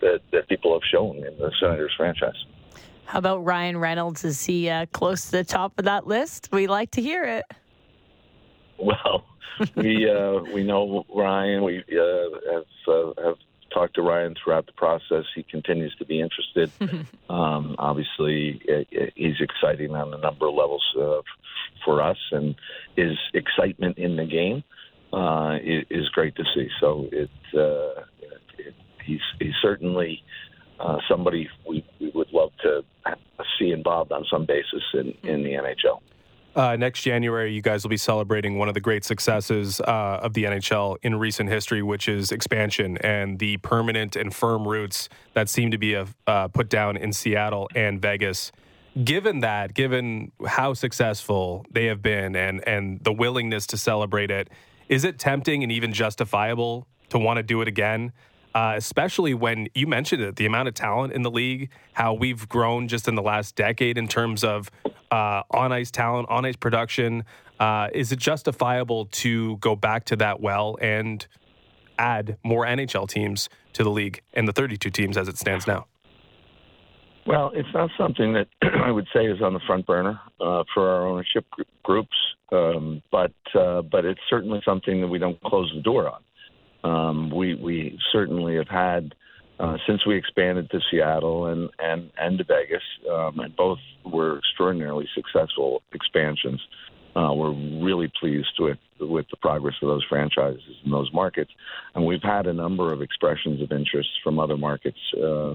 that 0.00 0.20
that 0.32 0.48
people 0.48 0.72
have 0.72 0.82
shown 0.90 1.18
in 1.18 1.38
the 1.38 1.52
Senators 1.60 1.92
franchise. 1.96 2.44
How 3.06 3.18
about 3.18 3.44
Ryan 3.44 3.78
Reynolds? 3.78 4.24
Is 4.24 4.44
he 4.44 4.68
uh, 4.68 4.86
close 4.86 5.26
to 5.26 5.30
the 5.32 5.44
top 5.44 5.78
of 5.78 5.84
that 5.84 6.06
list? 6.06 6.48
We 6.52 6.66
like 6.66 6.90
to 6.92 7.02
hear 7.02 7.22
it. 7.24 7.44
Well, 8.78 9.24
we 9.76 10.10
uh, 10.10 10.40
we 10.52 10.64
know 10.64 11.04
Ryan. 11.14 11.62
We 11.62 11.78
uh, 11.78 12.52
have 12.52 12.64
uh, 12.88 13.22
have 13.22 13.36
talked 13.74 13.94
to 13.96 14.02
Ryan 14.02 14.34
throughout 14.42 14.66
the 14.66 14.72
process. 14.72 15.24
He 15.34 15.42
continues 15.42 15.94
to 15.98 16.06
be 16.06 16.20
interested. 16.20 16.70
um, 17.28 17.74
obviously, 17.78 18.62
he's 19.14 19.40
exciting 19.40 19.94
on 19.94 20.14
a 20.14 20.18
number 20.18 20.46
of 20.46 20.54
levels 20.54 20.84
uh, 20.98 21.20
for 21.84 22.00
us, 22.00 22.18
and 22.30 22.54
his 22.96 23.18
excitement 23.34 23.98
in 23.98 24.16
the 24.16 24.24
game 24.24 24.62
uh, 25.12 25.58
is, 25.62 26.08
great 26.10 26.36
to 26.36 26.44
see. 26.54 26.68
So 26.80 27.08
it, 27.12 27.30
it 27.52 28.74
he's 29.04 29.20
he's 29.38 29.54
certainly 29.60 30.22
uh, 30.80 30.98
somebody 31.08 31.48
we, 31.68 31.84
we 32.00 32.10
would 32.14 32.32
love 32.32 32.50
to 32.62 32.84
see 33.58 33.70
involved 33.70 34.12
on 34.12 34.24
some 34.30 34.46
basis 34.46 34.82
in, 34.94 35.14
in 35.22 35.42
the 35.42 35.50
NHL. 35.50 36.00
Uh, 36.54 36.76
next 36.76 37.02
January, 37.02 37.52
you 37.52 37.60
guys 37.60 37.82
will 37.82 37.90
be 37.90 37.96
celebrating 37.96 38.58
one 38.58 38.68
of 38.68 38.74
the 38.74 38.80
great 38.80 39.04
successes 39.04 39.80
uh, 39.80 40.20
of 40.22 40.34
the 40.34 40.44
NHL 40.44 40.96
in 41.02 41.16
recent 41.16 41.50
history, 41.50 41.82
which 41.82 42.08
is 42.08 42.30
expansion 42.30 42.96
and 42.98 43.40
the 43.40 43.56
permanent 43.58 44.14
and 44.14 44.32
firm 44.32 44.66
roots 44.66 45.08
that 45.32 45.48
seem 45.48 45.72
to 45.72 45.78
be 45.78 45.96
uh, 45.96 46.48
put 46.48 46.68
down 46.68 46.96
in 46.96 47.12
Seattle 47.12 47.68
and 47.74 48.00
Vegas. 48.00 48.52
Given 49.02 49.40
that, 49.40 49.74
given 49.74 50.30
how 50.46 50.74
successful 50.74 51.66
they 51.72 51.86
have 51.86 52.00
been 52.00 52.36
and, 52.36 52.66
and 52.68 53.02
the 53.02 53.12
willingness 53.12 53.66
to 53.68 53.76
celebrate 53.76 54.30
it, 54.30 54.48
is 54.88 55.02
it 55.02 55.18
tempting 55.18 55.64
and 55.64 55.72
even 55.72 55.92
justifiable 55.92 56.86
to 57.08 57.18
want 57.18 57.38
to 57.38 57.42
do 57.42 57.62
it 57.62 57.66
again? 57.66 58.12
uh, 58.54 58.74
especially 58.76 59.34
when 59.34 59.68
you 59.74 59.86
mentioned 59.86 60.22
it, 60.22 60.36
the 60.36 60.46
amount 60.46 60.68
of 60.68 60.74
talent 60.74 61.12
in 61.12 61.22
the 61.22 61.30
league, 61.30 61.70
how 61.92 62.14
we've 62.14 62.48
grown 62.48 62.86
just 62.86 63.08
in 63.08 63.16
the 63.16 63.22
last 63.22 63.56
decade 63.56 63.98
in 63.98 64.06
terms 64.06 64.44
of 64.44 64.70
uh, 65.10 65.42
on 65.50 65.72
ice 65.72 65.90
talent, 65.90 66.28
on 66.28 66.44
ice 66.44 66.56
production. 66.56 67.24
Uh, 67.60 67.88
is 67.92 68.12
it 68.12 68.18
justifiable 68.18 69.06
to 69.06 69.56
go 69.58 69.76
back 69.76 70.04
to 70.06 70.16
that 70.16 70.40
well 70.40 70.76
and 70.80 71.26
add 71.98 72.36
more 72.42 72.64
NHL 72.64 73.08
teams 73.08 73.48
to 73.74 73.84
the 73.84 73.90
league 73.90 74.20
and 74.32 74.48
the 74.48 74.52
32 74.52 74.90
teams 74.90 75.16
as 75.16 75.28
it 75.28 75.38
stands 75.38 75.66
now? 75.66 75.86
Well, 77.26 77.52
it's 77.54 77.68
not 77.72 77.90
something 77.96 78.34
that 78.34 78.48
I 78.62 78.90
would 78.90 79.06
say 79.14 79.26
is 79.26 79.40
on 79.40 79.54
the 79.54 79.60
front 79.66 79.86
burner 79.86 80.20
uh, 80.40 80.64
for 80.74 80.88
our 80.88 81.06
ownership 81.06 81.46
gr- 81.50 81.62
groups, 81.82 82.16
um, 82.52 83.02
but 83.10 83.32
uh, 83.58 83.82
but 83.82 84.04
it's 84.04 84.20
certainly 84.28 84.60
something 84.64 85.00
that 85.00 85.08
we 85.08 85.18
don't 85.18 85.40
close 85.42 85.72
the 85.74 85.80
door 85.80 86.10
on. 86.10 86.22
Um, 86.84 87.30
we 87.30 87.54
we 87.54 87.98
certainly 88.12 88.56
have 88.56 88.68
had 88.68 89.14
uh, 89.60 89.76
since 89.86 90.04
we 90.06 90.16
expanded 90.16 90.70
to 90.70 90.80
Seattle 90.90 91.46
and 91.46 91.70
and 91.78 92.10
and 92.18 92.38
to 92.38 92.44
Vegas, 92.44 92.82
um, 93.10 93.38
and 93.40 93.54
both 93.56 93.78
were 94.04 94.38
extraordinarily 94.38 95.08
successful 95.14 95.82
expansions. 95.92 96.60
Uh, 97.16 97.32
we're 97.32 97.54
really 97.84 98.10
pleased 98.20 98.56
with 98.58 98.78
with 99.00 99.26
the 99.30 99.36
progress 99.36 99.74
of 99.82 99.88
those 99.88 100.04
franchises 100.08 100.62
in 100.84 100.90
those 100.90 101.10
markets, 101.12 101.50
and 101.94 102.04
we've 102.04 102.22
had 102.22 102.46
a 102.46 102.52
number 102.52 102.92
of 102.92 103.02
expressions 103.02 103.62
of 103.62 103.70
interest 103.70 104.08
from 104.22 104.38
other 104.38 104.56
markets 104.56 104.98
uh, 105.22 105.54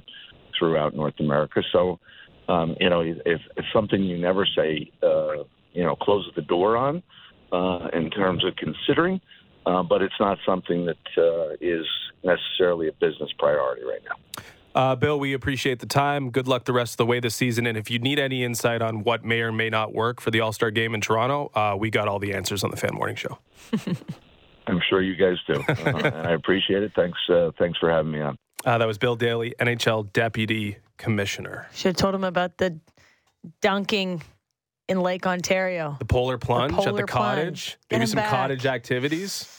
throughout 0.58 0.96
North 0.96 1.20
America. 1.20 1.62
So, 1.72 2.00
um, 2.48 2.76
you 2.80 2.90
know, 2.90 3.02
if 3.02 3.42
it's 3.58 3.68
something 3.74 4.02
you 4.04 4.18
never 4.18 4.46
say, 4.46 4.90
uh, 5.04 5.44
you 5.74 5.84
know, 5.84 5.96
close 5.96 6.30
the 6.36 6.42
door 6.42 6.78
on 6.78 7.04
uh, 7.52 7.88
in 7.94 8.10
terms 8.10 8.46
of 8.46 8.56
considering. 8.56 9.20
uh, 9.66 9.84
but 9.84 10.02
it's 10.02 10.20
not 10.20 10.38
something 10.46 10.86
that 10.86 11.06
uh, 11.18 11.54
is 11.62 11.86
necessarily 12.24 12.88
a 12.88 12.94
business 12.94 13.30
priority 13.38 13.84
right 13.84 14.02
now. 14.04 14.42
Uh, 14.76 14.96
Bill, 14.96 15.20
we 15.20 15.34
appreciate 15.34 15.80
the 15.80 15.86
time. 15.88 16.30
Good 16.30 16.48
luck 16.48 16.66
the 16.66 16.74
rest 16.74 16.94
of 16.94 16.98
the 16.98 17.06
way 17.06 17.20
this 17.20 17.36
season. 17.36 17.66
And 17.66 17.78
if 17.78 17.90
you 17.90 17.98
need 18.00 18.20
any 18.20 18.44
insight 18.44 18.82
on 18.82 19.04
what 19.04 19.26
may 19.26 19.42
or 19.42 19.52
may 19.52 19.70
not 19.70 19.94
work 19.94 20.22
for 20.22 20.30
the 20.32 20.42
All 20.42 20.54
Star 20.54 20.70
game 20.72 20.94
in 20.94 21.02
Toronto, 21.02 21.52
uh, 21.56 21.76
we 21.78 21.90
got 21.90 22.08
all 22.08 22.20
the 22.20 22.34
answers 22.34 22.64
on 22.64 22.70
the 22.72 22.78
Fan 22.78 22.94
Morning 22.94 23.16
Show. 23.16 23.40
I'm 24.68 24.80
sure 24.88 25.02
you 25.02 25.16
guys 25.16 25.38
do. 25.48 25.64
Uh, 25.90 25.98
and 26.14 26.28
I 26.28 26.34
appreciate 26.34 26.84
it. 26.84 26.92
Thanks, 26.96 27.18
uh, 27.30 27.50
thanks 27.58 27.80
for 27.80 27.90
having 27.90 28.12
me 28.12 28.22
on. 28.22 28.38
Uh, 28.64 28.78
that 28.78 28.86
was 28.86 28.98
Bill 29.00 29.16
Daly, 29.16 29.56
NHL 29.60 30.14
Deputy 30.14 30.78
Commissioner. 30.98 31.68
Should 31.74 31.90
have 31.90 31.96
told 31.98 32.14
him 32.14 32.24
about 32.24 32.58
the 32.58 32.80
dunking 33.62 34.22
in 34.88 35.02
Lake 35.02 35.26
Ontario. 35.26 35.96
The 36.00 36.06
polar 36.06 36.38
plunge 36.38 36.74
at 36.74 36.80
polar 36.80 37.02
the 37.02 37.08
cottage. 37.08 37.78
plunge. 37.78 37.78
Get 37.90 37.98
Maybe 38.00 38.08
some 38.08 38.18
back. 38.18 38.30
cottage 38.30 38.66
activities. 38.66 39.59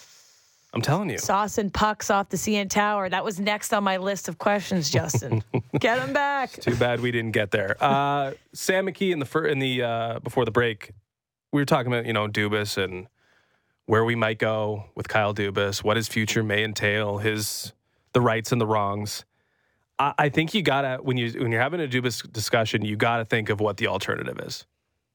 I'm 0.72 0.82
telling 0.82 1.10
you. 1.10 1.18
Sauce 1.18 1.58
and 1.58 1.72
pucks 1.72 2.10
off 2.10 2.28
the 2.28 2.36
CN 2.36 2.70
Tower. 2.70 3.08
That 3.08 3.24
was 3.24 3.40
next 3.40 3.72
on 3.72 3.82
my 3.82 3.96
list 3.96 4.28
of 4.28 4.38
questions, 4.38 4.88
Justin. 4.88 5.42
Get 5.80 5.98
him 5.98 6.12
back. 6.12 6.52
Too 6.52 6.76
bad 6.76 7.00
we 7.00 7.10
didn't 7.10 7.32
get 7.32 7.50
there. 7.50 7.76
Uh, 7.80 8.32
Sam 8.52 8.86
McKee 8.86 9.12
in 9.12 9.18
the 9.18 9.24
fir- 9.24 9.46
in 9.46 9.58
the 9.58 9.82
uh, 9.82 10.18
before 10.20 10.44
the 10.44 10.50
break, 10.50 10.92
we 11.52 11.60
were 11.60 11.66
talking 11.66 11.92
about 11.92 12.06
you 12.06 12.12
know 12.12 12.28
Dubas 12.28 12.82
and 12.82 13.08
where 13.86 14.04
we 14.04 14.14
might 14.14 14.38
go 14.38 14.84
with 14.94 15.08
Kyle 15.08 15.34
Dubas, 15.34 15.82
what 15.82 15.96
his 15.96 16.06
future 16.06 16.44
may 16.44 16.62
entail, 16.62 17.18
his 17.18 17.72
the 18.12 18.20
rights 18.20 18.52
and 18.52 18.60
the 18.60 18.66
wrongs. 18.66 19.24
I, 19.98 20.14
I 20.18 20.28
think 20.28 20.54
you 20.54 20.62
gotta 20.62 20.98
when 21.02 21.16
you 21.16 21.30
when 21.40 21.50
you're 21.50 21.60
having 21.60 21.80
a 21.80 21.88
Dubas 21.88 22.30
discussion, 22.32 22.84
you 22.84 22.96
gotta 22.96 23.24
think 23.24 23.48
of 23.48 23.60
what 23.60 23.76
the 23.76 23.88
alternative 23.88 24.38
is. 24.40 24.66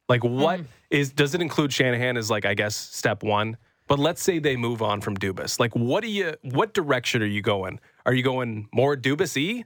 Like 0.09 0.23
what 0.23 0.61
is 0.89 1.11
does 1.13 1.33
it 1.33 1.41
include 1.41 1.71
Shanahan 1.71 2.17
as 2.17 2.29
like 2.29 2.45
I 2.45 2.53
guess 2.53 2.75
step 2.75 3.23
one? 3.23 3.57
But 3.87 3.99
let's 3.99 4.23
say 4.23 4.39
they 4.39 4.55
move 4.55 4.81
on 4.81 5.01
from 5.01 5.15
Dubas. 5.15 5.59
Like 5.59 5.75
what 5.75 6.03
do 6.03 6.09
you 6.09 6.35
what 6.41 6.73
direction 6.73 7.21
are 7.21 7.27
you 7.27 7.41
going? 7.41 7.79
Are 8.05 8.13
you 8.13 8.23
going 8.23 8.67
more 8.73 8.95
Dubas? 8.95 9.63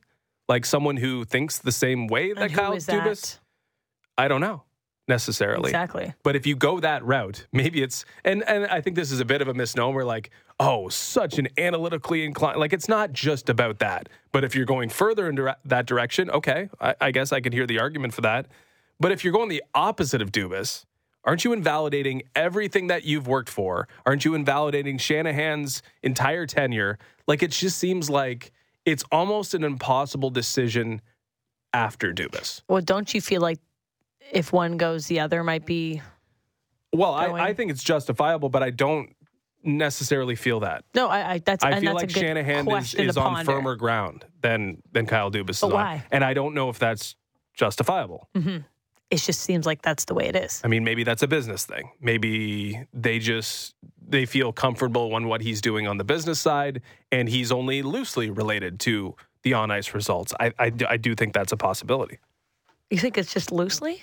Like 0.48 0.66
someone 0.66 0.98
who 0.98 1.26
thinks 1.26 1.60
the 1.60 1.72
same 1.72 2.08
way 2.08 2.34
that 2.34 2.42
And 2.42 2.54
Kyle 2.54 2.74
Dubas? 2.74 2.86
that? 2.86 3.40
I 4.18 4.28
don't 4.28 4.42
know 4.42 4.64
necessarily. 5.10 5.72
Exactly. 5.72 6.14
But 6.24 6.38
if 6.38 6.48
you 6.48 6.56
go 6.56 6.80
that 6.80 7.04
route, 7.04 7.48
maybe 7.52 7.82
it's 7.82 8.06
and 8.24 8.48
and 8.48 8.68
I 8.68 8.80
think 8.80 8.96
this 8.96 9.12
is 9.12 9.20
a 9.20 9.26
bit 9.26 9.42
of 9.42 9.50
a 9.50 9.54
misnomer. 9.54 10.06
Like, 10.06 10.30
oh, 10.60 10.88
such 10.88 11.38
an 11.38 11.50
analytically 11.58 12.24
inclined. 12.24 12.60
Like, 12.60 12.72
it's 12.72 12.88
not 12.88 13.12
just 13.12 13.50
about 13.50 13.80
that. 13.80 14.08
But 14.32 14.46
if 14.46 14.56
you're 14.56 14.66
going 14.66 14.88
further 14.88 15.28
in 15.28 15.36
dire- 15.36 15.58
that 15.66 15.86
direction, 15.86 16.30
okay, 16.30 16.70
I, 16.80 16.96
I 17.02 17.12
guess 17.12 17.34
I 17.34 17.42
could 17.42 17.52
hear 17.52 17.68
the 17.68 17.80
argument 17.80 18.14
for 18.14 18.22
that. 18.22 18.46
But 19.02 19.12
if 19.12 19.24
you're 19.24 19.34
going 19.34 19.50
the 19.50 19.64
opposite 19.74 20.22
of 20.22 20.32
Dubas, 20.32 20.86
aren't 21.24 21.44
you 21.44 21.54
invalidating 21.54 22.24
everything 22.36 22.88
that 22.88 23.04
you've 23.04 23.28
worked 23.28 23.50
for? 23.50 23.88
Aren't 24.06 24.26
you 24.26 24.36
invalidating 24.36 24.98
Shanahan's 24.98 25.82
entire 26.04 26.46
tenure? 26.46 26.98
Like, 27.28 27.44
it 27.44 27.52
just 27.52 27.78
seems 27.78 28.10
like 28.10 28.52
it's 28.86 29.04
almost 29.12 29.54
an 29.54 29.64
impossible 29.64 30.30
decision 30.30 31.02
after 31.74 32.14
Dubas. 32.14 32.62
Well, 32.68 32.82
don't 32.82 33.14
you 33.14 33.22
feel 33.22 33.42
like 33.42 33.60
if 34.32 34.52
one 34.54 34.78
goes, 34.78 35.08
the 35.08 35.20
other 35.20 35.44
might 35.44 35.66
be? 35.66 36.02
Well, 36.94 37.14
I. 37.14 37.50
I 37.50 37.54
think 37.54 37.72
it's 37.72 37.84
justifiable, 37.84 38.50
but 38.50 38.64
I 38.64 38.72
don't 38.72 39.16
necessarily 39.64 40.36
feel 40.36 40.62
that. 40.62 40.86
No, 40.96 41.08
I. 41.08 41.34
I 41.34 41.38
that's. 41.40 41.64
I 41.64 41.80
feel 41.80 41.94
that's 41.96 42.16
like 42.16 42.24
Shanahan 42.26 42.68
is, 42.72 42.96
is 42.96 43.18
on 43.18 43.46
firmer 43.46 43.76
ground 43.76 44.26
than 44.42 44.82
than 44.92 45.06
Kyle 45.06 45.30
Dubas 45.30 45.52
is 45.52 45.62
But 45.62 45.74
on. 45.74 46.02
And 46.12 46.24
I 46.24 46.34
don't 46.34 46.56
know 46.56 46.70
if 46.70 46.80
that's 46.80 47.16
justifiable. 47.54 48.28
Mm-hmm. 48.36 48.58
It 49.10 49.18
just 49.18 49.42
seems 49.42 49.66
like 49.66 49.82
that's 49.82 50.06
the 50.06 50.14
way 50.14 50.28
it 50.28 50.36
is. 50.36 50.62
I 50.64 50.68
mean, 50.68 50.84
maybe 50.84 51.04
that's 51.04 51.24
a 51.24 51.28
business 51.28 51.66
thing. 51.66 51.90
Maybe 52.00 52.86
they 52.94 53.18
just 53.20 53.74
they 54.08 54.26
feel 54.26 54.52
comfortable 54.54 55.14
on 55.16 55.28
what 55.28 55.42
he's 55.42 55.62
doing 55.62 55.88
on 55.88 55.98
the 55.98 56.04
business 56.04 56.40
side, 56.40 56.82
and 57.12 57.28
he's 57.28 57.52
only 57.52 57.82
loosely 57.82 58.30
related 58.30 58.80
to 58.82 59.16
the 59.44 59.54
on 59.54 59.72
ice 59.72 59.94
results. 59.94 60.34
I, 60.40 60.52
I, 60.60 60.70
do- 60.70 60.86
I 60.90 60.98
do 60.98 61.16
think 61.16 61.34
that's 61.34 61.52
a 61.52 61.58
possibility. 61.58 62.20
You 62.90 62.98
think 63.00 63.18
it's 63.18 63.34
just 63.34 63.52
loosely? 63.52 64.02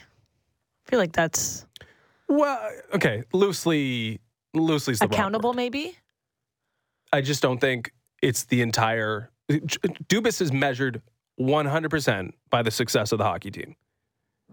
I 0.86 0.90
feel 0.90 0.98
like 0.98 1.12
that's 1.12 1.66
Well, 2.28 2.58
okay, 2.94 3.24
loosely, 3.32 4.20
loosely 4.54 4.94
accountable. 5.00 5.52
Maybe. 5.54 5.96
I 7.12 7.20
just 7.20 7.42
don't 7.42 7.58
think 7.60 7.92
it's 8.22 8.44
the 8.44 8.60
entire. 8.60 9.30
Dubas 9.50 10.40
is 10.40 10.52
measured 10.52 11.02
100% 11.40 12.30
by 12.50 12.62
the 12.62 12.70
success 12.70 13.12
of 13.12 13.18
the 13.18 13.24
hockey 13.24 13.50
team. 13.50 13.76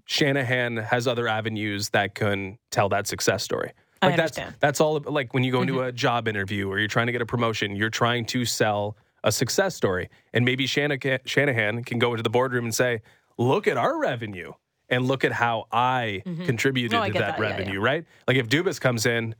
Shanahan 0.06 0.78
has 0.78 1.08
other 1.08 1.28
avenues 1.28 1.90
that 1.90 2.16
can 2.16 2.58
tell 2.72 2.90
that 2.90 3.08
success 3.08 3.44
story. 3.44 3.72
I 4.02 4.08
Like 4.08 4.18
that's 4.18 4.38
understand. 4.38 4.56
that's 4.60 4.82
all 4.82 5.00
like 5.00 5.34
when 5.34 5.44
you 5.44 5.52
go 5.52 5.62
into 5.62 5.82
a 5.82 5.92
job 5.92 6.28
interview 6.28 6.68
or 6.70 6.78
you're 6.80 6.88
trying 6.90 7.06
to 7.08 7.14
get 7.14 7.22
a 7.22 7.26
promotion, 7.26 7.76
you're 7.76 7.90
trying 7.90 8.26
to 8.28 8.44
sell 8.44 8.98
a 9.24 9.32
success 9.32 9.76
story. 9.76 10.10
And 10.34 10.44
maybe 10.44 10.68
Shanahan, 10.68 11.84
can 11.84 12.00
go 12.00 12.12
into 12.12 12.24
the 12.24 12.30
boardroom 12.30 12.66
and 12.66 12.76
say, 12.76 13.02
"Look 13.38 13.68
at 13.68 13.78
our 13.78 13.98
revenue 13.98 14.52
and 14.90 15.06
look 15.08 15.24
at 15.24 15.32
how 15.32 15.68
I 15.72 16.22
contributed 16.46 16.92
No, 16.92 17.02
I 17.02 17.08
to 17.08 17.14
that, 17.14 17.20
that. 17.20 17.40
Yeah, 17.40 17.46
yeah. 17.50 17.58
revenue." 17.58 17.80
Right? 17.80 18.06
Like 18.28 18.36
if 18.36 18.50
Dubas 18.50 18.82
comes 18.82 19.06
in, 19.06 19.36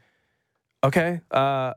okay, 0.82 1.20
uh, 1.30 1.74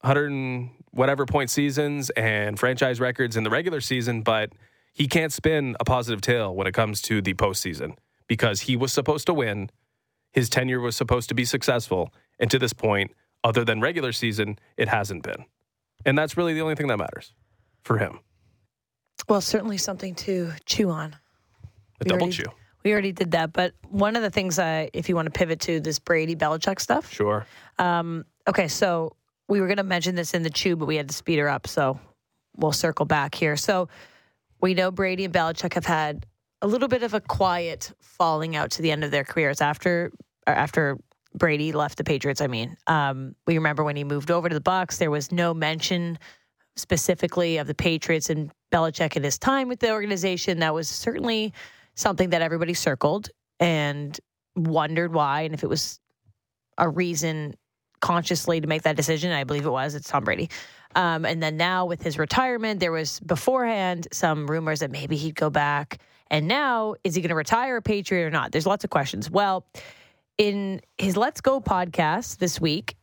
100 0.00 0.30
and 0.30 0.70
whatever 0.92 1.26
point 1.26 1.50
seasons 1.50 2.08
and 2.10 2.58
franchise 2.58 3.00
records 3.00 3.36
in 3.36 3.44
the 3.44 3.50
regular 3.50 3.82
season, 3.82 4.22
but 4.22 4.52
he 4.94 5.06
can't 5.06 5.32
spin 5.32 5.76
a 5.78 5.84
positive 5.84 6.22
tail 6.22 6.54
when 6.54 6.66
it 6.66 6.72
comes 6.72 7.02
to 7.02 7.20
the 7.20 7.34
postseason 7.34 7.96
because 8.30 8.60
he 8.60 8.76
was 8.76 8.92
supposed 8.92 9.26
to 9.26 9.34
win. 9.34 9.68
His 10.32 10.48
tenure 10.48 10.78
was 10.78 10.94
supposed 10.94 11.28
to 11.30 11.34
be 11.34 11.44
successful. 11.44 12.14
And 12.38 12.48
to 12.52 12.60
this 12.60 12.72
point, 12.72 13.10
other 13.42 13.64
than 13.64 13.80
regular 13.80 14.12
season, 14.12 14.56
it 14.76 14.86
hasn't 14.86 15.24
been. 15.24 15.46
And 16.06 16.16
that's 16.16 16.36
really 16.36 16.54
the 16.54 16.60
only 16.60 16.76
thing 16.76 16.86
that 16.86 16.96
matters 16.96 17.34
for 17.82 17.98
him. 17.98 18.20
Well, 19.28 19.40
certainly 19.40 19.78
something 19.78 20.14
to 20.14 20.52
chew 20.64 20.90
on. 20.90 21.14
A 21.14 21.18
We 22.04 22.08
double 22.10 22.22
already- 22.22 22.36
chew. 22.36 22.44
We 22.84 22.92
already 22.92 23.10
did 23.10 23.32
that, 23.32 23.52
but 23.52 23.74
one 23.88 24.14
of 24.14 24.22
the 24.22 24.30
things 24.30 24.60
I, 24.60 24.90
if 24.94 25.08
you 25.08 25.16
want 25.16 25.26
to 25.26 25.32
pivot 25.36 25.60
to 25.62 25.80
this 25.80 25.98
Brady 25.98 26.36
Belichick 26.36 26.80
stuff. 26.80 27.12
Sure. 27.12 27.44
Um, 27.80 28.24
okay, 28.46 28.68
so 28.68 29.16
we 29.48 29.60
were 29.60 29.66
going 29.66 29.76
to 29.78 29.82
mention 29.82 30.14
this 30.14 30.34
in 30.34 30.44
the 30.44 30.50
chew, 30.50 30.76
but 30.76 30.86
we 30.86 30.94
had 30.96 31.08
to 31.08 31.14
speed 31.14 31.40
her 31.40 31.48
up, 31.48 31.66
so 31.66 31.98
we'll 32.56 32.72
circle 32.72 33.04
back 33.06 33.34
here. 33.34 33.56
So 33.56 33.88
we 34.62 34.72
know 34.74 34.92
Brady 34.92 35.24
and 35.24 35.34
Belichick 35.34 35.74
have 35.74 35.84
had 35.84 36.24
a 36.62 36.66
little 36.66 36.88
bit 36.88 37.02
of 37.02 37.14
a 37.14 37.20
quiet 37.20 37.92
falling 38.00 38.56
out 38.56 38.70
to 38.72 38.82
the 38.82 38.90
end 38.90 39.04
of 39.04 39.10
their 39.10 39.24
careers 39.24 39.60
after 39.60 40.12
or 40.46 40.54
after 40.54 40.98
Brady 41.34 41.72
left 41.72 41.96
the 41.98 42.04
Patriots. 42.04 42.40
I 42.40 42.48
mean, 42.48 42.76
um, 42.86 43.34
we 43.46 43.56
remember 43.56 43.84
when 43.84 43.96
he 43.96 44.04
moved 44.04 44.30
over 44.30 44.48
to 44.48 44.54
the 44.54 44.60
Bucs, 44.60 44.98
there 44.98 45.10
was 45.10 45.30
no 45.30 45.54
mention 45.54 46.18
specifically 46.76 47.58
of 47.58 47.66
the 47.66 47.74
Patriots 47.74 48.30
and 48.30 48.50
Belichick 48.72 49.16
in 49.16 49.22
his 49.22 49.38
time 49.38 49.68
with 49.68 49.80
the 49.80 49.92
organization. 49.92 50.58
That 50.58 50.74
was 50.74 50.88
certainly 50.88 51.52
something 51.94 52.30
that 52.30 52.42
everybody 52.42 52.74
circled 52.74 53.30
and 53.58 54.18
wondered 54.56 55.12
why, 55.12 55.42
and 55.42 55.54
if 55.54 55.62
it 55.62 55.68
was 55.68 56.00
a 56.78 56.88
reason 56.88 57.54
consciously 58.00 58.60
to 58.60 58.66
make 58.66 58.82
that 58.82 58.96
decision. 58.96 59.30
I 59.32 59.44
believe 59.44 59.66
it 59.66 59.70
was. 59.70 59.94
It's 59.94 60.08
Tom 60.08 60.24
Brady. 60.24 60.50
Um, 60.96 61.24
and 61.24 61.42
then 61.42 61.56
now 61.56 61.86
with 61.86 62.02
his 62.02 62.18
retirement, 62.18 62.80
there 62.80 62.92
was 62.92 63.20
beforehand 63.20 64.08
some 64.12 64.46
rumors 64.46 64.80
that 64.80 64.90
maybe 64.90 65.16
he'd 65.16 65.34
go 65.34 65.50
back. 65.50 65.98
And 66.30 66.46
now, 66.46 66.94
is 67.04 67.14
he 67.14 67.20
going 67.22 67.30
to 67.30 67.34
retire 67.34 67.76
a 67.76 67.82
Patriot 67.82 68.24
or 68.26 68.30
not? 68.30 68.52
There's 68.52 68.66
lots 68.66 68.84
of 68.84 68.90
questions. 68.90 69.30
Well, 69.30 69.66
in 70.38 70.80
his 70.98 71.16
Let's 71.16 71.40
Go 71.40 71.60
podcast 71.60 72.38
this 72.38 72.60
week, 72.60 72.96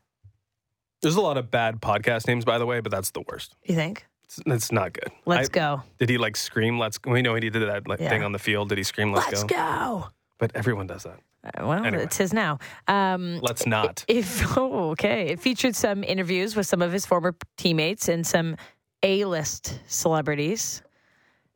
There's 1.01 1.15
a 1.17 1.21
lot 1.21 1.37
of 1.37 1.51
bad 1.51 1.81
podcast 1.81 2.27
names, 2.27 2.45
by 2.45 2.57
the 2.57 2.65
way, 2.65 2.79
but 2.79 2.91
that's 2.91 3.11
the 3.11 3.21
worst. 3.29 3.55
you 3.63 3.75
think? 3.75 4.05
It's, 4.23 4.39
it's 4.45 4.71
not 4.71 4.93
good. 4.93 5.11
Let's 5.25 5.49
I- 5.49 5.51
go. 5.51 5.83
Did 5.99 6.09
he 6.09 6.17
like 6.17 6.35
scream? 6.35 6.79
Let's. 6.79 6.99
We 7.05 7.21
know 7.21 7.35
he 7.35 7.41
did 7.49 7.53
that 7.67 7.87
like, 7.87 7.99
Yeah. 7.99 8.09
thing 8.09 8.23
on 8.23 8.31
the 8.31 8.39
field. 8.39 8.69
Did 8.69 8.77
he 8.77 8.83
scream? 8.83 9.11
Let's, 9.13 9.25
go? 9.27 9.31
Let's 9.31 9.43
go. 9.43 10.07
But 10.37 10.51
everyone 10.55 10.87
does 10.87 11.03
that. 11.03 11.19
Uh, 11.43 11.67
Well, 11.67 11.85
Anyway. 11.85 12.03
it's 12.03 12.17
his 12.17 12.33
now. 12.33 12.59
Um, 12.87 13.39
Let's 13.41 13.65
not. 13.65 14.03
If 14.07 14.57
oh, 14.57 14.89
okay, 14.91 15.27
it 15.29 15.39
featured 15.39 15.75
some 15.75 16.03
interviews 16.03 16.55
with 16.55 16.65
some 16.67 16.81
of 16.81 16.91
his 16.91 17.05
former 17.05 17.35
teammates 17.57 18.07
and 18.09 18.25
some 18.25 18.55
A-list 19.03 19.79
celebrities. 19.87 20.81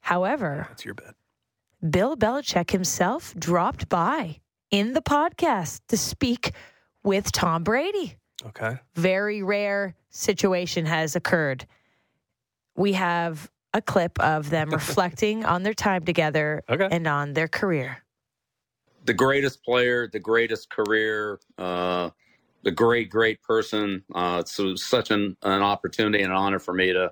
However, 0.02 0.66
That's 0.70 0.86
your 0.86 0.94
bet. 0.96 1.16
Bill 1.88 2.16
Belichick 2.16 2.72
himself 2.72 3.34
dropped 3.38 3.90
by 3.90 4.38
in 4.70 4.94
the 4.94 5.02
podcast 5.02 5.82
to 5.88 5.98
speak 5.98 6.52
with 7.04 7.32
Tom 7.32 7.64
Brady. 7.64 8.16
Okay. 8.46 8.78
Very 8.96 9.42
rare 9.44 9.96
situation 10.10 10.86
has 10.86 11.16
occurred. 11.16 11.66
We 12.76 12.94
have 12.94 13.50
a 13.74 13.82
clip 13.82 14.20
of 14.20 14.50
them 14.50 14.70
reflecting 14.72 15.46
on 15.46 15.64
their 15.64 15.74
time 15.74 16.04
together 16.06 16.64
Okay. 16.70 16.88
and 16.92 17.08
on 17.08 17.34
their 17.34 17.48
career. 17.48 18.04
the 19.06 19.14
greatest 19.14 19.64
player, 19.64 20.08
the 20.08 20.20
greatest 20.20 20.70
career, 20.70 21.40
uh, 21.58 22.10
the 22.64 22.70
great, 22.72 23.10
great 23.10 23.42
person. 23.42 24.04
Uh, 24.14 24.42
it's 24.46 24.60
such 24.84 25.10
an, 25.10 25.36
an 25.42 25.64
opportunity 25.64 26.22
and 26.24 26.32
an 26.32 26.38
honor 26.38 26.60
for 26.60 26.74
me 26.76 26.94
to, 26.94 27.12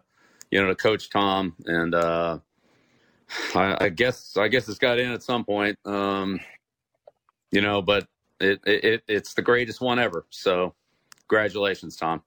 you 0.52 0.62
know, 0.62 0.68
to 0.68 0.76
coach 0.76 1.10
Tom. 1.10 1.56
And 1.66 1.96
uh, 1.96 2.38
I, 3.56 3.86
I 3.86 3.90
guess 3.90 4.38
I 4.38 4.48
guess 4.48 4.68
it's 4.70 4.80
got 4.80 5.00
in 5.00 5.12
at 5.12 5.24
some 5.24 5.46
point, 5.46 5.78
um, 5.86 6.40
you 7.52 7.62
know. 7.62 7.82
But 7.82 8.08
it, 8.40 8.60
it 8.66 9.04
it's 9.08 9.34
the 9.34 9.42
greatest 9.42 9.82
one 9.82 10.00
ever. 10.00 10.26
So, 10.30 10.74
congratulations, 11.28 11.96
Tom. 11.96 12.24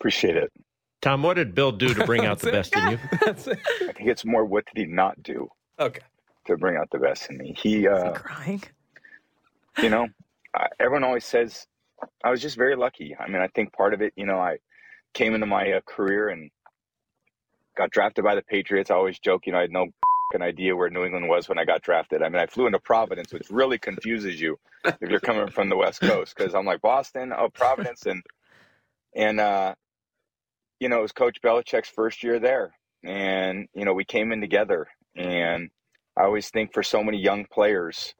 Appreciate 0.00 0.36
it. 0.36 0.52
Tom, 1.00 1.22
what 1.22 1.34
did 1.34 1.54
Bill 1.54 1.72
do 1.72 1.94
to 1.94 2.02
bring 2.02 2.24
out 2.24 2.38
the 2.40 2.50
best 2.50 2.76
in 2.76 2.88
you? 2.88 2.98
I 3.12 3.92
think 3.92 4.08
it's 4.08 4.24
more 4.24 4.44
what 4.44 4.64
did 4.66 4.86
he 4.86 4.92
not 4.92 5.22
do 5.22 5.48
Okay. 5.78 6.00
to 6.46 6.56
bring 6.56 6.76
out 6.76 6.88
the 6.90 6.98
best 6.98 7.30
in 7.30 7.38
me. 7.38 7.54
He, 7.58 7.70
Is 7.76 7.82
he 7.82 7.88
uh, 7.88 8.12
crying? 8.12 8.62
you 9.80 9.90
know, 9.90 10.08
I, 10.56 10.66
everyone 10.80 11.04
always 11.04 11.24
says 11.24 11.66
I 12.24 12.30
was 12.30 12.42
just 12.42 12.56
very 12.56 12.76
lucky. 12.76 13.16
I 13.18 13.28
mean, 13.28 13.42
I 13.42 13.48
think 13.48 13.72
part 13.72 13.94
of 13.94 14.02
it, 14.02 14.12
you 14.16 14.26
know, 14.26 14.38
I 14.38 14.58
came 15.14 15.34
into 15.34 15.46
my 15.46 15.72
uh, 15.72 15.80
career 15.86 16.28
and 16.28 16.50
got 17.78 17.90
drafted 17.90 18.24
by 18.24 18.34
the 18.34 18.42
Patriots. 18.42 18.90
I 18.90 18.94
always 18.94 19.18
joke, 19.18 19.46
you 19.46 19.52
know, 19.52 19.58
I 19.58 19.62
had 19.62 19.72
no 19.72 19.86
an 20.34 20.42
idea 20.42 20.76
where 20.76 20.90
New 20.90 21.04
England 21.04 21.26
was 21.26 21.48
when 21.48 21.58
I 21.58 21.64
got 21.64 21.80
drafted. 21.80 22.22
I 22.22 22.28
mean, 22.28 22.42
I 22.42 22.46
flew 22.46 22.66
into 22.66 22.78
Providence, 22.78 23.32
which 23.32 23.48
really 23.48 23.78
confuses 23.78 24.38
you 24.38 24.58
if 24.84 25.08
you're 25.08 25.20
coming 25.20 25.48
from 25.48 25.70
the 25.70 25.76
West 25.76 26.02
Coast 26.02 26.34
because 26.36 26.54
I'm 26.54 26.66
like 26.66 26.82
Boston, 26.82 27.32
oh 27.34 27.48
Providence, 27.48 28.04
and 28.04 28.22
and 29.14 29.40
uh, 29.40 29.74
you 30.80 30.90
know, 30.90 30.98
it 30.98 31.02
was 31.02 31.12
Coach 31.12 31.40
Belichick's 31.42 31.88
first 31.88 32.22
year 32.22 32.38
there, 32.38 32.74
and 33.02 33.68
you 33.72 33.86
know, 33.86 33.94
we 33.94 34.04
came 34.04 34.32
in 34.32 34.42
together, 34.42 34.88
and 35.16 35.70
I 36.14 36.24
always 36.24 36.50
think 36.50 36.74
for 36.74 36.82
so 36.82 37.02
many 37.02 37.18
young 37.18 37.46
players, 37.50 38.14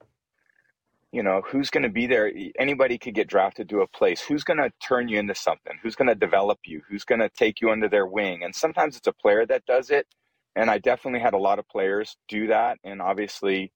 you 1.13 1.23
know, 1.23 1.43
who's 1.47 1.71
going 1.71 1.85
to 1.85 1.89
be 1.89 2.07
there? 2.07 2.31
Anybody 2.59 2.99
could 2.99 3.15
get 3.15 3.29
drafted 3.29 3.69
to 3.71 3.81
a 3.81 3.87
place. 3.87 4.21
Who's 4.21 4.45
going 4.45 4.59
to 4.59 4.71
turn 4.83 5.09
you 5.09 5.19
into 5.19 5.35
something? 5.35 5.79
Who's 5.83 5.97
going 5.97 6.09
to 6.09 6.15
develop 6.15 6.59
you? 6.67 6.83
Who's 6.89 7.05
going 7.05 7.21
to 7.21 7.31
take 7.31 7.61
you 7.61 7.71
under 7.71 7.89
their 7.89 8.07
wing? 8.07 8.43
And 8.45 8.55
sometimes 8.55 8.97
it's 8.97 9.07
a 9.07 9.13
player 9.13 9.47
that 9.47 9.65
does 9.67 9.91
it. 9.91 10.07
And 10.55 10.71
I 10.71 10.79
definitely 10.79 11.21
had 11.21 11.35
a 11.35 11.39
lot 11.39 11.59
of 11.59 11.69
players 11.69 12.17
do 12.29 12.49
that. 12.49 12.79
And 12.85 13.01
obviously, 13.01 13.73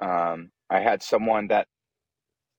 um, 0.00 0.50
I 0.70 0.80
had 0.80 1.02
someone 1.02 1.48
that 1.48 1.66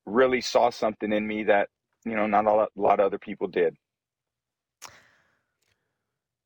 really 0.05 0.41
saw 0.41 0.69
something 0.69 1.13
in 1.13 1.25
me 1.25 1.43
that, 1.43 1.69
you 2.05 2.15
know, 2.15 2.27
not 2.27 2.45
a 2.45 2.51
lot, 2.51 2.69
a 2.77 2.81
lot 2.81 2.99
of 2.99 3.05
other 3.05 3.19
people 3.19 3.47
did. 3.47 3.75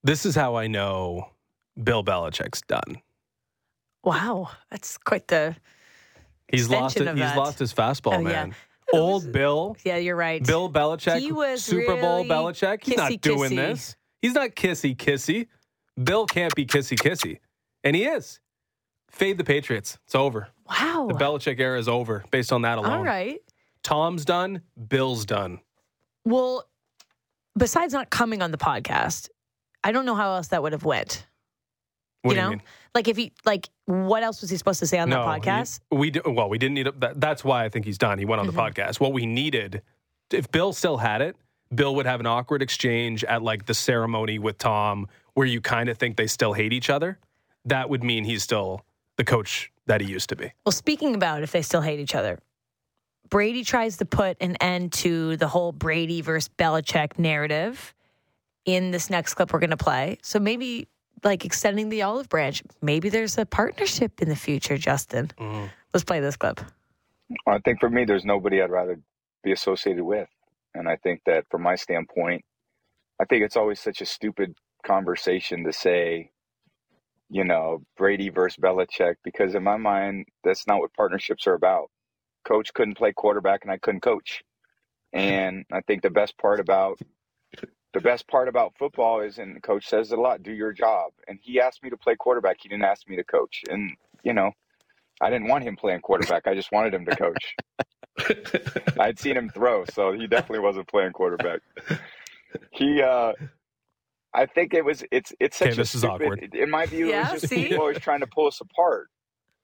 This 0.03 0.25
is 0.25 0.35
how 0.35 0.55
I 0.55 0.67
know 0.67 1.29
Bill 1.81 2.03
Belichick's 2.03 2.61
done. 2.61 3.01
Wow, 4.03 4.49
that's 4.69 4.97
quite 4.97 5.27
the. 5.29 5.55
He's 6.57 6.69
lost 6.69 6.97
it. 6.97 7.07
He's 7.07 7.17
that. 7.17 7.37
lost 7.37 7.59
his 7.59 7.73
fastball, 7.73 8.17
Oh, 8.17 8.19
yeah. 8.19 8.27
man. 8.45 8.55
Old 8.93 9.31
Bill, 9.31 9.75
Yeah, 9.83 9.97
you're 9.97 10.15
right. 10.15 10.45
Bill 10.45 10.69
Belichick, 10.71 11.19
He 11.19 11.31
was 11.31 11.63
Super 11.63 11.95
Bowl 11.99 12.17
really 12.17 12.29
Belichick. 12.29 12.83
He's 12.83 12.95
not 12.95 13.11
kissy-kissy. 13.11 13.21
doing 13.21 13.55
this. 13.55 13.95
He's 14.21 14.33
not 14.33 14.49
kissy 14.51 14.95
kissy. 14.95 15.47
Bill 16.01 16.25
can't 16.27 16.53
be 16.55 16.65
kissy 16.65 16.97
kissy, 16.97 17.39
and 17.83 17.95
he 17.95 18.05
is. 18.05 18.39
Fade 19.09 19.37
the 19.37 19.43
Patriots. 19.43 19.97
It's 20.05 20.15
over. 20.15 20.47
Wow. 20.69 21.07
The 21.07 21.15
Belichick 21.15 21.59
era 21.59 21.77
is 21.79 21.87
over 21.87 22.23
based 22.31 22.51
on 22.53 22.61
that 22.63 22.77
alone. 22.77 22.91
All 22.91 23.03
right. 23.03 23.39
Tom's 23.83 24.25
done. 24.25 24.61
Bill's 24.87 25.25
done. 25.25 25.59
Well, 26.25 26.67
besides 27.57 27.93
not 27.93 28.09
coming 28.09 28.41
on 28.41 28.51
the 28.51 28.57
podcast, 28.57 29.29
I 29.83 29.91
don't 29.91 30.05
know 30.05 30.15
how 30.15 30.35
else 30.35 30.47
that 30.49 30.61
would 30.63 30.71
have 30.71 30.85
went. 30.85 31.25
What 32.21 32.31
you 32.31 32.35
do 32.35 32.41
know, 32.41 32.49
you 32.51 32.55
mean? 32.57 32.61
Like 32.95 33.07
if 33.07 33.17
he 33.17 33.31
like, 33.45 33.69
what 33.85 34.23
else 34.23 34.41
was 34.41 34.49
he 34.49 34.57
supposed 34.57 34.79
to 34.79 34.87
say 34.87 34.99
on 34.99 35.09
no, 35.09 35.25
that 35.25 35.41
podcast? 35.41 35.79
he- 35.91 35.97
we 35.97 36.11
do, 36.11 36.21
well, 36.25 36.49
we 36.49 36.57
didn't 36.57 36.75
need 36.75 36.87
a, 36.87 36.91
that, 36.93 37.19
That's 37.19 37.43
why 37.43 37.65
I 37.65 37.69
think 37.69 37.85
he's 37.85 37.97
done. 37.97 38.19
He 38.19 38.25
went 38.25 38.39
on 38.39 38.47
Mm-hmm. 38.47 38.55
the 38.55 38.61
podcast. 38.61 38.99
What 38.99 39.13
we 39.13 39.25
needed, 39.25 39.81
if 40.31 40.51
Bill 40.51 40.73
still 40.73 40.97
had 40.97 41.21
it, 41.21 41.35
Bill 41.73 41.95
would 41.95 42.05
have 42.05 42.19
an 42.19 42.25
awkward 42.27 42.61
exchange 42.61 43.23
at 43.23 43.41
like 43.41 43.65
the 43.65 43.73
ceremony 43.73 44.37
with 44.39 44.57
Tom, 44.59 45.07
where 45.33 45.47
you 45.47 45.59
kind 45.61 45.89
of 45.89 45.97
think 45.97 46.17
they 46.17 46.27
still 46.27 46.53
hate 46.53 46.71
each 46.73 46.89
other. 46.89 47.17
That 47.65 47.89
would 47.89 48.03
mean 48.03 48.23
he's 48.25 48.43
still 48.43 48.85
the 49.17 49.23
coach 49.23 49.71
that 49.87 49.99
he 50.01 50.07
used 50.07 50.29
to 50.29 50.35
be. 50.35 50.51
Well, 50.65 50.71
speaking 50.73 51.15
about 51.15 51.41
if 51.43 51.51
they 51.51 51.61
still 51.63 51.81
hate 51.81 51.99
each 51.99 52.13
other, 52.15 52.37
Brady 53.29 53.63
tries 53.63 53.97
to 53.97 54.05
put 54.05 54.37
an 54.39 54.55
end 54.57 54.93
to 54.93 55.35
the 55.37 55.47
whole 55.47 55.71
Brady 55.71 56.21
versus 56.21 56.49
Belichick 56.59 57.17
narrative 57.17 57.93
in 58.65 58.91
this 58.91 59.09
next 59.09 59.33
clip 59.33 59.51
we're 59.51 59.59
going 59.59 59.71
to 59.71 59.77
play. 59.77 60.19
So 60.21 60.39
maybe 60.39 60.87
like 61.23 61.45
extending 61.45 61.89
the 61.89 62.01
olive 62.01 62.29
branch, 62.29 62.63
maybe 62.81 63.09
there's 63.09 63.37
a 63.37 63.45
partnership 63.45 64.21
in 64.21 64.29
the 64.29 64.35
future, 64.35 64.77
Justin. 64.77 65.27
Mm-hmm. 65.39 65.65
Let's 65.93 66.03
play 66.03 66.19
this 66.19 66.35
clip. 66.35 66.59
I 67.47 67.59
think 67.59 67.79
for 67.79 67.89
me, 67.89 68.05
there's 68.05 68.25
nobody 68.25 68.61
I'd 68.61 68.69
rather 68.71 68.99
be 69.43 69.51
associated 69.51 70.03
with. 70.03 70.27
And 70.73 70.87
I 70.87 70.95
think 70.97 71.21
that 71.25 71.45
from 71.49 71.61
my 71.61 71.75
standpoint, 71.75 72.43
I 73.21 73.25
think 73.25 73.43
it's 73.43 73.57
always 73.57 73.79
such 73.79 74.01
a 74.01 74.05
stupid 74.05 74.55
conversation 74.85 75.63
to 75.63 75.73
say, 75.73 76.31
you 77.29 77.43
know, 77.43 77.83
Brady 77.97 78.29
versus 78.29 78.57
Belichick, 78.61 79.15
because 79.23 79.55
in 79.55 79.63
my 79.63 79.77
mind, 79.77 80.25
that's 80.43 80.67
not 80.67 80.79
what 80.79 80.93
partnerships 80.93 81.47
are 81.47 81.53
about. 81.53 81.89
Coach 82.45 82.73
couldn't 82.73 82.97
play 82.97 83.13
quarterback 83.13 83.61
and 83.63 83.71
I 83.71 83.77
couldn't 83.77 84.01
coach. 84.01 84.43
And 85.15 85.63
I 85.71 85.81
think 85.81 86.01
the 86.01 86.09
best 86.09 86.35
part 86.39 86.59
about 86.59 86.97
the 87.93 88.01
best 88.01 88.27
part 88.27 88.47
about 88.47 88.73
football 88.77 89.21
is, 89.21 89.37
and 89.37 89.55
the 89.55 89.61
coach 89.61 89.87
says 89.87 90.11
it 90.11 90.17
a 90.17 90.21
lot, 90.21 90.43
do 90.43 90.51
your 90.51 90.73
job. 90.73 91.11
And 91.27 91.39
he 91.41 91.59
asked 91.59 91.83
me 91.83 91.89
to 91.89 91.97
play 91.97 92.15
quarterback. 92.15 92.57
He 92.61 92.69
didn't 92.69 92.85
ask 92.85 93.07
me 93.07 93.15
to 93.17 93.23
coach. 93.23 93.61
And, 93.69 93.91
you 94.23 94.33
know, 94.33 94.51
I 95.21 95.29
didn't 95.29 95.47
want 95.47 95.63
him 95.63 95.75
playing 95.75 96.01
quarterback. 96.01 96.47
I 96.47 96.55
just 96.55 96.71
wanted 96.71 96.93
him 96.93 97.05
to 97.05 97.13
coach. 97.15 97.55
I'd 98.99 99.19
seen 99.19 99.37
him 99.37 99.49
throw, 99.49 99.85
so 99.85 100.11
he 100.11 100.27
definitely 100.27 100.59
wasn't 100.59 100.87
playing 100.87 101.11
quarterback. 101.13 101.61
He, 102.71 103.01
uh, 103.01 103.33
I 104.33 104.45
think 104.47 104.73
it 104.73 104.83
was. 104.83 105.03
It's 105.11 105.33
it's 105.39 105.57
such 105.57 105.69
Okay, 105.69 105.81
a 105.81 105.83
this 105.83 105.93
is 105.95 106.01
stupid. 106.01 106.21
awkward. 106.25 106.55
In 106.55 106.69
my 106.69 106.85
view, 106.87 107.09
Yeah, 107.09 107.17
it 107.29 107.33
was 107.33 107.41
just 107.41 107.47
see? 107.49 107.67
people 107.67 107.79
always 107.81 107.99
trying 107.99 108.21
to 108.21 108.27
pull 108.27 108.47
us 108.47 108.59
apart, 108.61 109.09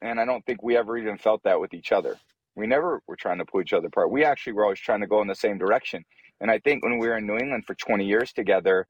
and 0.01 0.19
I 0.19 0.25
don't 0.25 0.45
think 0.45 0.61
we 0.63 0.77
ever 0.77 0.97
even 0.97 1.17
felt 1.17 1.43
that 1.43 1.59
with 1.59 1.73
each 1.73 1.91
other. 1.91 2.17
We 2.55 2.67
never 2.67 3.01
were 3.07 3.15
trying 3.15 3.39
to 3.39 3.45
pull 3.45 3.61
each 3.61 3.73
other 3.73 3.87
apart. 3.87 4.11
We 4.11 4.23
actually 4.23 4.53
were 4.53 4.63
always 4.63 4.79
trying 4.79 5.01
to 5.01 5.07
go 5.07 5.21
in 5.21 5.27
the 5.27 5.35
same 5.35 5.57
direction. 5.57 6.03
And 6.41 6.49
I 6.49 6.59
think 6.59 6.83
when 6.83 6.97
we 6.97 7.07
were 7.07 7.17
in 7.17 7.27
New 7.27 7.37
England 7.37 7.65
for 7.65 7.75
20 7.75 8.05
years 8.05 8.31
together, 8.31 8.87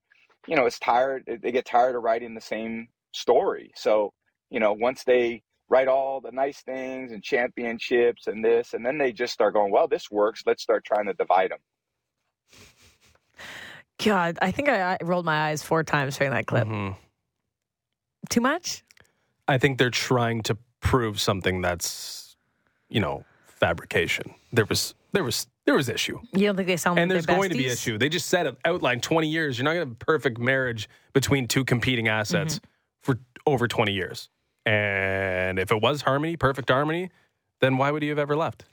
you 0.47 0.55
know, 0.55 0.65
it's 0.65 0.79
tired. 0.79 1.23
They 1.41 1.51
get 1.51 1.65
tired 1.65 1.95
of 1.95 2.03
writing 2.03 2.33
the 2.35 2.41
same 2.41 2.87
story. 3.11 3.71
So, 3.75 4.13
you 4.49 4.59
know, 4.59 4.73
once 4.73 5.03
they 5.03 5.43
write 5.69 5.87
all 5.87 6.21
the 6.21 6.31
nice 6.31 6.61
things 6.61 7.11
and 7.11 7.23
championships 7.23 8.27
and 8.27 8.43
this, 8.43 8.73
and 8.73 8.85
then 8.85 8.97
they 8.97 9.11
just 9.11 9.33
start 9.33 9.53
going, 9.53 9.71
well, 9.71 9.87
this 9.87 10.09
works. 10.09 10.43
Let's 10.45 10.63
start 10.63 10.83
trying 10.83 11.05
to 11.05 11.13
divide 11.13 11.51
them. 11.51 11.59
God, 14.03 14.39
I 14.41 14.51
think 14.51 14.69
I, 14.69 14.93
I 14.93 14.97
rolled 15.03 15.25
my 15.25 15.49
eyes 15.49 15.61
four 15.61 15.83
times 15.83 16.17
during 16.17 16.31
that 16.33 16.47
clip. 16.47 16.67
Mhm. 16.67 16.95
Too 18.29 18.41
much? 18.41 18.83
I 19.47 19.57
think 19.57 19.77
they're 19.77 19.89
trying 19.89 20.41
to 20.43 20.57
prove 20.79 21.19
something 21.19 21.61
that's, 21.61 22.37
you 22.87 23.01
know, 23.01 23.25
fabrication. 23.45 24.33
There 24.53 24.65
was 24.65 24.93
there 25.11 25.23
was 25.23 25.47
there 25.69 25.75
was 25.75 25.87
issue. 25.87 26.19
You 26.33 26.47
don't 26.47 26.55
think 26.55 26.67
they 26.67 26.77
sound 26.77 26.97
and 26.97 27.11
like 27.11 27.13
there's 27.13 27.25
going 27.27 27.51
to 27.51 27.55
be 27.55 27.65
besties? 27.65 27.73
issue. 27.73 27.97
They 27.99 28.09
just 28.09 28.27
said 28.27 28.47
it 28.47 28.57
outlined 28.65 29.03
20 29.03 29.27
years. 29.27 29.55
You're 29.59 29.65
not 29.65 29.73
going 29.75 29.85
to 29.85 29.89
have 29.89 29.91
a 30.01 30.03
perfect 30.03 30.39
marriage 30.39 30.89
between 31.13 31.47
two 31.47 31.63
competing 31.63 32.07
assets 32.07 32.55
Mm-hmm. 32.55 32.65
for 33.03 33.19
over 33.45 33.67
20 33.67 33.91
years. 33.93 34.29
And 34.65 35.59
if 35.59 35.71
it 35.71 35.79
was 35.79 36.01
harmony, 36.01 36.37
perfect 36.37 36.69
harmony, 36.71 37.11
then 37.61 37.77
why 37.77 37.91
would 37.91 38.01
he 38.01 38.09
have 38.09 38.17
ever 38.17 38.35
left? 38.35 38.65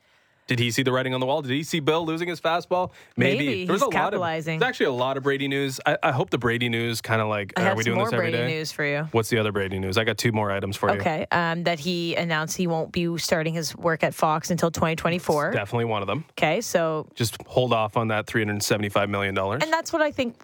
Did 0.46 0.60
he 0.60 0.70
see 0.70 0.82
the 0.82 0.92
writing 0.92 1.12
on 1.12 1.20
the 1.20 1.26
wall? 1.26 1.42
Did 1.42 1.50
he 1.50 1.64
see 1.64 1.80
Bill 1.80 2.06
losing 2.06 2.28
his 2.28 2.40
fastball? 2.40 2.92
Maybe. 3.16 3.64
There 3.64 3.72
was 3.72 3.82
He's 3.82 3.92
a 3.92 3.98
lot 3.98 4.14
of 4.14 4.20
there's 4.20 4.62
actually 4.62 4.86
a 4.86 4.92
lot 4.92 5.16
of 5.16 5.24
Brady 5.24 5.48
news. 5.48 5.80
I, 5.84 5.98
I 6.02 6.12
hope 6.12 6.30
the 6.30 6.38
Brady 6.38 6.68
news 6.68 7.00
kind 7.00 7.20
of 7.20 7.28
like 7.28 7.52
I 7.58 7.70
are 7.70 7.74
we 7.74 7.82
doing 7.82 7.96
more 7.96 8.06
this 8.06 8.12
every 8.12 8.30
Brady 8.30 8.38
day? 8.38 8.54
news 8.58 8.70
for 8.70 8.84
you. 8.84 9.08
What's 9.10 9.28
the 9.28 9.38
other 9.38 9.50
Brady 9.50 9.78
news? 9.80 9.98
I 9.98 10.04
got 10.04 10.18
two 10.18 10.30
more 10.32 10.52
items 10.52 10.76
for 10.76 10.92
you. 10.92 11.00
Okay, 11.00 11.26
um, 11.32 11.64
that 11.64 11.80
he 11.80 12.14
announced 12.14 12.56
he 12.56 12.66
won't 12.68 12.92
be 12.92 13.18
starting 13.18 13.54
his 13.54 13.76
work 13.76 14.04
at 14.04 14.14
Fox 14.14 14.50
until 14.50 14.70
2024. 14.70 15.50
Definitely 15.50 15.86
one 15.86 16.02
of 16.02 16.06
them. 16.06 16.24
Okay, 16.32 16.60
so 16.60 17.08
Just 17.14 17.42
hold 17.46 17.72
off 17.72 17.96
on 17.96 18.08
that 18.08 18.26
$375 18.26 19.08
million. 19.08 19.36
and 19.36 19.62
that's 19.72 19.92
what 19.92 20.02
I 20.02 20.12
think 20.12 20.36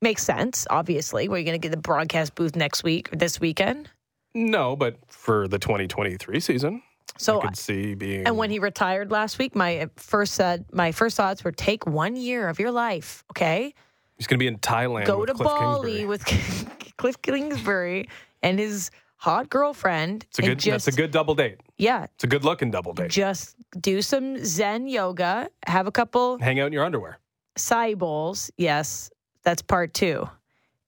makes 0.00 0.22
sense. 0.22 0.66
Obviously, 0.70 1.28
we're 1.28 1.42
going 1.42 1.54
to 1.54 1.58
get 1.58 1.70
the 1.72 1.76
broadcast 1.76 2.34
booth 2.36 2.54
next 2.54 2.84
week, 2.84 3.12
or 3.12 3.16
this 3.16 3.40
weekend. 3.40 3.88
No, 4.34 4.76
but 4.76 4.98
for 5.08 5.48
the 5.48 5.58
2023 5.58 6.40
season, 6.40 6.82
So 7.16 7.40
I 7.40 7.46
could 7.46 7.56
see 7.56 7.94
being. 7.94 8.26
And 8.26 8.36
when 8.36 8.50
he 8.50 8.58
retired 8.58 9.10
last 9.10 9.38
week, 9.38 9.54
my 9.54 9.88
first 9.96 10.34
said 10.34 10.64
my 10.72 10.90
first 10.92 11.16
thoughts 11.16 11.44
were 11.44 11.52
take 11.52 11.86
one 11.86 12.16
year 12.16 12.48
of 12.48 12.58
your 12.58 12.70
life, 12.72 13.24
okay? 13.32 13.72
he's 14.16 14.26
going 14.28 14.38
to 14.38 14.42
be 14.42 14.46
in 14.46 14.58
Thailand. 14.58 15.06
Go 15.06 15.24
to 15.26 15.34
Cliff 15.34 15.44
Bali 15.46 15.92
Kingsbury. 15.98 16.06
with 16.06 16.94
Cliff 16.96 17.20
Kingsbury 17.22 18.08
and 18.42 18.58
his 18.58 18.90
hot 19.16 19.48
girlfriend. 19.50 20.24
It's 20.28 20.38
a 20.38 20.42
good. 20.42 20.58
just, 20.58 20.86
that's 20.86 20.96
a 20.96 21.00
good 21.00 21.10
double 21.10 21.34
date. 21.34 21.60
Yeah, 21.78 22.04
It's 22.14 22.24
a 22.24 22.28
good 22.28 22.44
looking 22.44 22.70
double 22.70 22.92
date. 22.92 23.10
just 23.10 23.56
do 23.80 24.02
some 24.02 24.38
Zen 24.44 24.86
yoga, 24.86 25.48
have 25.66 25.86
a 25.86 25.92
couple 25.92 26.38
Hang 26.38 26.60
out 26.60 26.66
in 26.68 26.72
your 26.72 26.84
underwear. 26.84 27.18
acai 27.56 27.96
bowls. 27.98 28.50
Yes, 28.56 29.10
that's 29.42 29.62
part 29.62 29.94
two. 29.94 30.28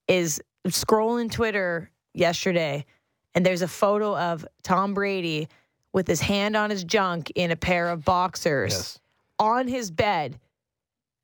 Is 0.08 0.40
scrolling 0.68 1.30
Twitter 1.30 1.90
yesterday, 2.14 2.84
and 3.34 3.44
there's 3.44 3.62
a 3.62 3.68
photo 3.68 4.16
of 4.16 4.46
Tom 4.62 4.94
Brady 4.94 5.48
with 5.96 6.06
his 6.06 6.20
hand 6.20 6.54
on 6.56 6.68
his 6.68 6.84
junk 6.84 7.32
in 7.34 7.50
a 7.50 7.56
pair 7.56 7.88
of 7.88 8.04
boxers 8.04 8.72
Yes. 8.74 8.98
on 9.38 9.66
his 9.66 9.90
bed. 9.90 10.38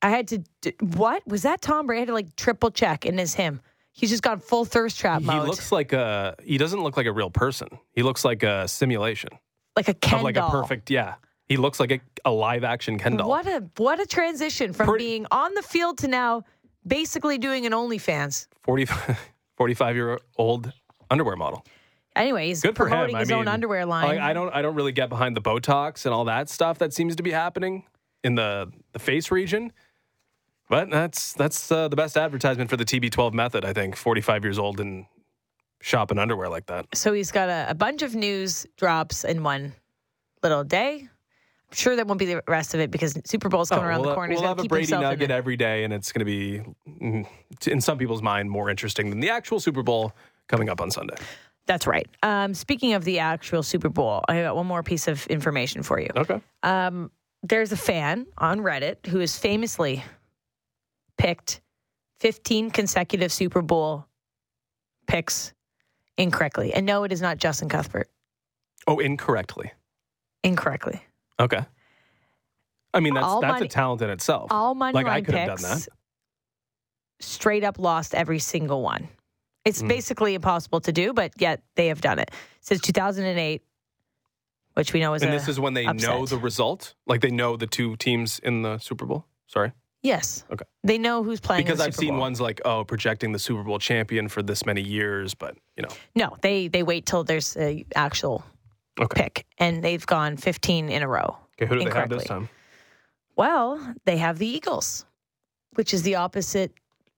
I 0.00 0.08
had 0.08 0.28
to. 0.28 0.72
What 0.80 1.24
was 1.28 1.42
that? 1.42 1.60
Tom 1.60 1.86
Brady 1.86 1.98
I 1.98 2.00
had 2.00 2.08
to 2.08 2.14
like 2.14 2.34
triple 2.36 2.70
check, 2.70 3.04
and 3.04 3.20
it's 3.20 3.34
him. 3.34 3.60
He's 3.92 4.08
just 4.08 4.22
got 4.22 4.42
full 4.42 4.64
thirst 4.64 4.98
trap 4.98 5.20
He 5.20 5.26
mode, 5.26 5.46
looks 5.46 5.70
like 5.70 5.92
a. 5.92 6.34
He 6.42 6.56
doesn't 6.56 6.82
look 6.82 6.96
like 6.96 7.04
a 7.06 7.12
real 7.12 7.28
person. 7.30 7.68
He 7.92 8.02
looks 8.02 8.24
like 8.24 8.42
a 8.42 8.66
simulation 8.66 9.28
like 9.76 9.88
a 9.88 9.94
Ken 9.94 10.22
like 10.22 10.38
a 10.38 10.48
perfect. 10.48 10.90
Yeah, 10.90 11.14
he 11.46 11.58
looks 11.58 11.78
like 11.78 11.92
a, 11.92 12.00
a 12.24 12.32
live 12.32 12.64
action 12.64 12.98
Ken 12.98 13.16
doll. 13.18 13.28
What 13.28 13.46
a 13.46 13.62
what 13.76 14.00
a 14.00 14.06
transition 14.06 14.72
from 14.72 14.86
Pretty- 14.88 15.04
being 15.04 15.26
on 15.30 15.52
the 15.54 15.62
field 15.62 15.98
to 15.98 16.08
now 16.08 16.44
basically 16.86 17.36
doing 17.36 17.66
an 17.66 17.72
OnlyFans. 17.72 18.48
40, 18.62 18.86
45 19.58 19.94
year 19.96 20.18
old 20.38 20.72
underwear 21.10 21.36
model. 21.36 21.62
Anyway, 22.14 22.48
he's 22.48 22.60
Good 22.60 22.76
for 22.76 22.86
promoting 22.86 23.14
him. 23.16 23.20
his 23.20 23.30
I 23.30 23.34
own 23.36 23.48
underwear 23.48 23.86
line. 23.86 24.06
Like, 24.08 24.20
I 24.20 24.32
don't 24.32 24.54
I 24.54 24.60
don't 24.62 24.74
really 24.74 24.92
get 24.92 25.08
behind 25.08 25.36
the 25.36 25.40
Botox 25.40 26.04
and 26.04 26.12
all 26.14 26.24
that 26.26 26.48
stuff 26.50 26.78
that 26.78 26.92
seems 26.92 27.16
to 27.16 27.22
be 27.22 27.30
happening 27.30 27.84
in 28.22 28.34
the 28.34 28.70
the 28.92 28.98
face 28.98 29.30
region. 29.30 29.72
But 30.68 30.90
that's 30.90 31.32
that's 31.34 31.70
uh, 31.72 31.88
the 31.88 31.96
best 31.96 32.16
advertisement 32.16 32.70
for 32.70 32.76
the 32.76 32.84
TB12 32.84 33.32
method, 33.32 33.64
I 33.64 33.72
think. 33.72 33.96
45 33.96 34.44
years 34.44 34.58
old 34.58 34.80
and 34.80 35.06
shopping 35.80 36.18
underwear 36.18 36.48
like 36.48 36.66
that. 36.66 36.86
So 36.94 37.12
he's 37.12 37.32
got 37.32 37.48
a, 37.48 37.66
a 37.70 37.74
bunch 37.74 38.02
of 38.02 38.14
news 38.14 38.66
drops 38.76 39.24
in 39.24 39.42
one 39.42 39.74
little 40.42 40.64
day. 40.64 41.08
I'm 41.70 41.76
sure 41.76 41.96
that 41.96 42.06
won't 42.06 42.18
be 42.18 42.26
the 42.26 42.42
rest 42.46 42.74
of 42.74 42.80
it 42.80 42.90
because 42.90 43.18
Super 43.24 43.48
Bowl's 43.48 43.70
coming 43.70 43.84
Oh, 43.84 43.88
around 43.88 44.00
we'll, 44.02 44.10
the 44.10 44.14
corner. 44.14 44.34
We'll 44.34 44.42
have 44.42 44.58
a 44.58 44.64
Brady 44.64 44.92
nugget 44.92 45.30
every 45.30 45.56
day, 45.56 45.84
and 45.84 45.92
it's 45.92 46.12
going 46.12 46.20
to 46.20 46.24
be, 46.26 46.62
mm, 47.00 47.26
in 47.66 47.80
some 47.80 47.96
people's 47.96 48.20
mind, 48.22 48.50
more 48.50 48.68
interesting 48.68 49.08
than 49.10 49.20
the 49.20 49.30
actual 49.30 49.58
Super 49.58 49.82
Bowl 49.82 50.12
coming 50.48 50.68
up 50.68 50.80
on 50.82 50.90
Sunday. 50.90 51.16
That's 51.66 51.86
right. 51.86 52.08
Um, 52.22 52.54
speaking 52.54 52.94
of 52.94 53.04
the 53.04 53.20
actual 53.20 53.62
Super 53.62 53.88
Bowl, 53.88 54.22
I 54.28 54.42
got 54.42 54.56
one 54.56 54.66
more 54.66 54.82
piece 54.82 55.06
of 55.08 55.26
information 55.28 55.82
for 55.82 56.00
you. 56.00 56.08
Okay. 56.16 56.40
Um, 56.62 57.10
there's 57.42 57.72
a 57.72 57.76
fan 57.76 58.26
on 58.38 58.60
Reddit 58.60 59.06
who 59.06 59.18
has 59.20 59.38
famously 59.38 60.02
picked 61.18 61.60
15 62.20 62.70
consecutive 62.70 63.32
Super 63.32 63.62
Bowl 63.62 64.06
picks 65.06 65.52
incorrectly. 66.16 66.72
And 66.74 66.84
no, 66.86 67.04
it 67.04 67.12
is 67.12 67.20
not 67.22 67.38
Justin 67.38 67.68
Cuthbert. 67.68 68.08
Oh, 68.86 68.98
incorrectly. 68.98 69.72
Incorrectly. 70.42 71.00
Okay. 71.38 71.64
I 72.94 73.00
mean, 73.00 73.14
that's 73.14 73.24
All 73.26 73.40
that's 73.40 73.52
money- 73.54 73.66
a 73.66 73.68
talent 73.68 74.02
in 74.02 74.10
itself. 74.10 74.50
All 74.52 74.74
money 74.74 74.94
Like, 74.94 75.06
I 75.06 75.10
line 75.10 75.24
could 75.24 75.34
have 75.36 75.60
done 75.60 75.62
that. 75.62 75.88
straight 77.20 77.64
up 77.64 77.78
lost 77.78 78.14
every 78.14 78.38
single 78.40 78.82
one. 78.82 79.08
It's 79.64 79.82
Mm. 79.82 79.88
basically 79.88 80.34
impossible 80.34 80.80
to 80.80 80.92
do, 80.92 81.12
but 81.12 81.32
yet 81.40 81.62
they 81.76 81.88
have 81.88 82.00
done 82.00 82.18
it 82.18 82.30
since 82.60 82.80
2008, 82.80 83.62
which 84.74 84.92
we 84.92 85.00
know 85.00 85.14
is 85.14 85.22
and 85.22 85.32
this 85.32 85.48
is 85.48 85.60
when 85.60 85.74
they 85.74 85.86
know 85.86 86.26
the 86.26 86.38
result, 86.38 86.94
like 87.06 87.20
they 87.20 87.30
know 87.30 87.56
the 87.56 87.66
two 87.66 87.96
teams 87.96 88.38
in 88.40 88.62
the 88.62 88.78
Super 88.78 89.06
Bowl. 89.06 89.24
Sorry, 89.46 89.72
yes. 90.02 90.44
Okay. 90.50 90.64
They 90.82 90.98
know 90.98 91.22
who's 91.22 91.40
playing 91.40 91.60
in 91.60 91.66
because 91.66 91.80
I've 91.80 91.94
Super 91.94 92.00
seen 92.06 92.10
Bowl. 92.14 92.20
ones 92.20 92.40
like 92.40 92.60
oh, 92.64 92.84
projecting 92.84 93.32
the 93.32 93.38
Super 93.38 93.62
Bowl 93.62 93.78
champion 93.78 94.28
for 94.28 94.42
this 94.42 94.66
many 94.66 94.80
years, 94.82 95.34
but 95.34 95.56
you 95.76 95.82
know, 95.82 95.90
No, 96.16 96.36
they 96.42 96.68
they 96.68 96.82
wait 96.82 97.06
till 97.06 97.22
there's 97.22 97.56
a 97.56 97.84
actual 97.94 98.44
okay, 98.98 99.22
pick, 99.24 99.46
and 99.58 99.84
they've 99.84 100.04
gone 100.06 100.36
15 100.38 100.88
in 100.88 101.02
a 101.02 101.08
row. 101.08 101.36
okay, 101.56 101.66
who 101.68 101.78
do 101.78 101.84
they 101.88 101.94
have 101.96 102.08
this 102.08 102.24
time? 102.24 102.48
Well, 103.36 103.94
they 104.06 104.16
have 104.18 104.38
the 104.38 104.46
Eagles, 104.46 105.06
which 105.74 105.94
is 105.94 106.02
the 106.02 106.16
opposite 106.16 106.72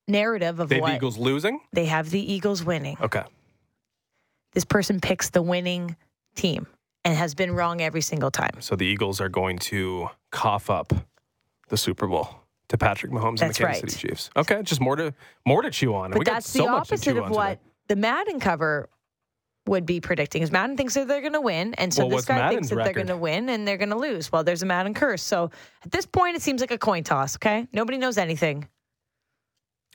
narrative 0.08 0.60
of 0.60 0.68
They 0.68 0.80
what 0.80 0.88
the 0.90 0.96
Eagles 0.96 1.18
losing. 1.18 1.60
they 1.72 1.86
have 1.86 2.10
the 2.10 2.32
Eagles 2.32 2.62
winning. 2.64 2.96
Okay, 3.00 3.22
This 4.52 4.64
person 4.64 5.00
picks 5.00 5.30
the 5.30 5.42
winning 5.42 5.96
team 6.36 6.66
and 7.04 7.16
has 7.16 7.34
been 7.34 7.52
wrong 7.54 7.80
every 7.80 8.00
single 8.00 8.30
time. 8.30 8.60
so 8.60 8.76
the 8.76 8.86
Eagles 8.86 9.20
are 9.20 9.28
going 9.28 9.58
to 9.58 10.08
cough 10.30 10.70
up 10.70 10.92
the 11.68 11.76
Super 11.76 12.06
Bowl 12.06 12.28
to 12.68 12.78
Patrick 12.78 13.12
Mahomes 13.12 13.38
That's 13.38 13.42
and 13.42 13.50
the 13.68 13.72
Kansas 13.72 13.82
right. 13.82 13.90
City 13.90 14.08
Chiefs. 14.08 14.30
Okay, 14.36 14.62
just 14.62 14.80
more 14.80 14.96
to 14.96 15.12
more 15.46 15.62
to 15.62 15.70
chew 15.70 15.94
on. 15.94 16.10
But 16.10 16.18
we 16.18 16.24
got 16.24 16.34
that's 16.34 16.50
so 16.50 16.62
the 16.64 16.68
opposite 16.68 17.16
of 17.16 17.30
what 17.30 17.48
today. 17.48 17.60
the 17.88 17.96
Madden 17.96 18.40
cover 18.40 18.88
would 19.66 19.86
be 19.86 20.00
predicting. 20.00 20.42
Is 20.42 20.50
Madden 20.52 20.76
thinks 20.76 20.92
that 20.94 21.08
they're 21.08 21.20
going 21.22 21.32
to 21.34 21.40
win, 21.40 21.72
and 21.74 21.92
so 21.92 22.06
Well, 22.06 22.16
this 22.16 22.26
guy 22.26 22.36
Madden's 22.36 22.68
thinks 22.68 22.68
that 22.70 22.84
they're 22.84 22.92
going 22.92 23.06
to 23.06 23.16
win 23.16 23.48
and 23.48 23.66
they're 23.66 23.78
going 23.78 23.90
to 23.90 23.96
lose. 23.96 24.30
Well, 24.30 24.44
there's 24.44 24.62
a 24.62 24.66
Madden 24.66 24.92
curse. 24.92 25.22
So 25.22 25.50
at 25.84 25.90
this 25.90 26.04
point, 26.06 26.36
it 26.36 26.42
seems 26.42 26.60
like 26.60 26.70
a 26.70 26.76
coin 26.78 27.02
toss. 27.02 27.36
Okay, 27.36 27.66
nobody 27.72 27.96
knows 27.98 28.18
anything. 28.18 28.68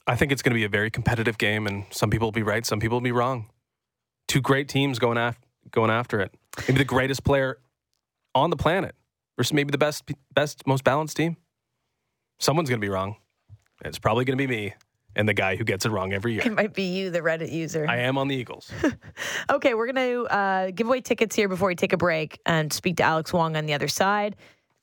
I 0.09 0.15
think 0.15 0.31
it's 0.31 0.41
going 0.41 0.51
to 0.51 0.55
be 0.55 0.63
a 0.63 0.69
very 0.69 0.89
competitive 0.89 1.37
game, 1.37 1.67
and 1.67 1.85
some 1.91 2.09
people 2.09 2.25
will 2.25 2.31
be 2.31 2.41
right, 2.41 2.65
some 2.65 2.79
people 2.79 2.95
will 2.95 3.01
be 3.01 3.11
wrong. 3.11 3.49
Two 4.27 4.41
great 4.41 4.67
teams 4.67 4.97
going 4.97 5.19
after 5.19 5.45
going 5.71 5.91
after 5.91 6.19
it. 6.19 6.33
Maybe 6.67 6.79
the 6.79 6.83
greatest 6.83 7.23
player 7.23 7.59
on 8.33 8.49
the 8.49 8.55
planet 8.55 8.95
versus 9.37 9.53
maybe 9.53 9.69
the 9.69 9.77
best, 9.77 10.03
best, 10.33 10.65
most 10.65 10.83
balanced 10.83 11.15
team. 11.15 11.37
Someone's 12.39 12.69
going 12.69 12.81
to 12.81 12.85
be 12.85 12.89
wrong. 12.89 13.17
It's 13.85 13.99
probably 13.99 14.25
going 14.25 14.35
to 14.35 14.47
be 14.47 14.47
me 14.47 14.73
and 15.15 15.29
the 15.29 15.33
guy 15.33 15.55
who 15.55 15.63
gets 15.63 15.85
it 15.85 15.89
wrong 15.89 16.11
every 16.11 16.33
year. 16.33 16.41
It 16.43 16.53
might 16.53 16.73
be 16.73 16.83
you, 16.83 17.11
the 17.11 17.19
Reddit 17.19 17.51
user. 17.51 17.85
I 17.87 17.97
am 17.97 18.17
on 18.17 18.27
the 18.27 18.35
Eagles. 18.35 18.71
Okay, 19.51 19.73
we're 19.73 19.91
going 19.91 20.25
to 20.25 20.25
uh, 20.33 20.71
give 20.71 20.85
away 20.85 21.01
tickets 21.01 21.35
here 21.35 21.47
before 21.47 21.67
we 21.67 21.75
take 21.75 21.91
a 21.91 21.97
break 21.97 22.39
and 22.45 22.71
speak 22.71 22.97
to 22.97 23.03
Alex 23.03 23.33
Wong 23.33 23.57
on 23.57 23.65
the 23.65 23.73
other 23.73 23.87
side. 23.87 24.35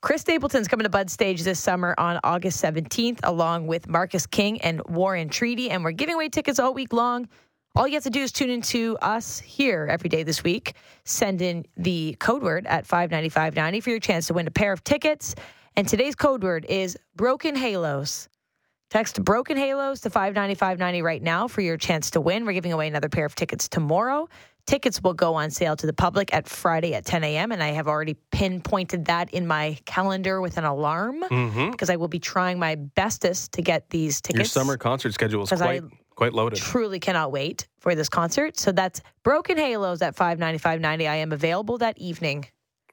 Chris 0.07 0.21
Stapleton's 0.21 0.69
coming 0.69 0.85
to 0.85 0.89
Bud 0.89 1.11
Stage 1.11 1.43
this 1.43 1.59
summer 1.59 1.93
on 1.99 2.21
August 2.23 2.63
17th, 2.63 3.19
along 3.25 3.67
with 3.67 3.89
Marcus 3.89 4.25
King 4.25 4.61
and 4.61 4.81
Warren 4.87 5.29
Treaty. 5.29 5.69
And 5.69 5.83
we're 5.83 5.91
giving 5.91 6.15
away 6.15 6.29
tickets 6.29 6.61
all 6.61 6.73
week 6.73 6.93
long. 6.93 7.29
All 7.75 7.89
you 7.89 7.95
have 7.95 8.05
to 8.05 8.11
do 8.11 8.21
is 8.21 8.31
tune 8.31 8.49
into 8.49 8.97
us 9.03 9.41
here 9.41 9.89
every 9.91 10.09
day 10.09 10.23
this 10.23 10.45
week. 10.45 10.75
Send 11.03 11.43
in 11.43 11.67
the 11.77 12.15
code 12.21 12.45
word 12.45 12.69
at 12.69 12.87
59590 12.87 13.81
for 13.81 13.91
your 13.91 13.99
chance 13.99 14.29
to 14.29 14.35
win 14.35 14.47
a 14.47 14.51
pair 14.53 14.73
of 14.73 14.85
tickets. 14.85 15.35
And 15.75 15.89
today's 15.89 16.15
code 16.15 16.45
word 16.45 16.67
is 16.69 16.97
Broken 17.17 17.57
Halos. 17.57 18.29
Text 18.91 19.25
Broken 19.25 19.57
Halos 19.57 20.03
to 20.03 20.11
59590 20.11 21.03
right 21.03 21.21
now 21.21 21.49
for 21.49 21.63
your 21.63 21.77
chance 21.77 22.11
to 22.13 22.21
win. 22.21 22.47
We're 22.47 22.53
giving 22.53 22.73
away 22.73 22.87
another 22.87 23.09
pair 23.09 23.25
of 23.25 23.35
tickets 23.35 23.69
tomorrow. 23.69 24.29
Tickets 24.67 25.01
will 25.03 25.15
go 25.15 25.35
on 25.35 25.51
sale 25.51 25.77
to 25.77 25.87
the 25.87 25.93
public 25.93 26.35
at 26.35 26.49
Friday 26.49 26.95
at 26.95 27.05
10 27.05 27.23
a.m. 27.23 27.53
And 27.53 27.63
I 27.63 27.69
have 27.69 27.87
already 27.87 28.15
pinpointed 28.33 29.05
that 29.05 29.33
in 29.33 29.47
my 29.47 29.79
calendar 29.85 30.41
with 30.41 30.57
an 30.59 30.65
alarm 30.65 31.23
hmm 31.29 31.71
because 31.71 31.89
I 31.91 31.97
will 31.97 32.09
be 32.09 32.19
trying 32.19 32.59
my 32.59 32.75
bestest 32.75 33.53
to 33.53 33.63
get 33.63 33.91
these 33.91 34.21
tickets. 34.21 34.39
Your 34.57 34.63
summer 34.65 34.77
concert 34.77 35.13
schedule 35.15 35.43
is 35.45 35.51
'Cause 35.51 35.61
I 35.63 35.79
quite 35.81 35.91
quite 36.17 36.33
loaded. 36.33 36.59
Truly 36.59 36.99
cannot 36.99 37.31
wait 37.31 37.69
for 37.79 37.95
this 37.95 38.09
concert. 38.09 38.59
So 38.59 38.73
that's 38.73 39.03
Broken 39.23 39.57
Halos 39.59 40.01
at 40.03 40.17
59590. 40.17 41.07
I 41.07 41.17
am 41.17 41.31
available 41.33 41.79
that 41.79 41.97
evening. 41.99 42.47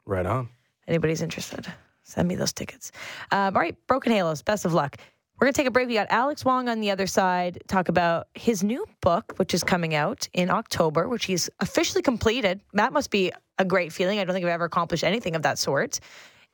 Right 0.05 0.25
on. 0.25 0.49
anybody's 0.87 1.21
interested, 1.21 1.65
send 2.03 2.27
me 2.27 2.35
those 2.35 2.51
tickets. 2.51 2.91
Um, 3.31 3.55
all 3.55 3.61
right, 3.61 3.77
Broken 3.87 4.11
Halos, 4.11 4.41
best 4.41 4.65
of 4.65 4.73
luck. 4.73 4.97
We're 5.39 5.47
going 5.47 5.53
to 5.53 5.57
take 5.57 5.67
a 5.67 5.71
break. 5.71 5.87
We 5.87 5.95
got 5.95 6.07
Alex 6.09 6.45
Wong 6.45 6.69
on 6.69 6.79
the 6.79 6.91
other 6.91 7.07
side, 7.07 7.61
talk 7.67 7.89
about 7.89 8.27
his 8.33 8.63
new 8.63 8.85
book, 9.01 9.33
which 9.37 9.53
is 9.53 9.63
coming 9.63 9.93
out 9.95 10.27
in 10.33 10.49
October, 10.49 11.09
which 11.09 11.25
he's 11.25 11.49
officially 11.59 12.01
completed. 12.01 12.61
That 12.73 12.93
must 12.93 13.11
be 13.11 13.31
a 13.57 13.65
great 13.65 13.91
feeling. 13.91 14.19
I 14.19 14.23
don't 14.23 14.33
think 14.33 14.45
I've 14.45 14.51
ever 14.51 14.65
accomplished 14.65 15.03
anything 15.03 15.35
of 15.35 15.41
that 15.41 15.57
sort. 15.59 15.99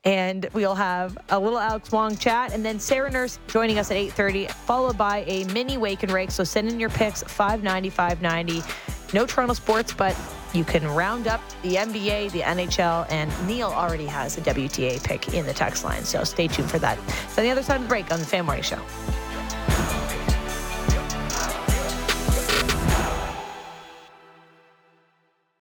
And 0.05 0.47
we'll 0.53 0.75
have 0.75 1.17
a 1.29 1.37
little 1.37 1.59
Alex 1.59 1.91
Wong 1.91 2.15
chat, 2.15 2.53
and 2.53 2.63
then 2.63 2.79
Sarah 2.79 3.11
Nurse 3.11 3.37
joining 3.47 3.79
us 3.79 3.91
at 3.91 3.97
8.30, 3.97 4.49
followed 4.49 4.97
by 4.97 5.25
a 5.27 5.43
mini 5.53 5.77
wake 5.77 6.03
and 6.03 6.11
rake. 6.11 6.31
So 6.31 6.45
send 6.45 6.69
in 6.69 6.79
your 6.79 6.89
picks, 6.89 7.21
590, 7.23 7.89
590. 7.89 8.63
No 9.13 9.25
Toronto 9.25 9.53
sports, 9.53 9.93
but 9.93 10.15
you 10.53 10.63
can 10.63 10.87
round 10.87 11.27
up 11.27 11.41
the 11.61 11.75
NBA, 11.75 12.31
the 12.31 12.41
NHL, 12.41 13.05
and 13.09 13.31
Neil 13.47 13.69
already 13.69 14.05
has 14.05 14.37
a 14.37 14.41
WTA 14.41 15.03
pick 15.03 15.33
in 15.33 15.45
the 15.45 15.53
text 15.53 15.83
line. 15.83 16.03
So 16.03 16.23
stay 16.23 16.47
tuned 16.47 16.69
for 16.69 16.79
that. 16.79 16.97
So 17.29 17.41
on 17.41 17.43
the 17.43 17.51
other 17.51 17.63
side 17.63 17.77
of 17.77 17.83
the 17.83 17.87
break 17.87 18.11
on 18.11 18.19
the 18.19 18.25
Fan 18.25 18.45
Morning 18.45 18.63
Show. 18.63 18.79